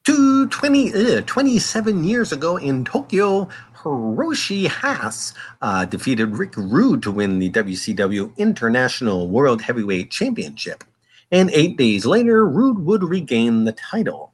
to 0.05 0.47
20, 0.47 1.17
uh, 1.17 1.21
27 1.21 2.03
years 2.03 2.31
ago 2.31 2.57
in 2.57 2.83
Tokyo, 2.83 3.47
Hiroshi 3.75 4.67
Hase 4.67 5.33
uh, 5.61 5.85
defeated 5.85 6.37
Rick 6.37 6.55
Rude 6.57 7.03
to 7.03 7.11
win 7.11 7.39
the 7.39 7.49
WCW 7.49 8.35
International 8.37 9.29
World 9.29 9.61
Heavyweight 9.61 10.11
Championship. 10.11 10.83
And 11.33 11.49
eight 11.49 11.77
days 11.77 12.05
later, 12.05 12.47
Rude 12.47 12.77
would 12.85 13.03
regain 13.03 13.65
the 13.65 13.71
title. 13.71 14.33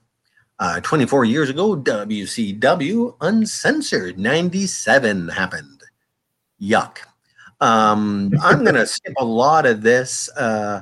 Uh, 0.59 0.81
24 0.81 1.23
years 1.23 1.49
ago, 1.49 1.77
WCW 1.77 3.15
Uncensored 3.21 4.19
97 4.19 5.29
happened. 5.29 5.81
Yuck. 6.61 6.97
Um, 7.61 8.33
I'm 8.41 8.65
going 8.65 8.75
to 8.75 8.85
skip 8.85 9.13
a 9.17 9.23
lot 9.23 9.65
of 9.65 9.81
this. 9.81 10.29
Uh, 10.35 10.81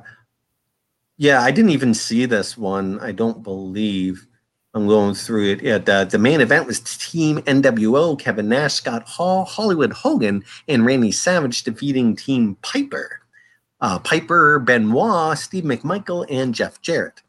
yeah, 1.18 1.44
I 1.44 1.52
didn't 1.52 1.70
even 1.70 1.94
see 1.94 2.26
this 2.26 2.58
one, 2.58 3.00
I 3.00 3.12
don't 3.12 3.44
believe. 3.44 4.26
I'm 4.74 4.88
going 4.88 5.14
through 5.14 5.52
it. 5.52 5.62
Yeah, 5.62 5.78
the, 5.78 6.08
the 6.10 6.18
main 6.18 6.42
event 6.42 6.66
was 6.66 6.80
Team 6.80 7.44
NWO, 7.44 8.20
Kevin 8.20 8.50
Nash, 8.50 8.74
Scott 8.74 9.08
Hall, 9.08 9.46
Hollywood 9.46 9.94
Hogan, 9.94 10.44
and 10.68 10.84
Randy 10.84 11.12
Savage 11.12 11.64
defeating 11.64 12.16
Team 12.16 12.58
Piper. 12.64 13.22
Uh, 13.80 14.00
Piper, 14.00 14.60
Benoit, 14.60 15.38
Steve 15.38 15.64
McMichael, 15.64 16.26
and 16.30 16.56
Jeff 16.56 16.82
Jarrett. 16.82 17.22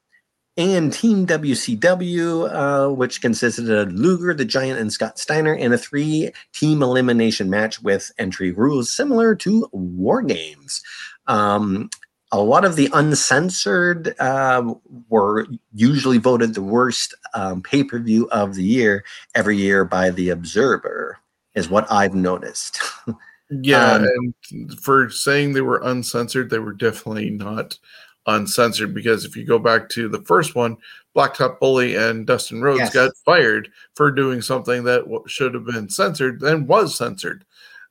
And 0.57 0.93
Team 0.93 1.25
WCW, 1.27 2.53
uh, 2.53 2.93
which 2.93 3.21
consisted 3.21 3.71
of 3.71 3.93
Luger, 3.93 4.35
the 4.35 4.45
Giant, 4.45 4.81
and 4.81 4.93
Scott 4.93 5.19
Steiner, 5.19 5.55
in 5.55 5.73
a 5.73 5.79
three 5.79 6.33
team 6.53 6.83
elimination 6.83 7.49
match 7.49 7.81
with 7.81 8.11
entry 8.19 8.51
rules 8.51 8.91
similar 8.91 9.37
to 9.37 9.69
War 9.73 10.21
Games. 10.23 10.83
Um, 11.29 11.91
a 12.33 12.41
lot 12.41 12.65
of 12.65 12.77
the 12.77 12.91
uncensored 12.93 14.15
uh, 14.19 14.75
were 15.09 15.47
usually 15.73 16.19
voted 16.19 16.55
the 16.55 16.63
worst 16.63 17.15
um, 17.35 17.63
pay 17.63 17.85
per 17.85 17.99
view 17.99 18.29
of 18.31 18.55
the 18.55 18.65
year 18.65 19.05
every 19.35 19.57
year 19.57 19.85
by 19.85 20.11
the 20.11 20.31
Observer, 20.31 21.19
is 21.55 21.71
what 21.71 21.91
I've 21.91 22.15
noticed. 22.15 22.81
Yeah, 23.51 23.93
um, 23.93 24.35
and 24.51 24.81
for 24.81 25.09
saying 25.11 25.53
they 25.53 25.63
were 25.63 25.81
uncensored, 25.83 26.51
they 26.51 26.59
were 26.59 26.75
definitely 26.75 27.31
not 27.31 27.79
uncensored 28.27 28.93
because 28.93 29.25
if 29.25 29.37
you 29.37 29.45
go 29.45 29.59
back 29.59 29.89
to 29.91 30.09
the 30.09 30.21
first 30.23 30.55
one, 30.55 30.77
Blacktop 31.17 31.59
Bully 31.59 31.97
and 31.97 32.27
Dustin 32.27 32.61
Rhodes 32.61 32.81
yes. 32.81 32.93
got 32.93 33.13
fired 33.25 33.71
for 33.95 34.11
doing 34.11 34.43
something 34.43 34.85
that 34.85 35.05
should 35.27 35.55
have 35.55 35.65
been 35.65 35.89
censored 35.89 36.43
and 36.43 36.69
was 36.69 36.95
censored. 36.95 37.45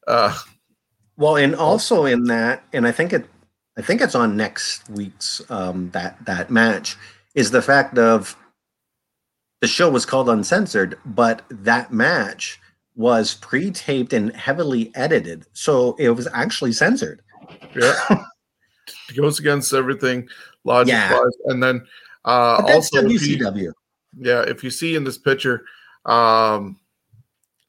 Uh, 0.07 0.37
well, 1.17 1.35
and 1.35 1.55
also 1.55 2.05
in 2.05 2.25
that, 2.25 2.63
and 2.71 2.87
I 2.87 2.91
think 2.91 3.11
it 3.13 3.25
I 3.77 3.81
think 3.81 4.01
it's 4.01 4.15
on 4.15 4.37
next 4.37 4.89
week's 4.89 5.41
um, 5.49 5.89
that 5.91 6.23
that 6.25 6.49
match 6.49 6.95
is 7.35 7.51
the 7.51 7.61
fact 7.61 7.97
of 7.97 8.35
the 9.61 9.67
show 9.67 9.89
was 9.89 10.05
called 10.05 10.29
Uncensored, 10.29 10.99
but 11.05 11.41
that 11.49 11.91
match 11.91 12.59
was 12.97 13.35
pre-taped 13.35 14.11
and 14.11 14.35
heavily 14.35 14.91
edited, 14.95 15.45
so 15.53 15.95
it 15.99 16.09
was 16.09 16.27
actually 16.33 16.73
censored. 16.73 17.21
Yeah, 17.75 17.93
it 19.09 19.15
goes 19.15 19.39
against 19.39 19.71
everything 19.73 20.27
logic 20.63 20.93
yeah. 20.93 21.13
wise, 21.13 21.37
and 21.45 21.61
then 21.63 21.85
uh, 22.25 22.63
also 22.67 23.03
WCW. 23.03 23.61
You, 23.61 23.73
yeah, 24.17 24.41
if 24.41 24.63
you 24.63 24.71
see 24.71 24.95
in 24.95 25.03
this 25.03 25.17
picture, 25.17 25.63
um, 26.05 26.79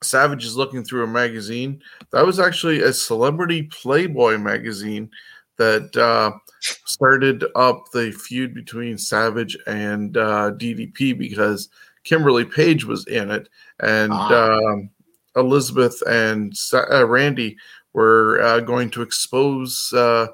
Savage 0.02 0.44
is 0.44 0.56
looking 0.56 0.82
through 0.82 1.04
a 1.04 1.08
magazine. 1.08 1.82
That 2.10 2.24
was 2.24 2.40
actually 2.40 2.82
a 2.82 2.92
celebrity 2.92 3.64
Playboy 3.64 4.38
magazine 4.38 5.10
that 5.58 5.94
uh, 5.96 6.32
started 6.60 7.44
up 7.54 7.90
the 7.92 8.12
feud 8.12 8.54
between 8.54 8.96
Savage 8.96 9.58
and 9.66 10.16
uh, 10.16 10.52
DDP 10.52 11.18
because 11.18 11.68
Kimberly 12.04 12.44
Page 12.46 12.84
was 12.86 13.06
in 13.06 13.30
it, 13.30 13.48
and 13.80 14.12
ah. 14.14 14.54
um, 14.56 14.90
Elizabeth 15.38 16.02
and 16.06 16.54
uh, 16.72 17.06
Randy 17.06 17.56
were 17.92 18.40
uh, 18.42 18.60
going 18.60 18.90
to 18.90 19.02
expose 19.02 19.92
uh, 19.94 20.26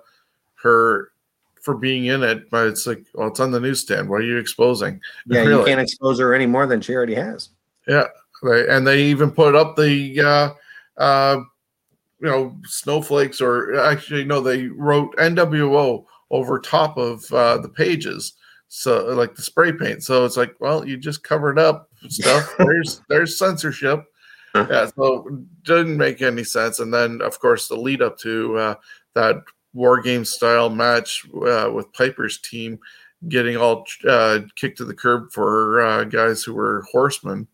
her 0.62 1.10
for 1.60 1.74
being 1.74 2.06
in 2.06 2.22
it. 2.22 2.50
But 2.50 2.68
it's 2.68 2.86
like, 2.86 3.04
well, 3.14 3.28
it's 3.28 3.40
on 3.40 3.50
the 3.50 3.60
newsstand. 3.60 4.08
What 4.08 4.20
are 4.20 4.24
you 4.24 4.38
exposing? 4.38 5.00
Yeah, 5.26 5.40
really. 5.40 5.60
you 5.60 5.64
can't 5.64 5.80
expose 5.80 6.18
her 6.18 6.34
any 6.34 6.46
more 6.46 6.66
than 6.66 6.80
she 6.80 6.94
already 6.94 7.14
has. 7.14 7.50
Yeah, 7.88 8.06
right. 8.42 8.66
and 8.68 8.86
they 8.86 9.04
even 9.04 9.30
put 9.30 9.54
up 9.54 9.76
the 9.76 10.54
uh, 10.96 11.40
you 12.24 12.30
know 12.30 12.56
snowflakes 12.64 13.40
or 13.40 13.78
actually 13.80 14.24
no 14.24 14.40
they 14.40 14.66
wrote 14.68 15.14
nwo 15.16 16.04
over 16.30 16.58
top 16.58 16.96
of 16.96 17.30
uh, 17.32 17.58
the 17.58 17.68
pages 17.68 18.32
so 18.68 19.06
like 19.14 19.34
the 19.34 19.42
spray 19.42 19.72
paint 19.72 20.02
so 20.02 20.24
it's 20.24 20.36
like 20.36 20.54
well 20.58 20.86
you 20.88 20.96
just 20.96 21.22
covered 21.22 21.58
up 21.58 21.90
stuff 22.08 22.54
there's 22.58 23.02
there's 23.08 23.38
censorship 23.38 24.04
yeah 24.54 24.86
so 24.96 25.44
didn't 25.62 25.96
make 25.96 26.22
any 26.22 26.44
sense 26.44 26.80
and 26.80 26.92
then 26.92 27.20
of 27.22 27.38
course 27.40 27.68
the 27.68 27.76
lead 27.76 28.02
up 28.02 28.18
to 28.18 28.56
uh, 28.56 28.74
that 29.14 29.36
war 29.72 30.00
game 30.00 30.24
style 30.24 30.70
match 30.70 31.24
uh, 31.46 31.70
with 31.72 31.92
piper's 31.92 32.38
team 32.38 32.78
getting 33.28 33.56
all 33.56 33.86
uh, 34.08 34.40
kicked 34.54 34.78
to 34.78 34.84
the 34.84 34.94
curb 34.94 35.30
for 35.32 35.80
uh, 35.80 36.04
guys 36.04 36.42
who 36.42 36.54
were 36.54 36.84
horsemen 36.92 37.46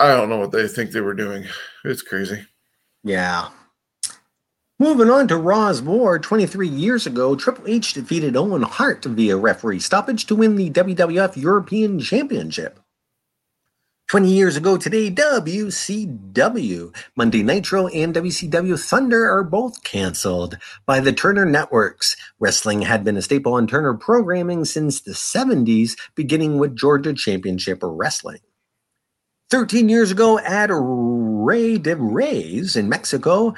i 0.00 0.08
don't 0.08 0.28
know 0.28 0.38
what 0.38 0.52
they 0.52 0.68
think 0.68 0.90
they 0.90 1.00
were 1.00 1.14
doing 1.14 1.44
it's 1.84 2.02
crazy 2.02 2.44
yeah. 3.04 3.50
Moving 4.80 5.08
on 5.08 5.28
to 5.28 5.36
Raw's 5.36 5.80
War, 5.80 6.18
23 6.18 6.66
years 6.66 7.06
ago, 7.06 7.36
Triple 7.36 7.68
H 7.68 7.92
defeated 7.92 8.36
Owen 8.36 8.62
Hart 8.62 9.04
via 9.04 9.36
referee 9.36 9.78
stoppage 9.78 10.26
to 10.26 10.34
win 10.34 10.56
the 10.56 10.70
WWF 10.70 11.36
European 11.36 12.00
Championship. 12.00 12.80
20 14.08 14.30
years 14.30 14.56
ago 14.56 14.76
today, 14.76 15.10
WCW, 15.10 16.94
Monday 17.16 17.42
Nitro, 17.42 17.86
and 17.88 18.14
WCW 18.14 18.78
Thunder 18.78 19.30
are 19.30 19.42
both 19.42 19.82
canceled 19.82 20.58
by 20.84 21.00
the 21.00 21.12
Turner 21.12 21.46
Networks. 21.46 22.14
Wrestling 22.38 22.82
had 22.82 23.02
been 23.02 23.16
a 23.16 23.22
staple 23.22 23.54
on 23.54 23.66
Turner 23.66 23.94
programming 23.94 24.66
since 24.66 25.00
the 25.00 25.12
70s, 25.12 25.98
beginning 26.14 26.58
with 26.58 26.76
Georgia 26.76 27.14
Championship 27.14 27.78
Wrestling. 27.82 28.40
13 29.50 29.88
years 29.88 30.10
ago 30.10 30.38
at 30.38 30.68
Rey 30.70 31.78
de 31.78 31.96
Reyes 31.96 32.76
in 32.76 32.90
Mexico, 32.90 33.54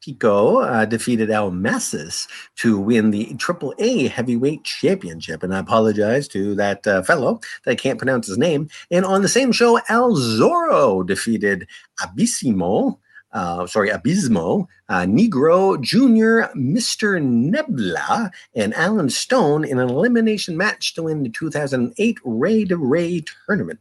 Cibernetico 0.00 0.64
uh, 0.66 0.84
defeated 0.84 1.30
El 1.30 1.50
Mesías 1.50 2.28
to 2.56 2.78
win 2.78 3.10
the 3.10 3.26
AAA 3.34 4.10
Heavyweight 4.10 4.64
Championship. 4.64 5.42
And 5.42 5.54
I 5.54 5.58
apologize 5.58 6.28
to 6.28 6.54
that 6.56 6.86
uh, 6.86 7.02
fellow 7.02 7.40
that 7.64 7.72
I 7.72 7.74
can't 7.74 7.98
pronounce 7.98 8.26
his 8.26 8.38
name. 8.38 8.68
And 8.90 9.04
on 9.04 9.22
the 9.22 9.28
same 9.28 9.52
show, 9.52 9.80
El 9.88 10.14
Zorro 10.16 11.06
defeated 11.06 11.66
Abisimo 12.00 12.98
uh, 13.32 13.64
sorry, 13.64 13.90
Abismo, 13.90 14.66
uh, 14.88 15.02
Negro 15.02 15.80
Jr., 15.80 16.52
Mr. 16.58 17.22
Nebula, 17.22 18.32
and 18.56 18.74
Alan 18.74 19.08
Stone 19.08 19.64
in 19.64 19.78
an 19.78 19.88
elimination 19.88 20.56
match 20.56 20.94
to 20.94 21.04
win 21.04 21.22
the 21.22 21.28
2008 21.28 22.18
Rey 22.24 22.64
de 22.64 22.76
Reyes 22.76 23.22
tournament. 23.46 23.78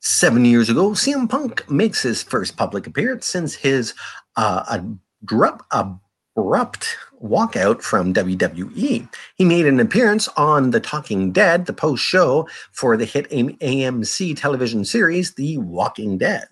Seven 0.00 0.44
years 0.44 0.68
ago, 0.68 0.90
CM 0.90 1.30
Punk 1.30 1.70
makes 1.70 2.02
his 2.02 2.24
first 2.24 2.56
public 2.56 2.88
appearance 2.88 3.24
since 3.24 3.54
his 3.54 3.94
uh, 4.36 4.80
abrupt, 5.22 5.64
abrupt 5.70 6.96
walkout 7.22 7.82
from 7.82 8.12
WWE. 8.12 9.08
He 9.36 9.44
made 9.44 9.66
an 9.66 9.80
appearance 9.80 10.28
on 10.36 10.70
The 10.70 10.80
Talking 10.80 11.32
Dead, 11.32 11.66
the 11.66 11.72
post 11.72 12.02
show 12.02 12.48
for 12.72 12.96
the 12.96 13.04
hit 13.04 13.30
AMC 13.30 14.36
television 14.36 14.84
series, 14.84 15.34
The 15.34 15.58
Walking 15.58 16.18
Dead. 16.18 16.48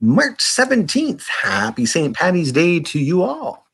March 0.00 0.38
17th, 0.38 1.26
happy 1.42 1.86
St. 1.86 2.14
Patty's 2.14 2.52
Day 2.52 2.80
to 2.80 2.98
you 2.98 3.22
all. 3.22 3.64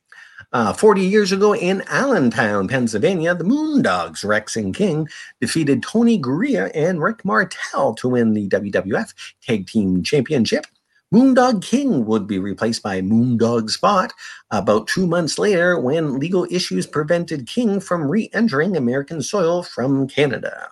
Uh, 0.53 0.73
40 0.73 1.03
years 1.03 1.31
ago 1.31 1.55
in 1.55 1.83
Allentown, 1.87 2.67
Pennsylvania, 2.67 3.35
the 3.35 3.45
Moondogs, 3.45 4.25
Rex 4.25 4.57
and 4.57 4.75
King, 4.75 5.09
defeated 5.41 5.83
Tony 5.83 6.21
Garea 6.21 6.73
and 6.75 7.01
Rick 7.01 7.25
Martel 7.25 7.95
to 7.95 8.09
win 8.09 8.35
the 8.35 8.49
WWF 8.49 9.15
Tag 9.43 9.69
Team 9.69 10.03
Championship. 10.03 10.67
Moondog 11.13 11.63
King 11.63 12.07
would 12.07 12.27
be 12.27 12.39
replaced 12.39 12.83
by 12.83 13.01
Moondog 13.01 13.69
Spot 13.71 14.13
about 14.51 14.87
two 14.87 15.07
months 15.07 15.39
later 15.39 15.79
when 15.79 16.21
legal 16.21 16.47
issues 16.51 16.87
prevented 16.87 17.49
King 17.49 17.81
from 17.81 18.09
re 18.09 18.31
entering 18.33 18.77
American 18.77 19.21
soil 19.21 19.63
from 19.63 20.07
Canada. 20.09 20.71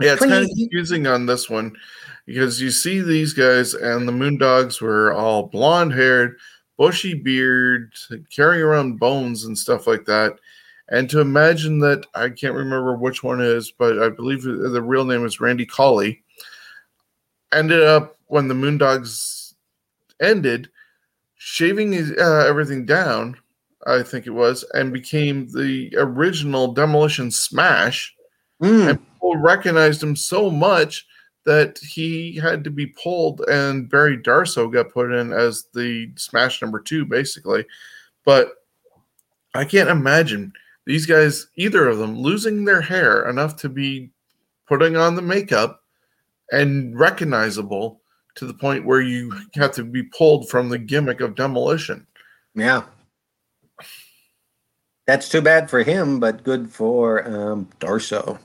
Yeah, 0.00 0.14
it's 0.14 0.22
20- 0.22 0.28
kind 0.28 0.44
of 0.44 0.50
confusing 0.56 1.06
on 1.06 1.26
this 1.26 1.50
one 1.50 1.76
because 2.24 2.60
you 2.60 2.70
see 2.70 3.00
these 3.00 3.32
guys 3.32 3.74
and 3.74 4.06
the 4.06 4.12
Moondogs 4.12 4.80
were 4.80 5.12
all 5.12 5.44
blonde 5.44 5.92
haired, 5.92 6.36
bushy 6.76 7.14
beard, 7.14 7.92
carrying 8.30 8.62
around 8.62 8.98
bones 8.98 9.44
and 9.44 9.58
stuff 9.58 9.86
like 9.86 10.04
that. 10.06 10.34
And 10.90 11.10
to 11.10 11.20
imagine 11.20 11.80
that, 11.80 12.06
I 12.14 12.30
can't 12.30 12.54
remember 12.54 12.96
which 12.96 13.22
one 13.22 13.42
is, 13.42 13.70
but 13.70 14.02
I 14.02 14.08
believe 14.08 14.42
the 14.42 14.82
real 14.82 15.04
name 15.04 15.26
is 15.26 15.40
Randy 15.40 15.66
Colley. 15.66 16.22
Ended 17.52 17.82
up 17.82 18.17
when 18.28 18.48
the 18.48 18.54
Moondogs 18.54 19.54
ended, 20.20 20.70
shaving 21.36 21.94
uh, 22.18 22.44
everything 22.46 22.86
down, 22.86 23.36
I 23.86 24.02
think 24.02 24.26
it 24.26 24.30
was, 24.30 24.64
and 24.74 24.92
became 24.92 25.48
the 25.48 25.92
original 25.96 26.72
Demolition 26.72 27.30
Smash. 27.30 28.14
Mm. 28.62 28.90
And 28.90 29.12
people 29.12 29.36
recognized 29.36 30.02
him 30.02 30.16
so 30.16 30.50
much 30.50 31.06
that 31.44 31.78
he 31.78 32.36
had 32.36 32.62
to 32.64 32.70
be 32.70 32.86
pulled, 32.86 33.40
and 33.48 33.88
Barry 33.88 34.18
Darsow 34.18 34.70
got 34.70 34.92
put 34.92 35.12
in 35.12 35.32
as 35.32 35.66
the 35.72 36.10
Smash 36.16 36.60
number 36.60 36.80
two, 36.80 37.04
basically. 37.04 37.64
But 38.24 38.52
I 39.54 39.64
can't 39.64 39.88
imagine 39.88 40.52
these 40.84 41.06
guys, 41.06 41.48
either 41.56 41.88
of 41.88 41.98
them, 41.98 42.18
losing 42.18 42.64
their 42.64 42.80
hair 42.80 43.28
enough 43.28 43.56
to 43.56 43.68
be 43.68 44.10
putting 44.66 44.96
on 44.96 45.16
the 45.16 45.22
makeup 45.22 45.82
and 46.50 46.98
recognizable 46.98 48.00
to 48.38 48.46
the 48.46 48.54
point 48.54 48.84
where 48.84 49.00
you 49.00 49.32
have 49.54 49.72
to 49.72 49.84
be 49.84 50.02
pulled 50.02 50.48
from 50.48 50.68
the 50.68 50.78
gimmick 50.78 51.20
of 51.20 51.34
demolition. 51.34 52.06
Yeah. 52.54 52.84
That's 55.06 55.28
too 55.28 55.40
bad 55.40 55.70
for 55.70 55.82
him, 55.82 56.20
but 56.20 56.44
good 56.44 56.70
for 56.70 57.26
um, 57.26 57.68
Darsow. 57.80 58.38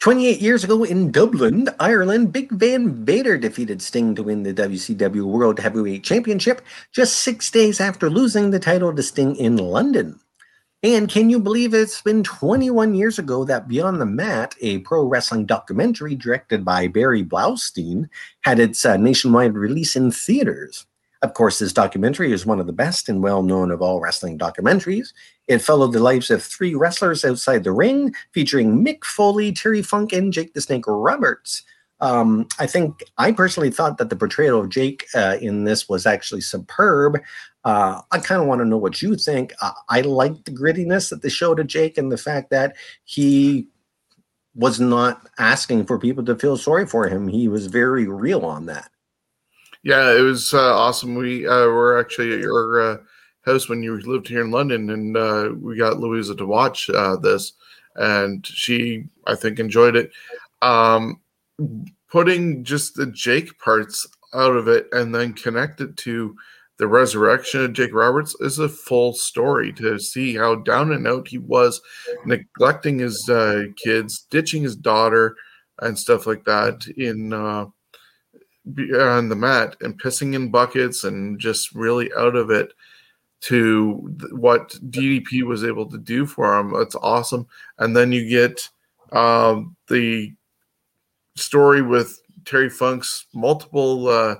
28 0.00 0.40
years 0.40 0.62
ago 0.62 0.84
in 0.84 1.10
Dublin, 1.10 1.68
Ireland, 1.80 2.32
Big 2.32 2.52
Van 2.52 3.04
Vader 3.04 3.36
defeated 3.36 3.82
Sting 3.82 4.14
to 4.14 4.22
win 4.22 4.44
the 4.44 4.54
WCW 4.54 5.24
World 5.24 5.58
Heavyweight 5.58 6.04
Championship 6.04 6.62
just 6.92 7.16
six 7.16 7.50
days 7.50 7.80
after 7.80 8.08
losing 8.08 8.50
the 8.50 8.60
title 8.60 8.94
to 8.94 9.02
Sting 9.02 9.34
in 9.36 9.56
London. 9.56 10.20
And 10.84 11.08
can 11.08 11.28
you 11.28 11.40
believe 11.40 11.74
it's 11.74 12.00
been 12.02 12.22
21 12.22 12.94
years 12.94 13.18
ago 13.18 13.44
that 13.44 13.66
Beyond 13.66 14.00
the 14.00 14.06
Mat, 14.06 14.54
a 14.60 14.78
pro 14.78 15.04
wrestling 15.04 15.44
documentary 15.44 16.14
directed 16.14 16.64
by 16.64 16.86
Barry 16.86 17.24
Blaustein, 17.24 18.08
had 18.42 18.60
its 18.60 18.84
uh, 18.84 18.96
nationwide 18.96 19.54
release 19.54 19.96
in 19.96 20.12
theaters? 20.12 20.86
Of 21.20 21.34
course, 21.34 21.58
this 21.58 21.72
documentary 21.72 22.30
is 22.30 22.46
one 22.46 22.60
of 22.60 22.68
the 22.68 22.72
best 22.72 23.08
and 23.08 23.24
well 23.24 23.42
known 23.42 23.72
of 23.72 23.82
all 23.82 24.00
wrestling 24.00 24.38
documentaries. 24.38 25.12
It 25.48 25.58
followed 25.58 25.92
the 25.92 25.98
lives 25.98 26.30
of 26.30 26.44
three 26.44 26.76
wrestlers 26.76 27.24
outside 27.24 27.64
the 27.64 27.72
ring, 27.72 28.14
featuring 28.30 28.84
Mick 28.84 29.02
Foley, 29.02 29.50
Terry 29.50 29.82
Funk, 29.82 30.12
and 30.12 30.32
Jake 30.32 30.54
the 30.54 30.60
Snake 30.60 30.84
Roberts. 30.86 31.64
Um, 32.00 32.46
I 32.58 32.66
think 32.66 33.02
I 33.18 33.32
personally 33.32 33.70
thought 33.70 33.98
that 33.98 34.10
the 34.10 34.16
portrayal 34.16 34.60
of 34.60 34.68
Jake 34.68 35.06
uh, 35.14 35.36
in 35.40 35.64
this 35.64 35.88
was 35.88 36.06
actually 36.06 36.42
superb. 36.42 37.18
Uh, 37.64 38.00
I 38.12 38.18
kind 38.18 38.40
of 38.40 38.46
want 38.46 38.60
to 38.60 38.64
know 38.64 38.76
what 38.76 39.02
you 39.02 39.16
think. 39.16 39.52
Uh, 39.60 39.72
I 39.88 40.02
like 40.02 40.44
the 40.44 40.52
grittiness 40.52 41.10
that 41.10 41.22
they 41.22 41.28
showed 41.28 41.58
of 41.58 41.66
Jake 41.66 41.98
and 41.98 42.10
the 42.10 42.16
fact 42.16 42.50
that 42.50 42.76
he 43.04 43.66
was 44.54 44.80
not 44.80 45.28
asking 45.38 45.86
for 45.86 45.98
people 45.98 46.24
to 46.24 46.36
feel 46.36 46.56
sorry 46.56 46.86
for 46.86 47.08
him. 47.08 47.28
He 47.28 47.48
was 47.48 47.66
very 47.66 48.06
real 48.06 48.44
on 48.44 48.66
that. 48.66 48.90
Yeah, 49.82 50.16
it 50.16 50.20
was 50.20 50.54
uh, 50.54 50.74
awesome. 50.76 51.14
We 51.14 51.46
uh, 51.46 51.66
were 51.66 51.98
actually 51.98 52.32
at 52.34 52.40
your 52.40 52.80
uh, 52.80 52.96
house 53.42 53.68
when 53.68 53.82
you 53.82 54.00
lived 54.00 54.28
here 54.28 54.44
in 54.44 54.50
London, 54.50 54.90
and 54.90 55.16
uh, 55.16 55.50
we 55.60 55.76
got 55.76 55.98
Louisa 55.98 56.34
to 56.36 56.46
watch 56.46 56.88
this, 57.22 57.52
and 57.96 58.44
she, 58.46 59.04
I 59.26 59.34
think, 59.34 59.58
enjoyed 59.58 59.94
it. 59.94 60.10
Um, 60.62 61.20
putting 62.10 62.64
just 62.64 62.94
the 62.94 63.06
Jake 63.06 63.58
parts 63.58 64.06
out 64.34 64.56
of 64.56 64.68
it 64.68 64.86
and 64.92 65.14
then 65.14 65.32
connect 65.32 65.80
it 65.80 65.96
to 65.98 66.36
the 66.78 66.86
resurrection 66.86 67.64
of 67.64 67.72
Jake 67.72 67.92
Roberts 67.92 68.36
is 68.40 68.60
a 68.60 68.68
full 68.68 69.12
story 69.12 69.72
to 69.74 69.98
see 69.98 70.36
how 70.36 70.54
down 70.56 70.92
and 70.92 71.06
out 71.08 71.26
he 71.26 71.38
was, 71.38 71.80
neglecting 72.24 73.00
his 73.00 73.28
uh, 73.28 73.64
kids, 73.76 74.26
ditching 74.30 74.62
his 74.62 74.76
daughter, 74.76 75.36
and 75.80 75.98
stuff 75.98 76.26
like 76.26 76.44
that 76.44 76.86
in 76.96 77.32
uh, 77.32 77.66
on 79.00 79.28
the 79.28 79.36
mat 79.36 79.76
and 79.80 80.00
pissing 80.00 80.34
in 80.34 80.50
buckets 80.50 81.04
and 81.04 81.38
just 81.40 81.74
really 81.74 82.10
out 82.16 82.36
of 82.36 82.50
it 82.50 82.72
to 83.40 84.16
what 84.32 84.70
DDP 84.90 85.42
was 85.42 85.64
able 85.64 85.86
to 85.86 85.98
do 85.98 86.26
for 86.26 86.58
him. 86.58 86.72
That's 86.72 86.96
awesome. 86.96 87.46
And 87.78 87.96
then 87.96 88.12
you 88.12 88.28
get 88.28 88.68
um, 89.12 89.76
the 89.88 90.32
story 91.38 91.82
with 91.82 92.20
Terry 92.44 92.70
Funk's 92.70 93.26
multiple 93.34 94.08
uh, 94.08 94.36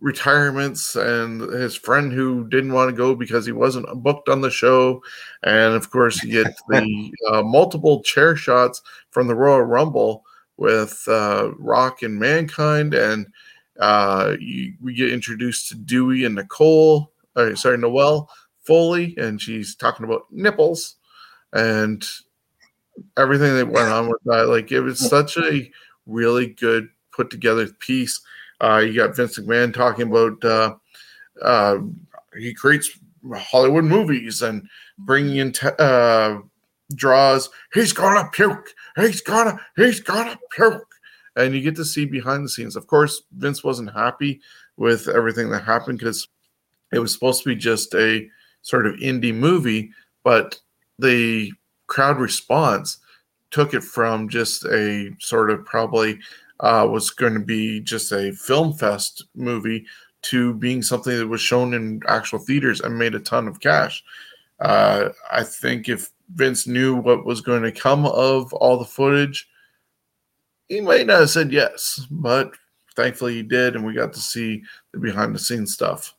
retirements 0.00 0.96
and 0.96 1.40
his 1.40 1.76
friend 1.76 2.12
who 2.12 2.48
didn't 2.48 2.72
want 2.72 2.90
to 2.90 2.96
go 2.96 3.14
because 3.14 3.44
he 3.44 3.52
wasn't 3.52 3.86
booked 4.02 4.28
on 4.28 4.40
the 4.40 4.50
show. 4.50 5.02
And 5.42 5.74
of 5.74 5.90
course, 5.90 6.22
you 6.22 6.42
get 6.42 6.54
the 6.68 7.12
uh, 7.30 7.42
multiple 7.42 8.02
chair 8.02 8.34
shots 8.36 8.82
from 9.10 9.26
the 9.26 9.34
Royal 9.34 9.62
Rumble 9.62 10.24
with 10.56 11.02
uh, 11.08 11.50
Rock 11.58 12.02
and 12.02 12.18
Mankind. 12.18 12.94
And 12.94 13.26
uh, 13.78 14.36
you, 14.38 14.74
we 14.80 14.94
get 14.94 15.12
introduced 15.12 15.68
to 15.68 15.74
Dewey 15.74 16.24
and 16.24 16.34
Nicole, 16.34 17.12
uh, 17.36 17.54
sorry, 17.54 17.78
Noelle 17.78 18.30
Foley, 18.62 19.14
and 19.18 19.40
she's 19.40 19.74
talking 19.74 20.04
about 20.04 20.22
nipples 20.30 20.96
and 21.52 22.06
everything 23.16 23.56
that 23.56 23.68
went 23.68 23.88
on 23.88 24.08
with 24.08 24.20
that. 24.24 24.48
Like, 24.48 24.70
it 24.72 24.80
was 24.80 24.98
such 25.08 25.36
a 25.36 25.70
really 26.10 26.48
good 26.48 26.88
put 27.12 27.30
together 27.30 27.66
piece 27.80 28.20
uh, 28.60 28.78
you 28.78 28.94
got 28.94 29.16
Vince 29.16 29.38
McMahon 29.38 29.72
talking 29.72 30.08
about 30.08 30.44
uh, 30.44 30.74
uh, 31.42 31.78
he 32.36 32.52
creates 32.52 32.90
Hollywood 33.34 33.84
movies 33.84 34.42
and 34.42 34.68
bringing 34.98 35.36
in 35.36 35.52
te- 35.52 35.68
uh, 35.78 36.38
draws. 36.94 37.48
He's 37.72 37.92
gonna 37.92 38.28
puke. 38.30 38.74
He's 38.96 39.20
gonna. 39.22 39.58
He's 39.76 40.00
gonna 40.00 40.38
puke. 40.50 40.86
And 41.36 41.54
you 41.54 41.62
get 41.62 41.76
to 41.76 41.84
see 41.84 42.04
behind 42.04 42.44
the 42.44 42.48
scenes. 42.48 42.76
Of 42.76 42.86
course, 42.86 43.22
Vince 43.32 43.64
wasn't 43.64 43.94
happy 43.94 44.40
with 44.76 45.08
everything 45.08 45.50
that 45.50 45.64
happened 45.64 45.98
because 45.98 46.28
it 46.92 46.98
was 46.98 47.12
supposed 47.12 47.42
to 47.42 47.48
be 47.48 47.54
just 47.54 47.94
a 47.94 48.28
sort 48.62 48.86
of 48.86 48.96
indie 48.96 49.34
movie, 49.34 49.90
but 50.22 50.60
the 50.98 51.52
crowd 51.86 52.18
response 52.18 52.98
took 53.50 53.74
it 53.74 53.82
from 53.82 54.28
just 54.28 54.64
a 54.66 55.10
sort 55.18 55.50
of 55.50 55.64
probably 55.64 56.18
uh, 56.60 56.86
was 56.90 57.10
going 57.10 57.34
to 57.34 57.40
be 57.40 57.80
just 57.80 58.12
a 58.12 58.32
film 58.32 58.72
fest 58.72 59.24
movie 59.34 59.86
to 60.22 60.54
being 60.54 60.82
something 60.82 61.16
that 61.16 61.26
was 61.26 61.40
shown 61.40 61.72
in 61.74 62.00
actual 62.06 62.38
theaters 62.38 62.80
and 62.80 62.98
made 62.98 63.14
a 63.14 63.20
ton 63.20 63.48
of 63.48 63.60
cash. 63.60 64.02
Uh, 64.60 65.08
I 65.30 65.42
think 65.42 65.88
if 65.88 66.10
Vince 66.34 66.66
knew 66.66 66.94
what 66.96 67.24
was 67.24 67.40
going 67.40 67.62
to 67.62 67.72
come 67.72 68.04
of 68.06 68.52
all 68.52 68.78
the 68.78 68.84
footage, 68.84 69.48
he 70.68 70.80
might 70.80 71.06
not 71.06 71.20
have 71.20 71.30
said 71.30 71.52
yes, 71.52 72.06
but 72.10 72.52
thankfully 72.94 73.34
he 73.34 73.42
did, 73.42 73.74
and 73.74 73.84
we 73.84 73.94
got 73.94 74.12
to 74.12 74.20
see 74.20 74.62
the 74.92 74.98
behind 74.98 75.34
the 75.34 75.38
scenes 75.38 75.72
stuff. 75.72 76.14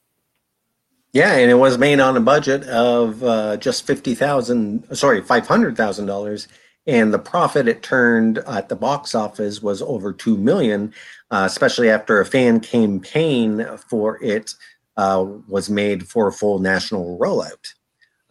Yeah, 1.13 1.33
and 1.33 1.51
it 1.51 1.55
was 1.55 1.77
made 1.77 1.99
on 1.99 2.17
a 2.17 2.21
budget 2.21 2.63
of 2.65 3.23
uh, 3.23 3.57
just 3.57 3.85
fifty 3.85 4.15
thousand, 4.15 4.87
sorry, 4.95 5.21
five 5.21 5.45
hundred 5.45 5.77
thousand 5.77 6.05
dollars 6.05 6.47
and 6.87 7.13
the 7.13 7.19
profit 7.19 7.67
it 7.67 7.83
turned 7.83 8.39
at 8.39 8.69
the 8.69 8.75
box 8.75 9.13
office 9.13 9.61
was 9.61 9.81
over 9.81 10.11
two 10.11 10.37
million, 10.37 10.93
uh, 11.29 11.43
especially 11.45 11.89
after 11.89 12.19
a 12.19 12.25
fan 12.25 12.59
campaign 12.59 13.65
for 13.89 14.21
it 14.23 14.53
uh, 14.97 15.25
was 15.47 15.69
made 15.69 16.07
for 16.07 16.27
a 16.27 16.33
full 16.33 16.59
national 16.59 17.17
rollout. 17.19 17.73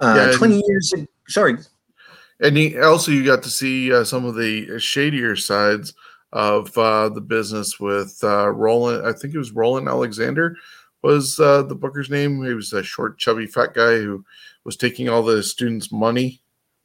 Uh, 0.01 0.15
yeah, 0.31 0.37
Twenty 0.37 0.63
years, 0.67 0.93
sorry. 1.29 1.57
And 2.41 2.57
he, 2.57 2.79
also, 2.79 3.13
you 3.13 3.25
got 3.25 3.43
to 3.43 3.51
see 3.51 3.93
uh, 3.93 4.03
some 4.03 4.25
of 4.25 4.35
the 4.35 4.79
shadier 4.79 5.37
sides 5.37 5.93
of 6.33 6.77
uh, 6.79 7.09
the 7.11 7.21
business 7.21 7.79
with 7.79 8.19
uh, 8.23 8.49
Roland. 8.49 9.07
I 9.07 9.13
think 9.13 9.35
it 9.35 9.39
was 9.39 9.53
Roland 9.53 9.89
Alexander 9.89 10.57
was 11.03 11.39
uh, 11.41 11.63
the 11.63 11.75
Booker's 11.75 12.11
name. 12.11 12.43
He 12.45 12.55
was 12.55 12.73
a 12.73 12.83
short, 12.83 13.19
chubby, 13.19 13.47
fat 13.47 13.75
guy 13.75 13.99
who 13.99 14.25
was 14.65 14.77
taking 14.77 15.09
all 15.09 15.23
the 15.23 15.43
students' 15.43 15.93
money. 15.93 16.41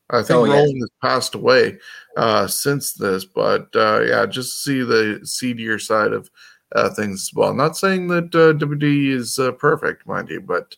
I 0.09 0.21
think 0.21 0.37
oh, 0.37 0.45
Roland 0.45 0.73
yeah. 0.75 0.81
has 0.81 0.89
passed 1.01 1.35
away 1.35 1.79
uh, 2.15 2.47
since 2.47 2.93
this, 2.93 3.25
but 3.25 3.67
uh, 3.75 4.01
yeah, 4.01 4.25
just 4.25 4.63
see 4.63 4.83
the 4.83 5.21
seedier 5.23 5.79
side 5.79 6.13
of 6.13 6.29
uh, 6.75 6.89
things 6.91 7.23
as 7.23 7.31
well. 7.33 7.53
Not 7.53 7.75
saying 7.75 8.07
that 8.09 8.35
uh, 8.35 8.53
WD 8.53 9.09
is 9.09 9.39
uh, 9.39 9.51
perfect, 9.53 10.07
mind 10.07 10.29
you, 10.29 10.41
but 10.41 10.75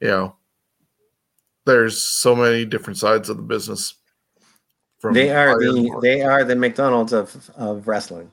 you 0.00 0.08
know, 0.08 0.36
there's 1.64 2.00
so 2.00 2.36
many 2.36 2.64
different 2.64 2.98
sides 2.98 3.28
of 3.30 3.38
the 3.38 3.42
business. 3.42 3.94
they 5.12 5.30
are 5.30 5.58
the 5.58 5.98
they 6.02 6.22
are 6.22 6.44
the 6.44 6.56
McDonald's 6.56 7.12
of 7.12 7.50
of 7.56 7.88
wrestling. 7.88 8.30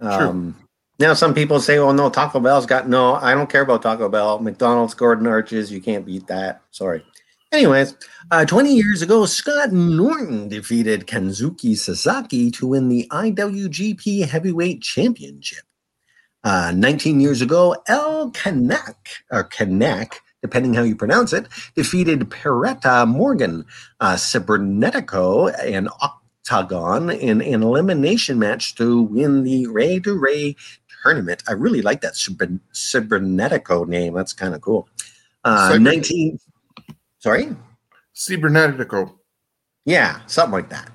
Um, 0.00 0.56
now, 0.98 1.14
some 1.14 1.34
people 1.34 1.60
say, 1.60 1.78
"Oh 1.78 1.92
no, 1.92 2.10
Taco 2.10 2.40
Bell's 2.40 2.66
got 2.66 2.88
no." 2.88 3.14
I 3.14 3.34
don't 3.34 3.50
care 3.50 3.62
about 3.62 3.82
Taco 3.82 4.08
Bell. 4.08 4.38
McDonald's, 4.38 4.94
Gordon 4.94 5.26
Arches, 5.26 5.70
you 5.70 5.80
can't 5.80 6.06
beat 6.06 6.26
that. 6.26 6.62
Sorry. 6.70 7.04
Anyways, 7.56 7.94
uh, 8.30 8.44
20 8.44 8.74
years 8.74 9.00
ago, 9.00 9.24
Scott 9.24 9.72
Norton 9.72 10.46
defeated 10.46 11.06
Kazuki 11.06 11.74
Sasaki 11.74 12.50
to 12.50 12.66
win 12.66 12.90
the 12.90 13.08
IWGP 13.10 14.28
Heavyweight 14.28 14.82
Championship. 14.82 15.64
Uh, 16.44 16.74
19 16.76 17.18
years 17.18 17.40
ago, 17.40 17.74
El 17.88 18.30
Kanak, 18.32 18.96
or 19.30 19.48
Kanak, 19.48 20.16
depending 20.42 20.74
how 20.74 20.82
you 20.82 20.94
pronounce 20.94 21.32
it, 21.32 21.46
defeated 21.74 22.28
Pirata 22.28 23.08
Morgan, 23.08 23.64
uh, 24.00 24.16
Cibernetico, 24.16 25.50
and 25.64 25.88
Octagon 26.02 27.08
in 27.08 27.40
an 27.40 27.62
elimination 27.62 28.38
match 28.38 28.74
to 28.74 29.00
win 29.00 29.44
the 29.44 29.66
Rey 29.68 29.98
de 29.98 30.12
Reyes 30.12 30.56
tournament. 31.02 31.42
I 31.48 31.52
really 31.52 31.80
like 31.80 32.02
that 32.02 32.16
Cyber- 32.16 32.60
Cibernetico 32.74 33.88
name. 33.88 34.12
That's 34.12 34.34
kind 34.34 34.54
of 34.54 34.60
cool. 34.60 34.90
Uh, 35.42 35.70
Cyber- 35.70 35.80
19. 35.80 36.38
Sorry? 37.26 37.50
Cibernetico. 38.14 39.18
Yeah, 39.84 40.20
something 40.26 40.52
like 40.52 40.68
that. 40.68 40.92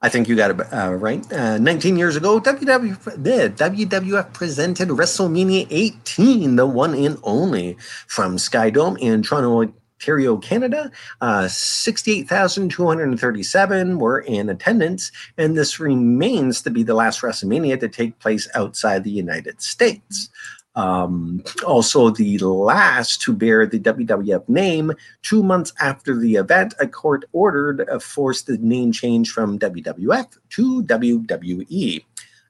I 0.00 0.08
think 0.08 0.30
you 0.30 0.36
got 0.36 0.52
it 0.52 0.72
uh, 0.72 0.94
right. 0.94 1.30
Uh, 1.30 1.58
19 1.58 1.98
years 1.98 2.16
ago, 2.16 2.40
WWF, 2.40 3.22
the 3.22 3.52
WWF 3.54 4.32
presented 4.32 4.88
WrestleMania 4.88 5.66
18, 5.68 6.56
the 6.56 6.64
one 6.64 6.94
and 6.94 7.18
only, 7.22 7.76
from 8.06 8.38
Skydome 8.38 8.98
in 8.98 9.22
Toronto, 9.22 9.74
Ontario, 10.00 10.38
Canada. 10.38 10.90
Uh, 11.20 11.48
68,237 11.48 13.98
were 13.98 14.20
in 14.20 14.48
attendance, 14.48 15.12
and 15.36 15.54
this 15.54 15.78
remains 15.78 16.62
to 16.62 16.70
be 16.70 16.82
the 16.82 16.94
last 16.94 17.20
WrestleMania 17.20 17.78
to 17.80 17.90
take 17.90 18.18
place 18.20 18.48
outside 18.54 19.04
the 19.04 19.10
United 19.10 19.60
States. 19.60 20.30
Um, 20.76 21.42
also, 21.66 22.10
the 22.10 22.38
last 22.38 23.22
to 23.22 23.32
bear 23.32 23.66
the 23.66 23.80
WWF 23.80 24.46
name, 24.48 24.92
two 25.22 25.42
months 25.42 25.72
after 25.80 26.14
the 26.14 26.34
event, 26.34 26.74
a 26.78 26.86
court 26.86 27.24
ordered 27.32 27.88
uh, 27.88 27.98
forced 27.98 28.48
name 28.48 28.92
change 28.92 29.30
from 29.30 29.58
WWF 29.58 30.36
to 30.50 30.82
WWE. 30.82 32.04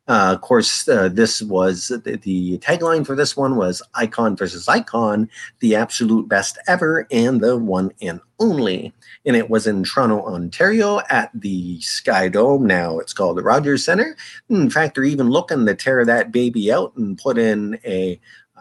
Uh, 0.08 0.32
of 0.34 0.40
course, 0.40 0.88
uh, 0.88 1.08
this 1.08 1.42
was 1.42 1.88
the, 1.88 2.16
the, 2.22 2.58
tagline 2.58 3.04
for 3.04 3.16
this 3.16 3.36
one 3.36 3.56
was 3.56 3.82
"Icon 3.94 4.36
versus 4.36 4.68
Icon, 4.68 5.28
the 5.60 5.74
absolute 5.74 6.28
best 6.28 6.58
ever 6.68 7.06
and 7.10 7.40
the 7.40 7.56
one 7.56 7.92
and 8.00 8.20
only." 8.38 8.92
And 9.26 9.36
it 9.36 9.50
was 9.50 9.66
in 9.66 9.82
Toronto, 9.82 10.24
Ontario, 10.24 11.00
at 11.10 11.30
the 11.34 11.80
Sky 11.80 12.28
Dome. 12.28 12.66
Now 12.66 12.98
it's 13.00 13.12
called 13.12 13.36
the 13.36 13.42
Rogers 13.42 13.84
Center. 13.84 14.16
In 14.48 14.70
fact, 14.70 14.94
they're 14.94 15.04
even 15.04 15.28
looking 15.28 15.66
to 15.66 15.74
tear 15.74 16.04
that 16.04 16.32
baby 16.32 16.72
out 16.72 16.94
and 16.96 17.18
put 17.18 17.36
in 17.36 17.78
a 17.84 18.20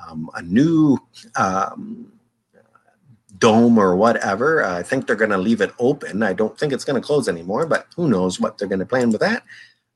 um, 0.09 0.29
a 0.33 0.41
new 0.41 0.97
um, 1.35 2.11
dome 3.37 3.77
or 3.77 3.95
whatever. 3.95 4.63
I 4.63 4.83
think 4.83 5.07
they're 5.07 5.15
going 5.15 5.31
to 5.31 5.37
leave 5.37 5.61
it 5.61 5.71
open. 5.79 6.23
I 6.23 6.33
don't 6.33 6.57
think 6.57 6.73
it's 6.73 6.85
going 6.85 7.01
to 7.01 7.05
close 7.05 7.27
anymore, 7.27 7.65
but 7.65 7.87
who 7.95 8.07
knows 8.07 8.39
what 8.39 8.57
they're 8.57 8.67
going 8.67 8.79
to 8.79 8.85
plan 8.85 9.11
with 9.11 9.21
that. 9.21 9.43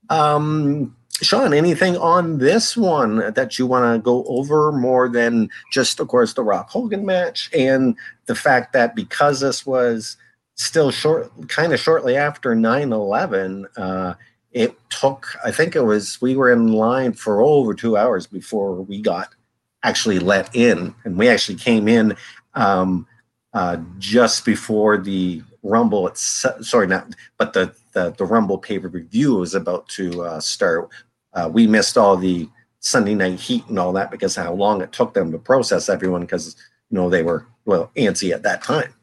Um, 0.09 0.95
Sean, 1.22 1.53
anything 1.53 1.97
on 1.97 2.38
this 2.38 2.78
one 2.78 3.34
that 3.34 3.59
you 3.59 3.67
want 3.67 3.93
to 3.93 4.01
go 4.01 4.24
over 4.26 4.72
more 4.72 5.09
than 5.09 5.49
just, 5.72 5.99
of 5.99 6.07
course, 6.07 6.34
the 6.34 6.43
Rock 6.43 6.70
Hogan 6.70 7.05
match 7.05 7.49
and 7.53 7.95
the 8.28 8.36
fact 8.36 8.72
that 8.74 8.95
because 8.95 9.41
this 9.41 9.65
was 9.65 10.15
still 10.60 10.91
short, 10.91 11.32
kind 11.47 11.74
of 11.74 11.80
shortly 11.80 12.16
after 12.16 12.55
9 12.55 12.91
11, 12.93 13.68
uh, 13.78 14.14
it 14.51 14.76
took, 14.89 15.28
I 15.45 15.51
think 15.51 15.76
it 15.76 15.84
was, 15.84 16.20
we 16.22 16.36
were 16.36 16.51
in 16.51 16.74
line 16.74 17.14
for 17.14 17.41
over 17.41 17.74
two 17.74 17.97
hours 17.97 18.28
before 18.28 18.82
we 18.82 19.01
got 19.01 19.34
actually 19.84 20.20
let 20.20 20.53
in. 20.55 20.93
And 21.05 21.18
we 21.18 21.30
actually 21.30 21.57
came 21.57 21.88
in 21.88 22.16
um, 22.55 23.07
uh, 23.53 23.78
just 23.97 24.45
before 24.45 24.97
the 24.97 25.43
Rumble, 25.62 26.07
it's, 26.07 26.45
sorry, 26.62 26.88
not, 26.88 27.14
but 27.38 27.53
the, 27.53 27.74
the, 27.93 28.12
the 28.12 28.26
Rumble 28.26 28.57
pay 28.57 28.80
per 28.80 28.89
view 28.89 29.36
was 29.36 29.53
about 29.55 29.88
to 29.89 30.24
uh, 30.24 30.39
start 30.39 30.89
uh, 31.34 31.49
we 31.51 31.68
missed 31.68 31.97
all 31.97 32.18
the 32.18 32.49
Sunday 32.80 33.14
night 33.14 33.39
heat 33.39 33.66
and 33.68 33.78
all 33.78 33.93
that 33.93 34.12
because 34.12 34.36
how 34.36 34.53
long 34.53 34.82
it 34.82 34.91
took 34.91 35.14
them 35.14 35.32
to 35.32 35.38
process 35.38 35.89
everyone 35.89 36.22
because 36.22 36.55
you 36.89 36.97
know 36.97 37.10
they 37.10 37.24
were 37.24 37.45
well 37.66 37.91
antsy 37.95 38.32
at 38.32 38.43
that 38.43 38.64
time. 38.64 38.93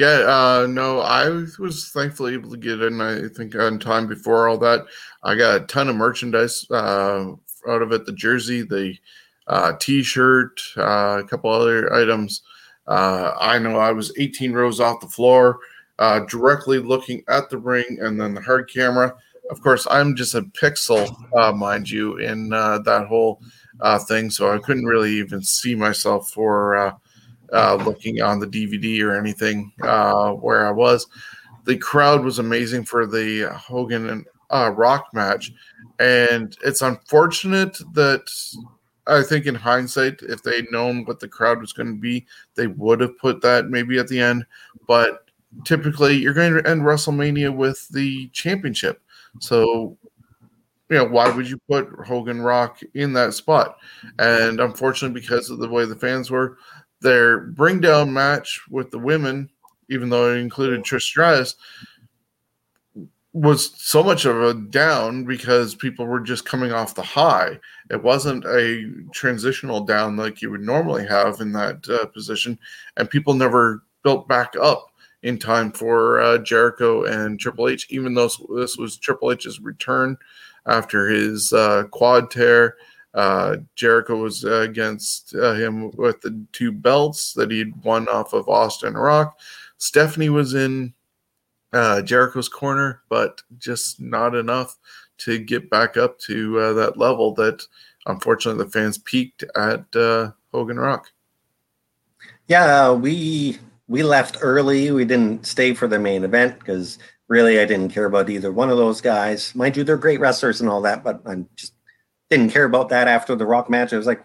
Yeah, 0.00 0.24
uh, 0.26 0.66
no, 0.66 1.00
I 1.00 1.28
was 1.28 1.90
thankfully 1.92 2.32
able 2.32 2.50
to 2.52 2.56
get 2.56 2.80
in. 2.80 3.02
I 3.02 3.28
think 3.36 3.54
on 3.54 3.78
time 3.78 4.06
before 4.06 4.48
all 4.48 4.56
that. 4.56 4.86
I 5.22 5.34
got 5.34 5.60
a 5.60 5.66
ton 5.66 5.90
of 5.90 5.96
merchandise 5.96 6.64
uh, 6.70 7.32
out 7.68 7.82
of 7.82 7.92
it: 7.92 8.06
the 8.06 8.14
jersey, 8.14 8.62
the 8.62 8.96
uh, 9.46 9.74
T-shirt, 9.78 10.58
uh, 10.78 11.20
a 11.20 11.24
couple 11.28 11.50
other 11.50 11.92
items. 11.92 12.40
Uh, 12.86 13.34
I 13.38 13.58
know 13.58 13.76
I 13.76 13.92
was 13.92 14.10
18 14.18 14.54
rows 14.54 14.80
off 14.80 15.02
the 15.02 15.06
floor, 15.06 15.58
uh, 15.98 16.20
directly 16.20 16.78
looking 16.78 17.22
at 17.28 17.50
the 17.50 17.58
ring, 17.58 17.98
and 18.00 18.18
then 18.18 18.32
the 18.32 18.40
hard 18.40 18.70
camera 18.72 19.14
of 19.50 19.60
course, 19.60 19.86
I'm 19.90 20.16
just 20.16 20.34
a 20.34 20.42
pixel, 20.42 21.14
mind 21.56 21.90
you, 21.90 22.16
in 22.16 22.48
that 22.50 23.06
whole 23.06 23.42
thing, 24.08 24.30
so 24.30 24.50
I 24.50 24.58
couldn't 24.60 24.86
really 24.86 25.12
even 25.16 25.42
see 25.42 25.74
myself 25.74 26.30
for 26.30 26.94
uh, 27.52 27.78
uh, 27.78 27.84
looking 27.84 28.22
on 28.22 28.38
the 28.38 28.46
DVD 28.46 29.02
or 29.02 29.18
anything 29.18 29.72
uh, 29.82 30.32
where 30.32 30.66
I 30.66 30.70
was. 30.70 31.06
The 31.64 31.76
crowd 31.76 32.24
was 32.24 32.38
amazing 32.38 32.84
for 32.84 33.06
the 33.06 33.50
Hogan 33.52 34.08
and 34.08 34.78
Rock 34.78 35.08
match, 35.12 35.52
and 35.98 36.56
it's 36.64 36.82
unfortunate 36.82 37.78
that 37.92 38.28
I 39.06 39.22
think 39.22 39.46
in 39.46 39.54
hindsight, 39.54 40.22
if 40.22 40.42
they'd 40.42 40.70
known 40.70 41.04
what 41.04 41.20
the 41.20 41.28
crowd 41.28 41.60
was 41.60 41.72
going 41.72 41.94
to 41.94 42.00
be, 42.00 42.26
they 42.54 42.68
would 42.68 43.00
have 43.00 43.18
put 43.18 43.40
that 43.42 43.68
maybe 43.68 43.98
at 43.98 44.08
the 44.08 44.20
end. 44.20 44.46
But 44.86 45.30
typically, 45.64 46.16
you're 46.16 46.34
going 46.34 46.54
to 46.54 46.68
end 46.68 46.82
WrestleMania 46.82 47.54
with 47.54 47.88
the 47.88 48.28
championship. 48.28 49.02
So, 49.40 49.96
you 50.88 50.96
know, 50.96 51.04
why 51.04 51.28
would 51.30 51.48
you 51.48 51.58
put 51.68 51.88
Hogan 52.06 52.40
Rock 52.40 52.80
in 52.94 53.12
that 53.14 53.34
spot? 53.34 53.78
And 54.18 54.60
unfortunately, 54.60 55.20
because 55.20 55.50
of 55.50 55.58
the 55.58 55.68
way 55.68 55.84
the 55.84 55.96
fans 55.96 56.30
were, 56.30 56.58
their 57.00 57.38
bring 57.38 57.80
down 57.80 58.12
match 58.12 58.60
with 58.70 58.90
the 58.90 58.98
women, 58.98 59.48
even 59.88 60.10
though 60.10 60.32
it 60.32 60.38
included 60.38 60.82
Trish 60.82 61.02
Stratus, 61.02 61.56
was 63.32 63.72
so 63.80 64.02
much 64.02 64.24
of 64.24 64.42
a 64.42 64.54
down 64.54 65.24
because 65.24 65.74
people 65.74 66.04
were 66.04 66.20
just 66.20 66.44
coming 66.44 66.72
off 66.72 66.96
the 66.96 67.02
high. 67.02 67.58
It 67.88 68.02
wasn't 68.02 68.44
a 68.44 68.92
transitional 69.12 69.82
down 69.82 70.16
like 70.16 70.42
you 70.42 70.50
would 70.50 70.62
normally 70.62 71.06
have 71.06 71.40
in 71.40 71.52
that 71.52 71.88
uh, 71.88 72.06
position, 72.06 72.58
and 72.96 73.08
people 73.08 73.34
never 73.34 73.84
built 74.02 74.26
back 74.26 74.54
up 74.60 74.88
in 75.22 75.38
time 75.38 75.70
for 75.70 76.20
uh, 76.20 76.38
Jericho 76.38 77.04
and 77.04 77.38
Triple 77.38 77.68
H, 77.68 77.86
even 77.90 78.14
though 78.14 78.30
this 78.56 78.76
was 78.76 78.96
Triple 78.96 79.32
H's 79.32 79.60
return 79.60 80.16
after 80.66 81.08
his 81.08 81.52
uh, 81.52 81.84
quad 81.90 82.30
tear. 82.30 82.76
Uh, 83.12 83.56
Jericho 83.74 84.16
was 84.16 84.44
uh, 84.44 84.60
against 84.60 85.34
uh, 85.34 85.54
him 85.54 85.90
with 85.92 86.20
the 86.20 86.44
two 86.52 86.70
belts 86.70 87.32
that 87.34 87.50
he'd 87.50 87.74
won 87.84 88.08
off 88.08 88.32
of 88.32 88.48
Austin 88.48 88.94
Rock. 88.94 89.38
Stephanie 89.78 90.28
was 90.28 90.54
in 90.54 90.94
uh, 91.72 92.02
Jericho's 92.02 92.48
corner, 92.48 93.02
but 93.08 93.42
just 93.58 94.00
not 94.00 94.34
enough 94.34 94.76
to 95.18 95.38
get 95.38 95.70
back 95.70 95.96
up 95.96 96.18
to 96.18 96.74
that 96.74 96.96
level 96.96 97.34
that 97.34 97.66
unfortunately 98.06 98.64
the 98.64 98.70
fans 98.70 98.98
peaked 98.98 99.44
at 99.56 99.84
Hogan 100.52 100.78
Rock. 100.78 101.10
Yeah, 102.46 102.92
we 102.92 103.58
we 103.88 104.02
left 104.02 104.38
early. 104.40 104.90
We 104.92 105.04
didn't 105.04 105.46
stay 105.46 105.74
for 105.74 105.88
the 105.88 105.98
main 105.98 106.24
event 106.24 106.58
because 106.58 106.98
really, 107.28 107.60
I 107.60 107.64
didn't 107.64 107.92
care 107.92 108.04
about 108.04 108.28
either 108.30 108.52
one 108.52 108.70
of 108.70 108.76
those 108.76 109.00
guys. 109.00 109.54
Mind 109.54 109.76
you, 109.76 109.84
they're 109.84 109.96
great 109.96 110.20
wrestlers 110.20 110.60
and 110.60 110.68
all 110.68 110.80
that, 110.82 111.02
but 111.02 111.20
I'm 111.24 111.48
just 111.56 111.74
didn't 112.30 112.52
care 112.52 112.64
about 112.64 112.88
that 112.90 113.08
after 113.08 113.34
the 113.34 113.46
Rock 113.46 113.68
match. 113.68 113.92
I 113.92 113.96
was 113.96 114.06
like, 114.06 114.22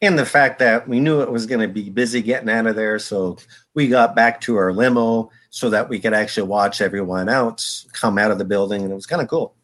and 0.00 0.18
the 0.18 0.26
fact 0.26 0.58
that 0.58 0.88
we 0.88 0.98
knew 0.98 1.20
it 1.20 1.30
was 1.30 1.46
going 1.46 1.60
to 1.60 1.72
be 1.72 1.88
busy 1.88 2.20
getting 2.20 2.50
out 2.50 2.66
of 2.66 2.74
there, 2.74 2.98
so 2.98 3.38
we 3.74 3.86
got 3.86 4.16
back 4.16 4.40
to 4.42 4.56
our 4.56 4.72
limo 4.72 5.30
so 5.50 5.70
that 5.70 5.88
we 5.88 6.00
could 6.00 6.12
actually 6.12 6.48
watch 6.48 6.80
everyone 6.80 7.28
else 7.28 7.86
come 7.92 8.18
out 8.18 8.32
of 8.32 8.38
the 8.38 8.44
building, 8.44 8.82
and 8.82 8.90
it 8.90 8.96
was 8.96 9.06
kind 9.06 9.22
of 9.22 9.28
cool. 9.28 9.54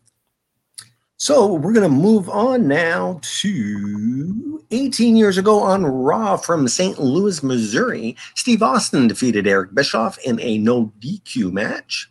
So 1.16 1.52
we're 1.52 1.72
going 1.72 1.90
to 1.90 1.96
move 1.96 2.28
on 2.28 2.68
now 2.68 3.18
to 3.22 4.64
18 4.70 5.16
years 5.16 5.36
ago 5.36 5.58
on 5.58 5.84
Raw 5.84 6.36
from 6.36 6.68
St. 6.68 7.00
Louis, 7.00 7.42
Missouri. 7.42 8.14
Steve 8.36 8.62
Austin 8.62 9.08
defeated 9.08 9.48
Eric 9.48 9.74
Bischoff 9.74 10.16
in 10.18 10.38
a 10.40 10.58
no 10.58 10.92
DQ 11.00 11.50
match. 11.50 12.08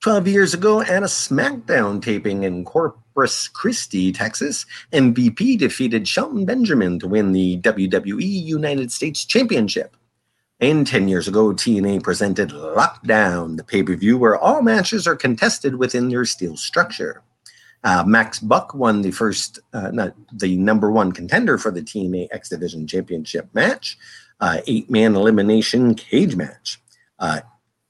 12 0.00 0.28
years 0.28 0.52
ago 0.52 0.82
at 0.82 1.02
a 1.02 1.06
SmackDown 1.06 2.02
taping 2.02 2.42
in 2.42 2.64
Corpus 3.14 3.48
Christi, 3.48 4.12
Texas, 4.12 4.64
MVP 4.92 5.58
defeated 5.58 6.08
Shelton 6.08 6.44
Benjamin 6.44 6.98
to 6.98 7.08
win 7.08 7.32
the 7.32 7.60
WWE 7.60 8.22
United 8.22 8.90
States 8.90 9.24
Championship. 9.24 9.96
And 10.60 10.86
10 10.86 11.08
years 11.08 11.28
ago, 11.28 11.52
TNA 11.52 12.02
presented 12.02 12.50
Lockdown, 12.50 13.56
the 13.56 13.64
pay 13.64 13.82
per 13.82 13.96
view 13.96 14.16
where 14.16 14.36
all 14.36 14.62
matches 14.62 15.06
are 15.06 15.16
contested 15.16 15.74
within 15.74 16.08
their 16.08 16.24
steel 16.24 16.56
structure. 16.56 17.22
Uh, 17.84 18.04
Max 18.06 18.38
Buck 18.38 18.74
won 18.74 19.02
the 19.02 19.10
first, 19.10 19.58
uh, 19.72 19.90
not 19.90 20.14
the 20.32 20.56
number 20.56 20.90
one 20.90 21.10
contender 21.10 21.58
for 21.58 21.72
the 21.72 21.82
TNA 21.82 22.28
X 22.30 22.48
Division 22.48 22.86
Championship 22.86 23.48
match, 23.54 23.98
uh, 24.40 24.58
eight 24.68 24.88
man 24.88 25.16
elimination 25.16 25.94
cage 25.94 26.36
match. 26.36 26.80
Uh, 27.18 27.40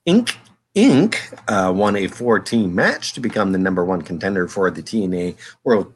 Ink 0.06 0.36
Inc. 0.76 1.16
Uh, 1.48 1.72
won 1.72 1.96
a 1.96 2.06
four 2.06 2.40
team 2.40 2.74
match 2.74 3.12
to 3.12 3.20
become 3.20 3.52
the 3.52 3.58
number 3.58 3.84
one 3.84 4.00
contender 4.02 4.48
for 4.48 4.70
the 4.70 4.82
TNA 4.82 5.36
World 5.64 5.92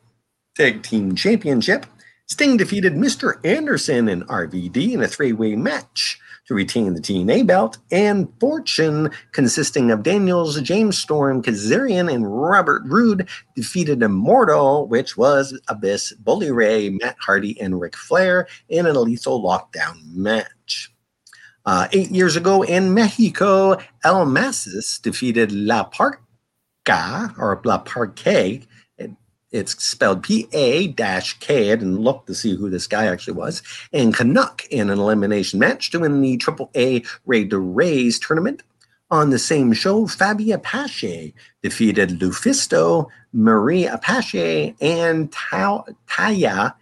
Tag 0.55 0.83
Team 0.83 1.15
Championship. 1.15 1.87
Sting 2.27 2.57
defeated 2.57 2.95
Mr. 2.95 3.45
Anderson 3.45 4.09
and 4.09 4.27
RVD 4.29 4.93
in 4.93 5.03
a 5.03 5.09
three 5.09 5.33
way 5.33 5.57
match 5.57 6.19
to 6.47 6.55
retain 6.55 6.95
the 6.95 7.01
TNA 7.01 7.47
belt, 7.47 7.79
and 7.91 8.29
Fortune, 8.39 9.11
consisting 9.33 9.91
of 9.91 10.03
Daniels, 10.03 10.61
James 10.61 10.97
Storm, 10.97 11.43
Kazarian, 11.43 12.13
and 12.13 12.25
Robert 12.41 12.83
Roode, 12.87 13.29
defeated 13.57 14.03
Immortal, 14.03 14.87
which 14.87 15.17
was 15.17 15.59
Abyss, 15.69 16.13
Bully 16.13 16.53
Ray, 16.53 16.91
Matt 16.91 17.17
Hardy, 17.19 17.61
and 17.61 17.81
Ric 17.81 17.97
Flair 17.97 18.47
in 18.69 18.87
an 18.87 18.97
lethal 18.97 19.43
lockdown 19.43 19.97
match. 20.15 20.47
Uh, 21.67 21.89
eight 21.93 22.13
years 22.13 22.37
ago 22.37 22.63
in 22.63 22.95
Mexico, 22.95 23.77
El 24.05 24.25
Mesías 24.25 25.03
defeated 25.03 25.51
La 25.51 25.91
Parca, 25.91 27.37
or 27.37 27.61
La 27.65 27.79
Parque, 27.79 28.67
it's 29.53 29.83
spelled 29.83 30.23
P 30.23 30.49
A 30.53 30.93
K. 30.93 31.73
I 31.73 31.77
didn't 31.77 31.99
look 31.99 32.27
to 32.27 32.35
see 32.35 32.57
who 32.57 32.69
this 32.69 32.87
guy 32.87 33.07
actually 33.07 33.35
was. 33.35 33.63
And 33.93 34.15
Canuck 34.15 34.67
in 34.71 34.91
an 34.91 34.99
elimination 34.99 35.59
match 35.59 35.91
to 35.91 36.01
win 36.01 36.21
the 36.21 36.37
Triple 36.37 36.71
A 36.77 37.03
Rey 37.25 37.45
de 37.45 37.59
Reyes 37.59 38.19
tournament. 38.19 38.63
On 39.11 39.31
the 39.31 39.39
same 39.39 39.73
show, 39.73 40.07
Fabi 40.07 40.53
Apache 40.53 41.33
defeated 41.63 42.19
Lufisto, 42.19 43.07
Mari 43.33 43.85
Apache, 43.85 44.75
and 44.81 45.31
Taya, 45.31 46.75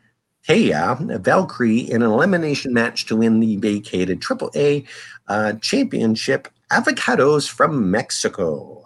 Taya 0.47 1.20
Valkyrie 1.22 1.90
in 1.90 2.03
an 2.03 2.11
elimination 2.11 2.72
match 2.72 3.07
to 3.07 3.16
win 3.16 3.40
the 3.40 3.57
vacated 3.57 4.20
Triple 4.20 4.51
A 4.55 4.84
uh, 5.28 5.55
championship. 5.55 6.49
Avocados 6.70 7.49
from 7.49 7.90
Mexico. 7.90 8.82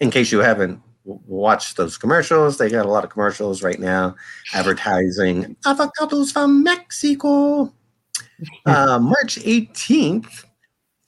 In 0.00 0.10
case 0.10 0.32
you 0.32 0.40
haven't 0.40 0.80
watched 1.04 1.76
those 1.76 1.96
commercials. 1.96 2.58
They 2.58 2.70
got 2.70 2.86
a 2.86 2.90
lot 2.90 3.04
of 3.04 3.10
commercials 3.10 3.62
right 3.62 3.78
now 3.78 4.14
advertising 4.52 5.56
avocados 5.64 6.32
from 6.32 6.62
Mexico. 6.62 7.72
Uh, 8.66 8.98
March 8.98 9.36
18th, 9.36 10.44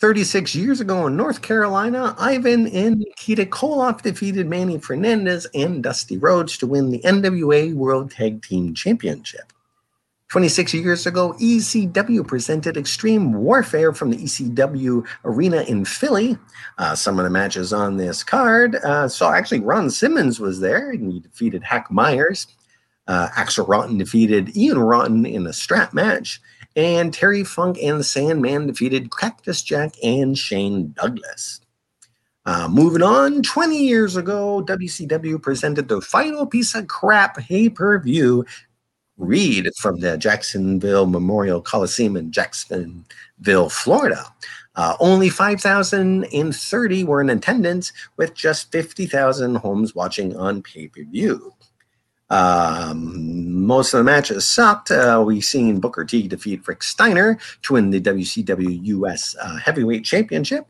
36 0.03 0.57
years 0.57 0.81
ago 0.81 1.07
in 1.07 1.17
North 1.17 1.43
Carolina, 1.43 2.17
Ivan 2.19 2.67
and 2.67 2.99
Nikita 2.99 3.47
Koloff 3.47 4.03
defeated 4.03 4.49
Manny 4.49 4.77
Fernandez 4.77 5.47
and 5.55 5.81
Dusty 5.81 6.19
Rhodes 6.19 6.59
to 6.59 6.67
win 6.67 6.91
the 6.91 6.99
NWA 7.03 7.73
World 7.73 8.11
Tag 8.11 8.43
Team 8.43 8.75
Championship. 8.75 9.53
26 10.27 10.75
years 10.75 11.07
ago, 11.07 11.35
ECW 11.35 12.27
presented 12.27 12.77
Extreme 12.77 13.33
Warfare 13.33 13.93
from 13.93 14.11
the 14.11 14.17
ECW 14.17 15.07
Arena 15.25 15.63
in 15.69 15.85
Philly. 15.85 16.37
Uh, 16.79 16.97
some 16.97 17.21
of 17.21 17.25
the 17.25 17.31
matches 17.31 17.73
on 17.73 17.97
this 17.97 18.25
card. 18.25 18.75
Uh, 18.85 19.07
so 19.07 19.31
actually, 19.31 19.61
Ron 19.61 19.89
Simmons 19.89 20.41
was 20.41 20.59
there 20.59 20.91
and 20.91 21.13
he 21.13 21.21
defeated 21.21 21.63
Hack 21.63 21.93
Myers. 21.93 22.49
Uh, 23.07 23.29
Axel 23.37 23.67
Rotten 23.67 23.99
defeated 23.99 24.57
Ian 24.57 24.81
Rotten 24.81 25.25
in 25.25 25.47
a 25.47 25.53
strap 25.53 25.95
match. 25.95 26.41
And 26.75 27.13
Terry 27.13 27.45
Funk 27.45 27.79
and 27.83 28.01
the 28.01 28.05
Sandman 28.05 28.67
defeated 28.67 29.15
Cactus 29.15 29.63
Jack 29.63 29.93
and 30.03 30.37
Shane 30.37 30.93
Douglas. 30.93 31.61
Uh, 32.45 32.69
moving 32.69 33.03
on, 33.03 33.43
20 33.43 33.77
years 33.77 34.17
ago, 34.17 34.65
WCW 34.67 35.41
presented 35.41 35.89
the 35.89 36.01
final 36.01 36.45
piece 36.47 36.75
of 36.75 36.89
crap 36.89 37.37
pay 37.37 37.69
per 37.69 38.01
view 38.01 38.45
Greed 39.19 39.69
from 39.77 40.01
the 40.01 40.17
Jacksonville 40.17 41.07
Memorial 41.07 41.61
Coliseum 41.61 42.17
in 42.17 42.33
Jacksonville, 42.33 43.69
Florida. 43.69 44.25
Uh, 44.75 44.97
only 45.01 45.29
5,030 45.29 47.05
were 47.05 47.21
in 47.21 47.31
attendance, 47.31 47.93
with 48.17 48.35
just 48.35 48.73
50,000 48.73 49.57
homes 49.57 49.95
watching 49.95 50.37
on 50.37 50.63
pay 50.63 50.89
per 50.89 51.05
view. 51.05 51.53
Um, 52.33 53.67
most 53.67 53.93
of 53.93 53.99
the 53.99 54.05
matches 54.05 54.47
sucked. 54.47 54.91
Uh, 54.91 55.23
we 55.25 55.43
seen 55.43 55.81
Booker 55.81 56.03
T 56.03 56.27
defeat 56.27 56.67
Rick 56.67 56.83
Steiner 56.83 57.39
to 57.61 57.75
win 57.75 57.91
the 57.91 58.01
WCW 58.01 58.79
US 58.85 59.37
uh, 59.41 59.59
Heavyweight 59.59 60.05
Championship. 60.05 60.67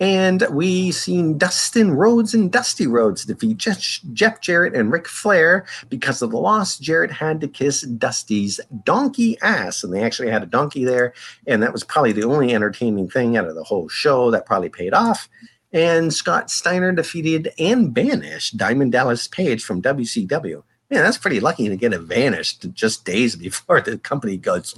And 0.00 0.46
we 0.50 0.92
seen 0.92 1.38
Dustin 1.38 1.92
Rhodes 1.92 2.34
and 2.34 2.52
Dusty 2.52 2.86
Rhodes 2.86 3.24
defeat 3.24 3.56
Jeff 3.56 4.40
Jarrett 4.42 4.76
and 4.76 4.92
Ric 4.92 5.08
Flair. 5.08 5.64
Because 5.88 6.20
of 6.20 6.30
the 6.30 6.38
loss, 6.38 6.78
Jarrett 6.78 7.10
had 7.10 7.40
to 7.40 7.48
kiss 7.48 7.80
Dusty's 7.80 8.60
donkey 8.84 9.38
ass. 9.40 9.82
And 9.82 9.92
they 9.92 10.04
actually 10.04 10.30
had 10.30 10.42
a 10.42 10.46
donkey 10.46 10.84
there. 10.84 11.14
And 11.46 11.62
that 11.62 11.72
was 11.72 11.84
probably 11.84 12.12
the 12.12 12.24
only 12.24 12.54
entertaining 12.54 13.08
thing 13.08 13.36
out 13.36 13.48
of 13.48 13.54
the 13.54 13.64
whole 13.64 13.88
show 13.88 14.30
that 14.30 14.46
probably 14.46 14.68
paid 14.68 14.92
off. 14.92 15.26
And 15.72 16.12
Scott 16.12 16.50
Steiner 16.50 16.92
defeated 16.92 17.50
and 17.58 17.92
banished 17.94 18.58
Diamond 18.58 18.92
Dallas 18.92 19.26
Page 19.26 19.64
from 19.64 19.82
WCW. 19.82 20.62
Man, 20.90 21.02
that's 21.02 21.18
pretty 21.18 21.40
lucky 21.40 21.68
to 21.68 21.76
get 21.76 21.92
it 21.92 22.00
vanished 22.00 22.72
just 22.72 23.04
days 23.04 23.36
before 23.36 23.80
the 23.80 23.98
company 23.98 24.36
goes. 24.36 24.74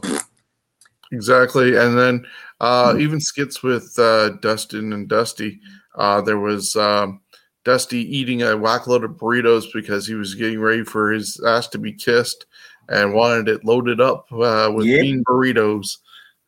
Exactly. 1.13 1.77
And 1.77 1.97
then 1.97 2.27
uh, 2.61 2.91
mm-hmm. 2.91 3.01
Even 3.01 3.21
skits 3.21 3.63
with 3.63 3.99
uh, 3.99 4.31
Dustin 4.41 4.93
and 4.93 5.09
Dusty. 5.09 5.61
Uh, 5.95 6.21
there 6.21 6.39
was 6.39 6.77
um, 6.77 7.21
Dusty 7.65 7.99
eating 8.17 8.43
a 8.43 8.57
whack 8.57 8.87
load 8.87 9.03
of 9.03 9.13
burritos 9.13 9.65
because 9.73 10.07
he 10.07 10.15
was 10.15 10.35
getting 10.35 10.61
ready 10.61 10.85
for 10.85 11.11
his 11.11 11.41
ass 11.47 11.69
to 11.69 11.79
be 11.79 11.93
kissed 11.93 12.47
and 12.89 13.15
wanted 13.15 13.49
it 13.49 13.65
loaded 13.65 14.01
up 14.01 14.31
uh, 14.33 14.71
with 14.75 14.85
bean 14.85 15.25
burritos. 15.25 15.99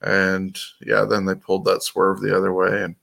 And 0.02 0.58
yeah, 0.84 1.04
then 1.04 1.24
they 1.24 1.34
pulled 1.34 1.64
that 1.64 1.82
swerve 1.82 2.20
the 2.20 2.36
other 2.36 2.52
way. 2.52 2.82
And 2.82 2.96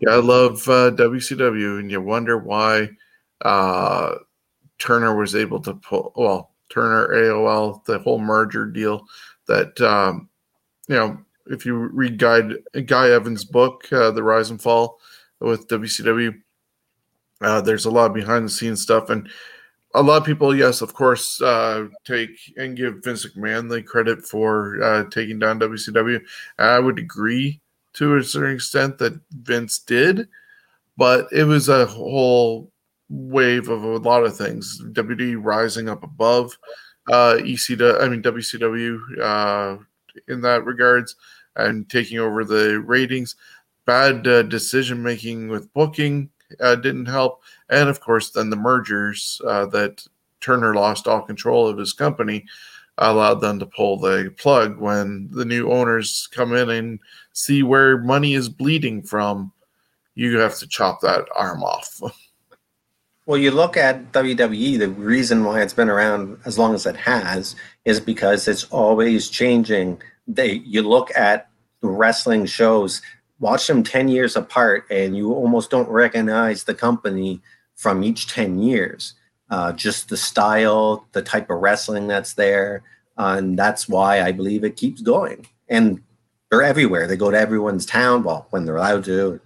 yeah, 0.00 0.10
I 0.10 0.16
love 0.16 0.62
WCW, 0.62 1.76
uh, 1.76 1.78
and 1.78 1.90
you 1.90 2.00
wonder 2.00 2.36
why 2.38 2.90
uh, 3.40 4.16
Turner 4.78 5.14
was 5.14 5.34
able 5.34 5.60
to 5.62 5.74
pull. 5.74 6.12
Well, 6.16 6.52
Turner 6.68 7.08
AOL, 7.08 7.84
the 7.84 7.98
whole 7.98 8.18
merger 8.18 8.66
deal 8.66 9.06
that 9.46 9.80
um, 9.80 10.28
you 10.88 10.96
know 10.96 11.18
if 11.50 11.64
you 11.64 11.74
read 11.74 12.18
Guy, 12.18 12.42
Guy 12.86 13.10
Evans' 13.10 13.44
book, 13.44 13.90
uh, 13.92 14.10
The 14.10 14.22
Rise 14.22 14.50
and 14.50 14.60
Fall 14.60 14.98
with 15.40 15.68
WCW, 15.68 16.40
uh, 17.40 17.60
there's 17.60 17.84
a 17.84 17.90
lot 17.90 18.06
of 18.06 18.14
behind 18.14 18.44
the 18.44 18.50
scenes 18.50 18.82
stuff. 18.82 19.10
And 19.10 19.28
a 19.94 20.02
lot 20.02 20.18
of 20.18 20.24
people, 20.24 20.54
yes, 20.54 20.80
of 20.80 20.94
course, 20.94 21.40
uh, 21.40 21.86
take 22.04 22.30
and 22.56 22.76
give 22.76 23.02
Vince 23.02 23.26
McMahon 23.26 23.68
the 23.68 23.82
credit 23.82 24.24
for 24.24 24.82
uh, 24.82 25.04
taking 25.10 25.38
down 25.38 25.60
WCW. 25.60 26.20
I 26.58 26.78
would 26.78 26.98
agree 26.98 27.60
to 27.94 28.16
a 28.16 28.22
certain 28.22 28.54
extent 28.54 28.98
that 28.98 29.18
Vince 29.30 29.78
did, 29.78 30.28
but 30.96 31.28
it 31.32 31.44
was 31.44 31.68
a 31.68 31.86
whole 31.86 32.70
wave 33.08 33.68
of 33.68 33.82
a 33.82 33.96
lot 33.98 34.24
of 34.24 34.36
things. 34.36 34.80
WD 34.92 35.38
rising 35.40 35.88
up 35.88 36.02
above 36.02 36.56
uh, 37.10 37.36
ECW, 37.40 38.02
I 38.02 38.08
mean 38.08 38.22
WCW 38.22 39.20
uh, 39.20 39.82
in 40.28 40.40
that 40.42 40.64
regards 40.64 41.16
and 41.56 41.88
taking 41.88 42.18
over 42.18 42.44
the 42.44 42.80
ratings. 42.80 43.36
Bad 43.86 44.26
uh, 44.26 44.42
decision 44.42 45.02
making 45.02 45.48
with 45.48 45.72
booking 45.72 46.28
uh, 46.60 46.76
didn't 46.76 47.06
help, 47.06 47.42
and 47.70 47.88
of 47.88 48.00
course, 48.00 48.30
then 48.30 48.50
the 48.50 48.56
mergers 48.56 49.40
uh, 49.46 49.66
that 49.66 50.04
Turner 50.40 50.74
lost 50.74 51.08
all 51.08 51.22
control 51.22 51.66
of 51.66 51.78
his 51.78 51.92
company 51.92 52.44
allowed 52.98 53.40
them 53.40 53.58
to 53.60 53.66
pull 53.66 53.96
the 53.98 54.34
plug 54.38 54.78
when 54.78 55.28
the 55.30 55.44
new 55.44 55.70
owners 55.70 56.28
come 56.32 56.54
in 56.54 56.68
and 56.70 56.98
see 57.32 57.62
where 57.62 57.98
money 57.98 58.34
is 58.34 58.48
bleeding 58.48 59.02
from. 59.02 59.52
you 60.14 60.36
have 60.38 60.58
to 60.58 60.66
chop 60.66 61.00
that 61.00 61.24
arm 61.36 61.62
off. 61.62 62.00
Well, 63.28 63.36
you 63.36 63.50
look 63.50 63.76
at 63.76 64.10
WWE, 64.12 64.78
the 64.78 64.88
reason 64.88 65.44
why 65.44 65.60
it's 65.60 65.74
been 65.74 65.90
around 65.90 66.38
as 66.46 66.58
long 66.58 66.74
as 66.74 66.86
it 66.86 66.96
has 66.96 67.54
is 67.84 68.00
because 68.00 68.48
it's 68.48 68.64
always 68.70 69.28
changing. 69.28 70.00
They 70.26 70.52
you 70.64 70.80
look 70.80 71.14
at 71.14 71.50
the 71.82 71.88
wrestling 71.88 72.46
shows, 72.46 73.02
watch 73.38 73.66
them 73.66 73.82
10 73.82 74.08
years 74.08 74.34
apart, 74.34 74.86
and 74.90 75.14
you 75.14 75.34
almost 75.34 75.68
don't 75.68 75.90
recognize 75.90 76.64
the 76.64 76.74
company 76.74 77.42
from 77.76 78.02
each 78.02 78.28
10 78.28 78.60
years. 78.60 79.12
Uh, 79.50 79.72
just 79.72 80.08
the 80.08 80.16
style, 80.16 81.06
the 81.12 81.20
type 81.20 81.50
of 81.50 81.60
wrestling 81.60 82.06
that's 82.06 82.32
there. 82.32 82.82
Uh, 83.18 83.34
and 83.36 83.58
that's 83.58 83.90
why 83.90 84.22
I 84.22 84.32
believe 84.32 84.64
it 84.64 84.76
keeps 84.76 85.02
going. 85.02 85.46
And 85.68 86.00
they're 86.50 86.62
everywhere. 86.62 87.06
They 87.06 87.18
go 87.18 87.30
to 87.30 87.38
everyone's 87.38 87.84
town, 87.84 88.22
well, 88.22 88.46
when 88.48 88.64
they're 88.64 88.78
allowed 88.78 89.04
to. 89.04 89.38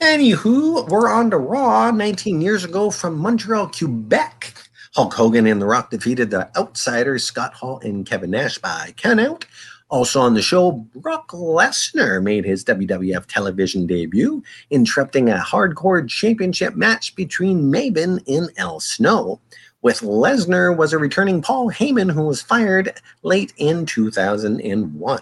Anywho, 0.00 0.88
we're 0.88 1.10
on 1.10 1.28
to 1.28 1.38
Raw 1.38 1.90
19 1.90 2.40
years 2.40 2.64
ago 2.64 2.88
from 2.88 3.18
Montreal, 3.18 3.68
Quebec. 3.76 4.54
Hulk 4.94 5.12
Hogan 5.12 5.44
and 5.44 5.60
The 5.60 5.66
Rock 5.66 5.90
defeated 5.90 6.30
the 6.30 6.48
Outsiders, 6.56 7.24
Scott 7.24 7.52
Hall 7.52 7.80
and 7.80 8.06
Kevin 8.06 8.30
Nash 8.30 8.58
by 8.58 8.94
countout. 8.96 9.42
Also 9.90 10.20
on 10.20 10.34
the 10.34 10.42
show, 10.42 10.70
Brock 10.94 11.32
Lesnar 11.32 12.22
made 12.22 12.44
his 12.44 12.64
WWF 12.64 13.26
television 13.26 13.88
debut, 13.88 14.40
interrupting 14.70 15.30
a 15.30 15.38
hardcore 15.38 16.08
championship 16.08 16.76
match 16.76 17.16
between 17.16 17.62
Maven 17.62 18.22
and 18.28 18.50
Al 18.56 18.78
Snow. 18.78 19.40
With 19.82 20.00
Lesnar 20.02 20.76
was 20.76 20.92
a 20.92 20.98
returning 20.98 21.42
Paul 21.42 21.72
Heyman 21.72 22.12
who 22.12 22.22
was 22.22 22.40
fired 22.40 23.00
late 23.24 23.52
in 23.56 23.84
2001. 23.84 25.20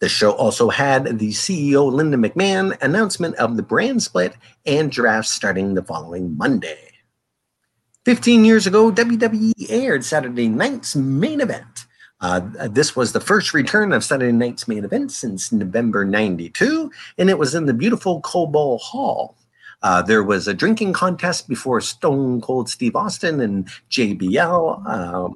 The 0.00 0.08
show 0.08 0.30
also 0.32 0.68
had 0.68 1.18
the 1.18 1.30
CEO 1.30 1.90
Linda 1.90 2.16
McMahon 2.16 2.80
announcement 2.82 3.34
of 3.36 3.56
the 3.56 3.62
brand 3.62 4.02
split 4.02 4.34
and 4.64 4.92
draft 4.92 5.28
starting 5.28 5.74
the 5.74 5.82
following 5.82 6.36
Monday. 6.36 6.78
15 8.04 8.44
years 8.44 8.66
ago, 8.66 8.92
WWE 8.92 9.52
aired 9.68 10.04
Saturday 10.04 10.48
night's 10.48 10.94
main 10.94 11.40
event. 11.40 11.86
Uh, 12.20 12.40
this 12.68 12.96
was 12.96 13.12
the 13.12 13.20
first 13.20 13.52
return 13.52 13.92
of 13.92 14.04
Saturday 14.04 14.32
night's 14.32 14.66
main 14.66 14.84
event 14.84 15.12
since 15.12 15.52
November 15.52 16.04
92, 16.04 16.90
and 17.18 17.28
it 17.28 17.38
was 17.38 17.54
in 17.54 17.66
the 17.66 17.74
beautiful 17.74 18.20
Cobo 18.22 18.78
Hall. 18.78 19.36
Uh, 19.82 20.02
there 20.02 20.24
was 20.24 20.48
a 20.48 20.54
drinking 20.54 20.92
contest 20.92 21.48
before 21.48 21.80
Stone 21.80 22.40
Cold 22.40 22.68
Steve 22.68 22.96
Austin 22.96 23.40
and 23.40 23.68
JBL. 23.90 24.86
Um, 24.86 25.34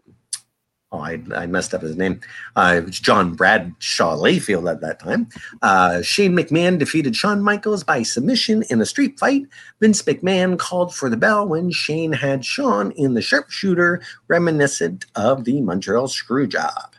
oh, 0.92 1.00
I, 1.00 1.20
I, 1.34 1.46
messed 1.46 1.74
up 1.74 1.82
his 1.82 1.96
name. 1.96 2.20
Uh, 2.54 2.74
it 2.78 2.84
was 2.84 3.00
John 3.00 3.34
Bradshaw 3.34 4.16
Layfield 4.16 4.70
at 4.70 4.80
that 4.82 5.00
time. 5.00 5.28
Uh, 5.62 6.02
Shane 6.02 6.36
McMahon 6.36 6.78
defeated 6.78 7.16
Shawn 7.16 7.42
Michaels 7.42 7.82
by 7.82 8.02
submission 8.02 8.62
in 8.70 8.80
a 8.80 8.86
street 8.86 9.18
fight. 9.18 9.42
Vince 9.80 10.02
McMahon 10.02 10.58
called 10.58 10.94
for 10.94 11.08
the 11.08 11.16
bell 11.16 11.48
when 11.48 11.70
Shane 11.70 12.12
had 12.12 12.44
Shawn 12.44 12.92
in 12.92 13.14
the 13.14 13.22
sharpshooter, 13.22 14.02
reminiscent 14.28 15.06
of 15.14 15.44
the 15.44 15.60
Montreal 15.60 16.08
Screwjob. 16.08 16.92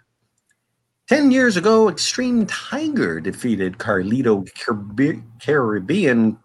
Ten 1.07 1.31
years 1.31 1.57
ago, 1.57 1.89
Extreme 1.89 2.47
Tiger 2.47 3.19
defeated 3.19 3.77
Carlito 3.77 4.47
Caribbean 5.39 6.37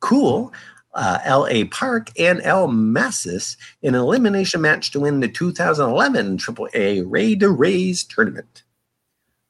Cool 0.00 0.52
uh, 0.94 1.18
L.A. 1.24 1.64
Park 1.64 2.10
and 2.18 2.40
El 2.42 2.68
Mesías 2.68 3.56
in 3.82 3.94
an 3.94 4.00
elimination 4.00 4.60
match 4.60 4.90
to 4.92 5.00
win 5.00 5.20
the 5.20 5.28
2011 5.28 6.38
AAA 6.38 7.04
Rey 7.06 7.34
de 7.34 7.48
Reyes 7.48 8.04
tournament. 8.04 8.62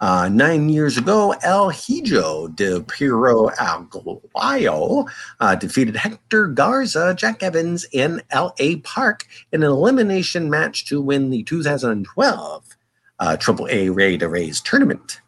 Uh, 0.00 0.28
nine 0.28 0.68
years 0.68 0.98
ago, 0.98 1.34
El 1.42 1.70
Hijo 1.70 2.48
del 2.48 2.82
Perro 2.82 3.48
Aguayo 3.48 5.08
uh, 5.40 5.54
defeated 5.54 5.96
Hector 5.96 6.48
Garza, 6.48 7.14
Jack 7.14 7.42
Evans, 7.42 7.86
in 7.92 8.20
L.A. 8.30 8.76
Park 8.80 9.26
in 9.52 9.62
an 9.62 9.70
elimination 9.70 10.50
match 10.50 10.84
to 10.86 11.00
win 11.00 11.30
the 11.30 11.42
2012 11.44 12.76
uh, 13.20 13.36
AAA 13.38 13.94
Rey 13.94 14.16
de 14.16 14.28
Reyes 14.28 14.60
tournament 14.60 15.20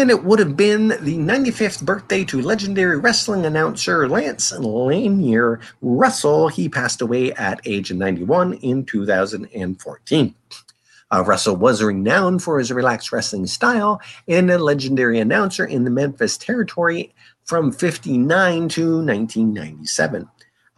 and 0.00 0.10
it 0.10 0.24
would 0.24 0.38
have 0.38 0.56
been 0.56 0.88
the 0.88 1.18
95th 1.18 1.84
birthday 1.84 2.24
to 2.24 2.40
legendary 2.40 2.98
wrestling 2.98 3.44
announcer 3.44 4.08
Lance 4.08 4.50
Lanier 4.52 5.60
Russell. 5.82 6.48
He 6.48 6.68
passed 6.68 7.02
away 7.02 7.32
at 7.32 7.60
age 7.66 7.92
91 7.92 8.54
in 8.54 8.84
2014. 8.84 10.34
Uh, 11.10 11.24
Russell 11.24 11.56
was 11.56 11.82
renowned 11.82 12.42
for 12.42 12.58
his 12.58 12.72
relaxed 12.72 13.12
wrestling 13.12 13.46
style 13.46 14.00
and 14.26 14.50
a 14.50 14.56
legendary 14.56 15.20
announcer 15.20 15.64
in 15.64 15.84
the 15.84 15.90
Memphis 15.90 16.38
territory 16.38 17.14
from 17.44 17.70
59 17.70 18.68
to 18.70 19.04
1997. 19.04 20.28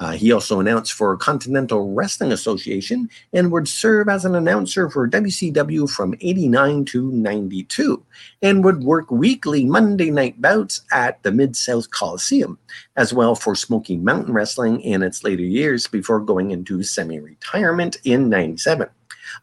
Uh, 0.01 0.13
he 0.13 0.33
also 0.33 0.59
announced 0.59 0.93
for 0.93 1.17
Continental 1.17 1.95
Wrestling 1.95 2.33
Association 2.33 3.09
and 3.33 3.53
would 3.53 3.69
serve 3.69 4.09
as 4.09 4.25
an 4.25 4.35
announcer 4.35 4.91
for 4.91 5.09
WCW 5.09 5.89
from 5.89 6.17
89 6.21 6.85
to 6.87 7.13
92 7.13 8.03
and 8.43 8.65
would 8.65 8.83
work 8.83 9.11
weekly 9.13 9.65
Monday 9.65 10.11
night 10.11 10.41
bouts 10.43 10.81
at 10.93 11.23
the 11.23 11.31
Mid 11.31 11.55
South 11.55 11.91
Coliseum, 11.93 12.59
as 12.97 13.15
well 13.15 13.37
for 13.37 13.55
Smoky 13.55 13.97
Mountain 13.97 14.35
Wrestling 14.35 14.81
in 14.81 15.03
its 15.03 15.23
later 15.23 15.45
years 15.45 15.87
before 15.87 16.19
going 16.19 16.51
into 16.51 16.83
semi 16.83 17.21
retirement 17.21 17.97
in 18.03 18.29
97. 18.29 18.89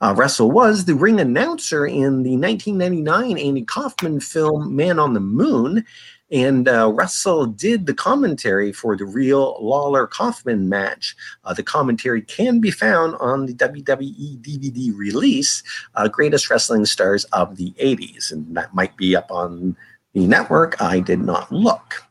Uh, 0.02 0.14
Russell 0.16 0.52
was 0.52 0.86
the 0.86 0.96
ring 0.96 1.20
announcer 1.20 1.86
in 1.86 2.24
the 2.24 2.38
1999 2.38 3.38
Andy 3.38 3.64
Kaufman 3.64 4.20
film 4.20 4.76
Man 4.76 5.00
on 5.00 5.14
the 5.14 5.20
Moon 5.20 5.86
and 6.32 6.68
uh, 6.68 6.92
Russell 6.94 7.46
did 7.46 7.86
the 7.86 7.94
commentary 7.94 8.72
for 8.72 8.96
the 8.96 9.06
real 9.06 9.58
Lawler 9.60 10.08
Kaufman 10.08 10.70
match. 10.70 11.16
Uh, 11.44 11.54
the 11.54 11.64
commentary 11.64 12.22
can 12.22 12.60
be 12.60 12.72
found 12.72 13.16
on 13.20 13.46
the 13.46 13.54
WWE 13.54 14.40
DVD 14.42 14.96
release, 14.96 15.62
uh, 15.96 16.08
Greatest 16.08 16.50
Wrestling 16.50 16.86
Stars 16.86 17.26
of 17.26 17.58
the 17.58 17.74
80s. 17.82 18.32
And 18.32 18.56
that 18.56 18.74
might 18.74 18.96
be 18.96 19.16
up 19.16 19.30
on 19.30 19.76
the 20.14 20.26
network. 20.26 20.82
I 20.82 21.02
did 21.02 21.20
not 21.20 21.52
look. 21.52 22.04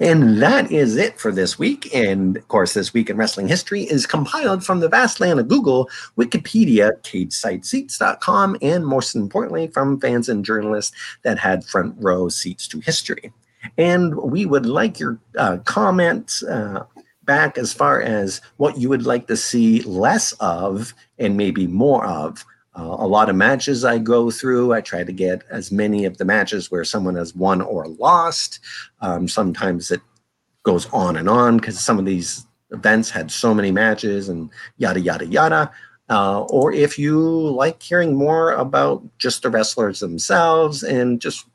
And 0.00 0.40
that 0.40 0.72
is 0.72 0.96
it 0.96 1.20
for 1.20 1.30
this 1.30 1.58
week. 1.58 1.94
And 1.94 2.38
of 2.38 2.48
course, 2.48 2.72
this 2.72 2.94
week 2.94 3.10
in 3.10 3.16
wrestling 3.16 3.48
history 3.48 3.82
is 3.82 4.06
compiled 4.06 4.64
from 4.64 4.80
the 4.80 4.88
vast 4.88 5.20
land 5.20 5.40
of 5.40 5.48
Google, 5.48 5.90
Wikipedia, 6.16 6.92
CageSideSeats.com, 7.02 8.56
and 8.62 8.86
most 8.86 9.14
importantly, 9.14 9.66
from 9.68 10.00
fans 10.00 10.28
and 10.28 10.44
journalists 10.44 10.96
that 11.22 11.38
had 11.38 11.64
front 11.64 11.96
row 11.98 12.28
seats 12.30 12.66
to 12.68 12.80
history. 12.80 13.32
And 13.78 14.14
we 14.16 14.46
would 14.46 14.66
like 14.66 14.98
your 14.98 15.18
uh, 15.38 15.58
comments 15.64 16.42
uh, 16.42 16.84
back 17.24 17.58
as 17.58 17.72
far 17.72 18.00
as 18.00 18.40
what 18.56 18.78
you 18.78 18.88
would 18.88 19.06
like 19.06 19.26
to 19.28 19.36
see 19.36 19.82
less 19.82 20.32
of 20.34 20.94
and 21.18 21.36
maybe 21.36 21.66
more 21.66 22.04
of. 22.06 22.44
Uh, 22.76 22.96
a 22.98 23.06
lot 23.06 23.30
of 23.30 23.36
matches 23.36 23.84
I 23.84 23.98
go 23.98 24.30
through, 24.30 24.72
I 24.72 24.80
try 24.80 25.04
to 25.04 25.12
get 25.12 25.44
as 25.48 25.70
many 25.70 26.04
of 26.04 26.18
the 26.18 26.24
matches 26.24 26.70
where 26.70 26.84
someone 26.84 27.14
has 27.14 27.34
won 27.34 27.60
or 27.60 27.86
lost. 27.86 28.58
Um, 29.00 29.28
sometimes 29.28 29.92
it 29.92 30.00
goes 30.64 30.86
on 30.92 31.16
and 31.16 31.28
on 31.28 31.58
because 31.58 31.78
some 31.78 31.98
of 31.98 32.04
these 32.04 32.46
events 32.72 33.10
had 33.10 33.30
so 33.30 33.54
many 33.54 33.70
matches 33.70 34.28
and 34.28 34.50
yada, 34.76 35.00
yada, 35.00 35.26
yada. 35.26 35.70
Uh, 36.10 36.42
or 36.50 36.72
if 36.72 36.98
you 36.98 37.20
like 37.20 37.80
hearing 37.82 38.14
more 38.14 38.52
about 38.52 39.02
just 39.18 39.42
the 39.42 39.50
wrestlers 39.50 40.00
themselves 40.00 40.82
and 40.82 41.20
just 41.20 41.46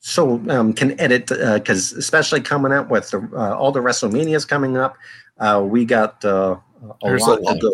so 0.00 0.42
um, 0.48 0.72
can 0.72 0.98
edit 0.98 1.26
because 1.26 1.92
uh, 1.92 1.98
especially 1.98 2.40
coming 2.40 2.72
up 2.72 2.90
with 2.90 3.10
the, 3.10 3.18
uh, 3.34 3.54
all 3.54 3.70
the 3.70 3.80
WrestleManias 3.80 4.48
coming 4.48 4.78
up, 4.78 4.96
uh, 5.38 5.62
we 5.64 5.84
got 5.84 6.24
uh, 6.24 6.56
a 6.82 6.94
There's 7.02 7.22
lot, 7.22 7.40
a 7.40 7.58
go. 7.58 7.70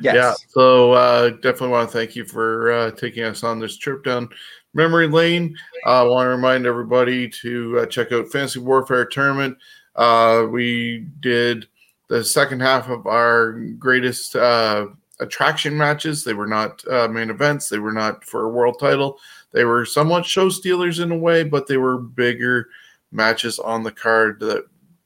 Yes. 0.00 0.14
Yeah, 0.14 0.34
so 0.48 0.92
uh, 0.92 1.30
definitely 1.30 1.68
want 1.68 1.90
to 1.90 1.96
thank 1.96 2.14
you 2.14 2.24
for 2.24 2.72
uh, 2.72 2.90
taking 2.92 3.24
us 3.24 3.42
on 3.42 3.58
this 3.58 3.76
trip 3.76 4.04
down 4.04 4.28
memory 4.74 5.08
lane. 5.08 5.56
I 5.86 6.02
want 6.02 6.26
to 6.26 6.30
remind 6.30 6.66
everybody 6.66 7.28
to 7.28 7.86
check 7.86 8.12
out 8.12 8.28
Fantasy 8.28 8.58
Warfare 8.60 9.06
Tournament. 9.06 9.56
Uh 9.96 10.46
we 10.48 11.06
did 11.18 11.66
the 12.08 12.22
second 12.22 12.60
half 12.60 12.88
of 12.88 13.06
our 13.08 13.54
greatest 13.78 14.36
uh 14.36 14.86
attraction 15.18 15.76
matches. 15.76 16.22
They 16.22 16.34
were 16.34 16.46
not 16.46 16.84
main 17.10 17.30
events. 17.30 17.68
They 17.68 17.80
were 17.80 17.92
not 17.92 18.22
for 18.22 18.44
a 18.44 18.48
world 18.48 18.78
title. 18.78 19.18
They 19.52 19.64
were 19.64 19.84
somewhat 19.84 20.26
show 20.26 20.48
stealers 20.48 20.98
in 20.98 21.10
a 21.10 21.16
way, 21.16 21.44
but 21.44 21.66
they 21.66 21.76
were 21.76 21.98
bigger 21.98 22.68
matches 23.10 23.58
on 23.58 23.82
the 23.82 23.92
card 23.92 24.40
that 24.40 24.64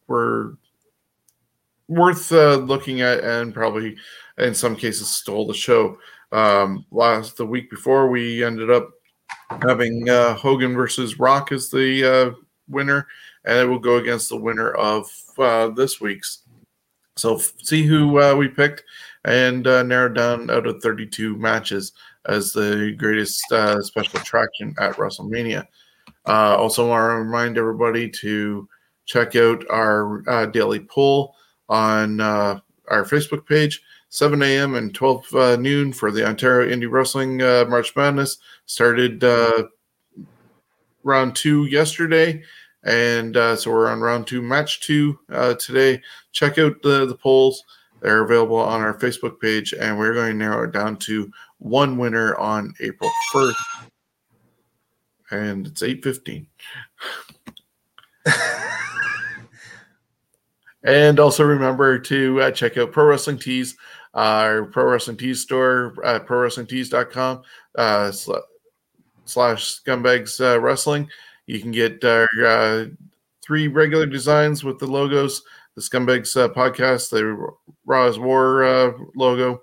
were 0.08 0.56
worth 1.88 2.32
uh, 2.32 2.56
looking 2.56 3.00
at 3.00 3.22
and 3.22 3.54
probably 3.54 3.96
in 4.38 4.54
some 4.54 4.76
cases 4.76 5.08
stole 5.10 5.46
the 5.46 5.54
show. 5.54 5.98
Um, 6.32 6.86
last 6.90 7.36
the 7.36 7.46
week 7.46 7.70
before, 7.70 8.08
we 8.08 8.42
ended 8.42 8.70
up 8.70 8.90
having 9.60 10.08
uh, 10.08 10.34
Hogan 10.34 10.74
versus 10.74 11.18
Rock 11.18 11.52
as 11.52 11.70
the 11.70 12.04
uh, 12.04 12.30
winner, 12.68 13.06
and 13.44 13.58
it 13.58 13.66
will 13.66 13.78
go 13.78 13.96
against 13.96 14.30
the 14.30 14.36
winner 14.36 14.72
of 14.72 15.10
uh, 15.38 15.68
this 15.68 16.00
week's. 16.00 16.42
So 17.16 17.36
see 17.36 17.82
who 17.82 18.18
uh, 18.18 18.34
we 18.34 18.48
picked 18.48 18.82
and 19.26 19.66
uh, 19.66 19.82
narrowed 19.82 20.14
down 20.14 20.50
out 20.50 20.66
of 20.66 20.82
32 20.82 21.36
matches 21.36 21.92
as 22.26 22.52
the 22.52 22.94
greatest 22.96 23.50
uh, 23.52 23.80
special 23.80 24.20
attraction 24.20 24.74
at 24.78 24.96
WrestleMania. 24.96 25.66
Uh, 26.26 26.56
also, 26.56 26.88
want 26.88 27.10
to 27.10 27.16
remind 27.16 27.58
everybody 27.58 28.08
to 28.08 28.68
check 29.06 29.34
out 29.34 29.64
our 29.70 30.28
uh, 30.28 30.46
daily 30.46 30.80
poll 30.80 31.34
on 31.68 32.20
uh, 32.20 32.58
our 32.88 33.04
Facebook 33.04 33.46
page. 33.46 33.82
7 34.10 34.42
a.m. 34.42 34.74
and 34.74 34.94
12 34.94 35.34
uh, 35.34 35.56
noon 35.56 35.90
for 35.90 36.10
the 36.10 36.26
Ontario 36.26 36.70
Indie 36.70 36.90
Wrestling 36.90 37.40
uh, 37.40 37.64
March 37.66 37.96
Madness. 37.96 38.36
Started 38.66 39.24
uh, 39.24 39.64
round 41.02 41.34
two 41.34 41.64
yesterday, 41.64 42.42
and 42.84 43.34
so 43.34 43.70
we're 43.70 43.88
on 43.88 44.00
round 44.00 44.26
two, 44.26 44.42
match 44.42 44.80
two 44.80 45.18
today. 45.58 46.02
Check 46.32 46.58
out 46.58 46.82
the, 46.82 47.06
the 47.06 47.16
polls. 47.16 47.64
They're 48.02 48.22
available 48.22 48.56
on 48.56 48.82
our 48.82 48.98
Facebook 48.98 49.40
page, 49.40 49.72
and 49.72 49.96
we're 49.96 50.12
going 50.12 50.32
to 50.32 50.36
narrow 50.36 50.64
it 50.64 50.72
down 50.72 50.96
to 50.98 51.30
one 51.62 51.96
winner 51.96 52.36
on 52.36 52.74
April 52.80 53.10
1st. 53.32 53.54
And 55.30 55.66
it's 55.66 55.82
8.15. 55.82 56.46
and 60.84 61.18
also 61.18 61.44
remember 61.44 61.98
to 61.98 62.42
uh, 62.42 62.50
check 62.50 62.76
out 62.76 62.92
Pro 62.92 63.06
Wrestling 63.06 63.38
Tees 63.38 63.76
our 64.14 64.64
Pro 64.64 64.84
Wrestling 64.84 65.16
Tees 65.16 65.40
store, 65.40 65.94
uh, 66.04 66.20
prowrestlingtees.com 66.20 67.42
uh, 67.76 68.12
slash 69.24 69.80
scumbags 69.80 70.40
uh, 70.40 70.60
wrestling. 70.60 71.08
You 71.46 71.60
can 71.60 71.70
get 71.70 72.04
our 72.04 72.28
uh, 72.44 72.84
three 73.42 73.68
regular 73.68 74.06
designs 74.06 74.64
with 74.64 74.78
the 74.78 74.86
logos, 74.86 75.42
the 75.74 75.80
Scumbags 75.80 76.36
uh, 76.36 76.48
podcast, 76.52 77.10
the 77.10 77.52
Raw's 77.84 78.18
War 78.18 78.64
uh, 78.64 78.92
logo, 79.16 79.62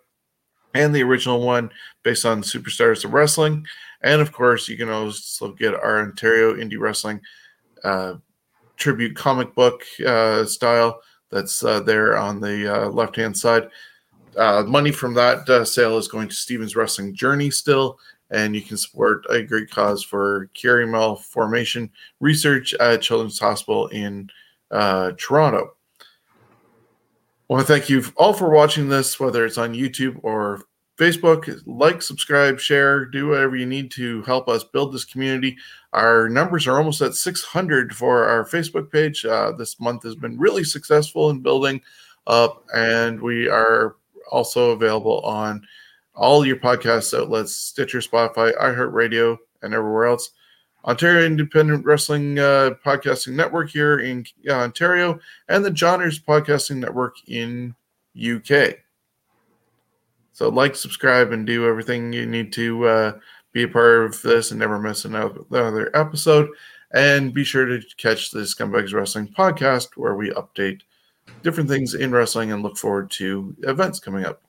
and 0.74 0.94
the 0.94 1.04
original 1.04 1.42
one 1.42 1.70
based 2.04 2.26
on 2.26 2.42
Superstars 2.42 3.04
of 3.06 3.14
Wrestling. 3.14 3.66
And 4.02 4.22
of 4.22 4.32
course, 4.32 4.68
you 4.68 4.78
can 4.78 4.90
also 4.90 5.52
get 5.54 5.74
our 5.74 6.02
Ontario 6.02 6.56
Indie 6.56 6.80
Wrestling 6.80 7.22
uh, 7.84 8.16
tribute 8.78 9.16
comic 9.16 9.54
book 9.56 9.84
uh, 10.06 10.46
style 10.46 11.02
that's 11.32 11.64
uh, 11.64 11.80
there 11.82 12.18
on 12.18 12.40
the 12.40 12.86
uh, 12.86 12.90
left 12.90 13.16
hand 13.16 13.38
side. 13.38 13.70
Uh, 14.38 14.64
money 14.66 14.92
from 14.92 15.14
that 15.14 15.48
uh, 15.50 15.66
sale 15.66 15.98
is 15.98 16.08
going 16.08 16.30
to 16.30 16.36
Stevens 16.36 16.76
Wrestling 16.76 17.14
Journey 17.14 17.52
still, 17.52 18.00
and 18.30 18.56
you 18.56 18.62
can 18.62 18.78
support 18.78 19.26
a 19.30 19.44
great 19.44 19.70
cause 19.70 20.04
for 20.04 20.50
curing 20.54 20.92
malformation 20.92 21.90
research 22.20 22.74
at 22.76 23.02
Children's 23.02 23.40
Hospital 23.40 23.88
in 23.88 24.30
Toronto. 24.72 25.76
Want 27.50 27.66
to 27.66 27.74
thank 27.74 27.90
you 27.90 28.04
all 28.16 28.34
for 28.34 28.52
watching 28.52 28.90
this, 28.90 29.20
whether 29.20 29.44
it's 29.44 29.58
on 29.58 29.74
YouTube 29.74 30.20
or 30.22 30.62
Facebook. 31.00 31.60
Like, 31.66 32.04
subscribe, 32.04 32.60
share, 32.60 33.06
do 33.06 33.30
whatever 33.30 33.56
you 33.56 33.66
need 33.66 33.90
to 33.94 34.22
help 34.22 34.48
us 34.48 34.64
build 34.64 34.94
this 34.94 35.04
community. 35.04 35.58
Our 35.92 36.30
numbers 36.30 36.68
are 36.68 36.78
almost 36.78 37.02
at 37.02 37.16
600 37.16 37.96
for 37.96 38.26
our 38.26 38.46
Facebook 38.46 38.92
page. 38.92 39.26
Uh, 39.26 39.52
this 39.54 39.80
month 39.80 40.04
has 40.04 40.14
been 40.14 40.38
really 40.38 40.64
successful 40.64 41.32
in 41.32 41.40
building 41.40 41.82
up, 42.28 42.66
and 42.76 43.20
we 43.20 43.50
are 43.50 43.96
also 44.30 44.70
available 44.70 45.22
on 45.22 45.66
all 46.14 46.46
your 46.46 46.58
podcast 46.58 47.18
outlets 47.18 47.56
Stitcher, 47.56 47.98
Spotify, 47.98 48.56
iHeartRadio, 48.62 49.38
and 49.64 49.74
everywhere 49.74 50.06
else. 50.06 50.30
Ontario 50.86 51.26
Independent 51.26 51.86
Wrestling 51.86 52.40
uh, 52.40 52.72
Podcasting 52.86 53.34
Network 53.34 53.70
here 53.70 54.00
in 54.00 54.26
Ontario, 54.50 55.20
and 55.48 55.64
the 55.64 55.72
Johners 55.72 56.20
Podcasting 56.20 56.78
Network 56.78 57.16
in 57.28 57.76
UK. 58.18 58.78
So, 60.32 60.50
like, 60.50 60.76
subscribe, 60.76 61.32
and 61.32 61.46
do 61.46 61.68
everything 61.68 62.14
you 62.14 62.26
need 62.26 62.54
to 62.54 62.88
uh, 62.88 63.20
be 63.52 63.64
a 63.64 63.68
part 63.68 64.06
of 64.06 64.22
this 64.22 64.52
and 64.52 64.60
never 64.60 64.80
miss 64.80 65.06
another 65.06 65.92
episode. 65.94 66.50
And 66.92 67.34
be 67.34 67.44
sure 67.44 67.66
to 67.66 67.82
catch 67.98 68.32
the 68.32 68.40
Scumbags 68.40 68.94
Wrestling 68.94 69.28
podcast, 69.28 69.90
where 69.96 70.16
we 70.16 70.32
update 70.32 70.82
different 71.44 71.70
things 71.70 71.94
in 71.94 72.12
wrestling 72.12 72.52
and 72.52 72.64
look 72.64 72.78
forward 72.78 73.12
to 73.12 73.56
events 73.64 74.00
coming 74.00 74.26
up. 74.26 74.42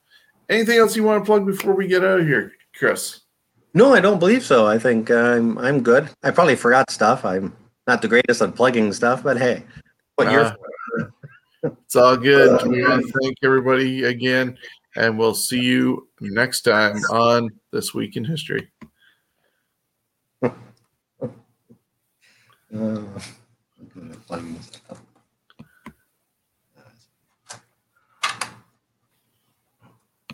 Anything 0.48 0.78
else 0.78 0.96
you 0.96 1.02
want 1.02 1.22
to 1.22 1.26
plug 1.26 1.44
before 1.44 1.74
we 1.74 1.86
get 1.86 2.04
out 2.04 2.20
of 2.20 2.26
here, 2.26 2.52
Chris? 2.74 3.20
No, 3.72 3.94
I 3.94 4.00
don't 4.00 4.18
believe 4.18 4.44
so. 4.44 4.66
I 4.66 4.78
think 4.78 5.10
I'm 5.10 5.56
I'm 5.58 5.82
good. 5.82 6.08
I 6.22 6.30
probably 6.30 6.56
forgot 6.56 6.90
stuff. 6.90 7.24
I'm 7.24 7.56
not 7.86 8.02
the 8.02 8.08
greatest 8.08 8.42
at 8.42 8.54
plugging 8.54 8.92
stuff, 8.92 9.22
but 9.22 9.38
hey, 9.38 9.64
what 10.16 10.28
uh, 10.28 10.30
you're 10.30 10.56
it's 11.62 11.96
all 11.96 12.16
good. 12.16 12.66
we 12.66 12.82
want 12.82 13.06
to 13.06 13.12
thank 13.20 13.36
everybody 13.42 14.04
again, 14.04 14.56
and 14.96 15.18
we'll 15.18 15.34
see 15.34 15.60
you 15.60 16.08
next 16.20 16.62
time 16.62 16.96
on 17.10 17.50
This 17.70 17.92
Week 17.94 18.16
in 18.16 18.24
History. 18.24 18.70
uh, 20.42 20.52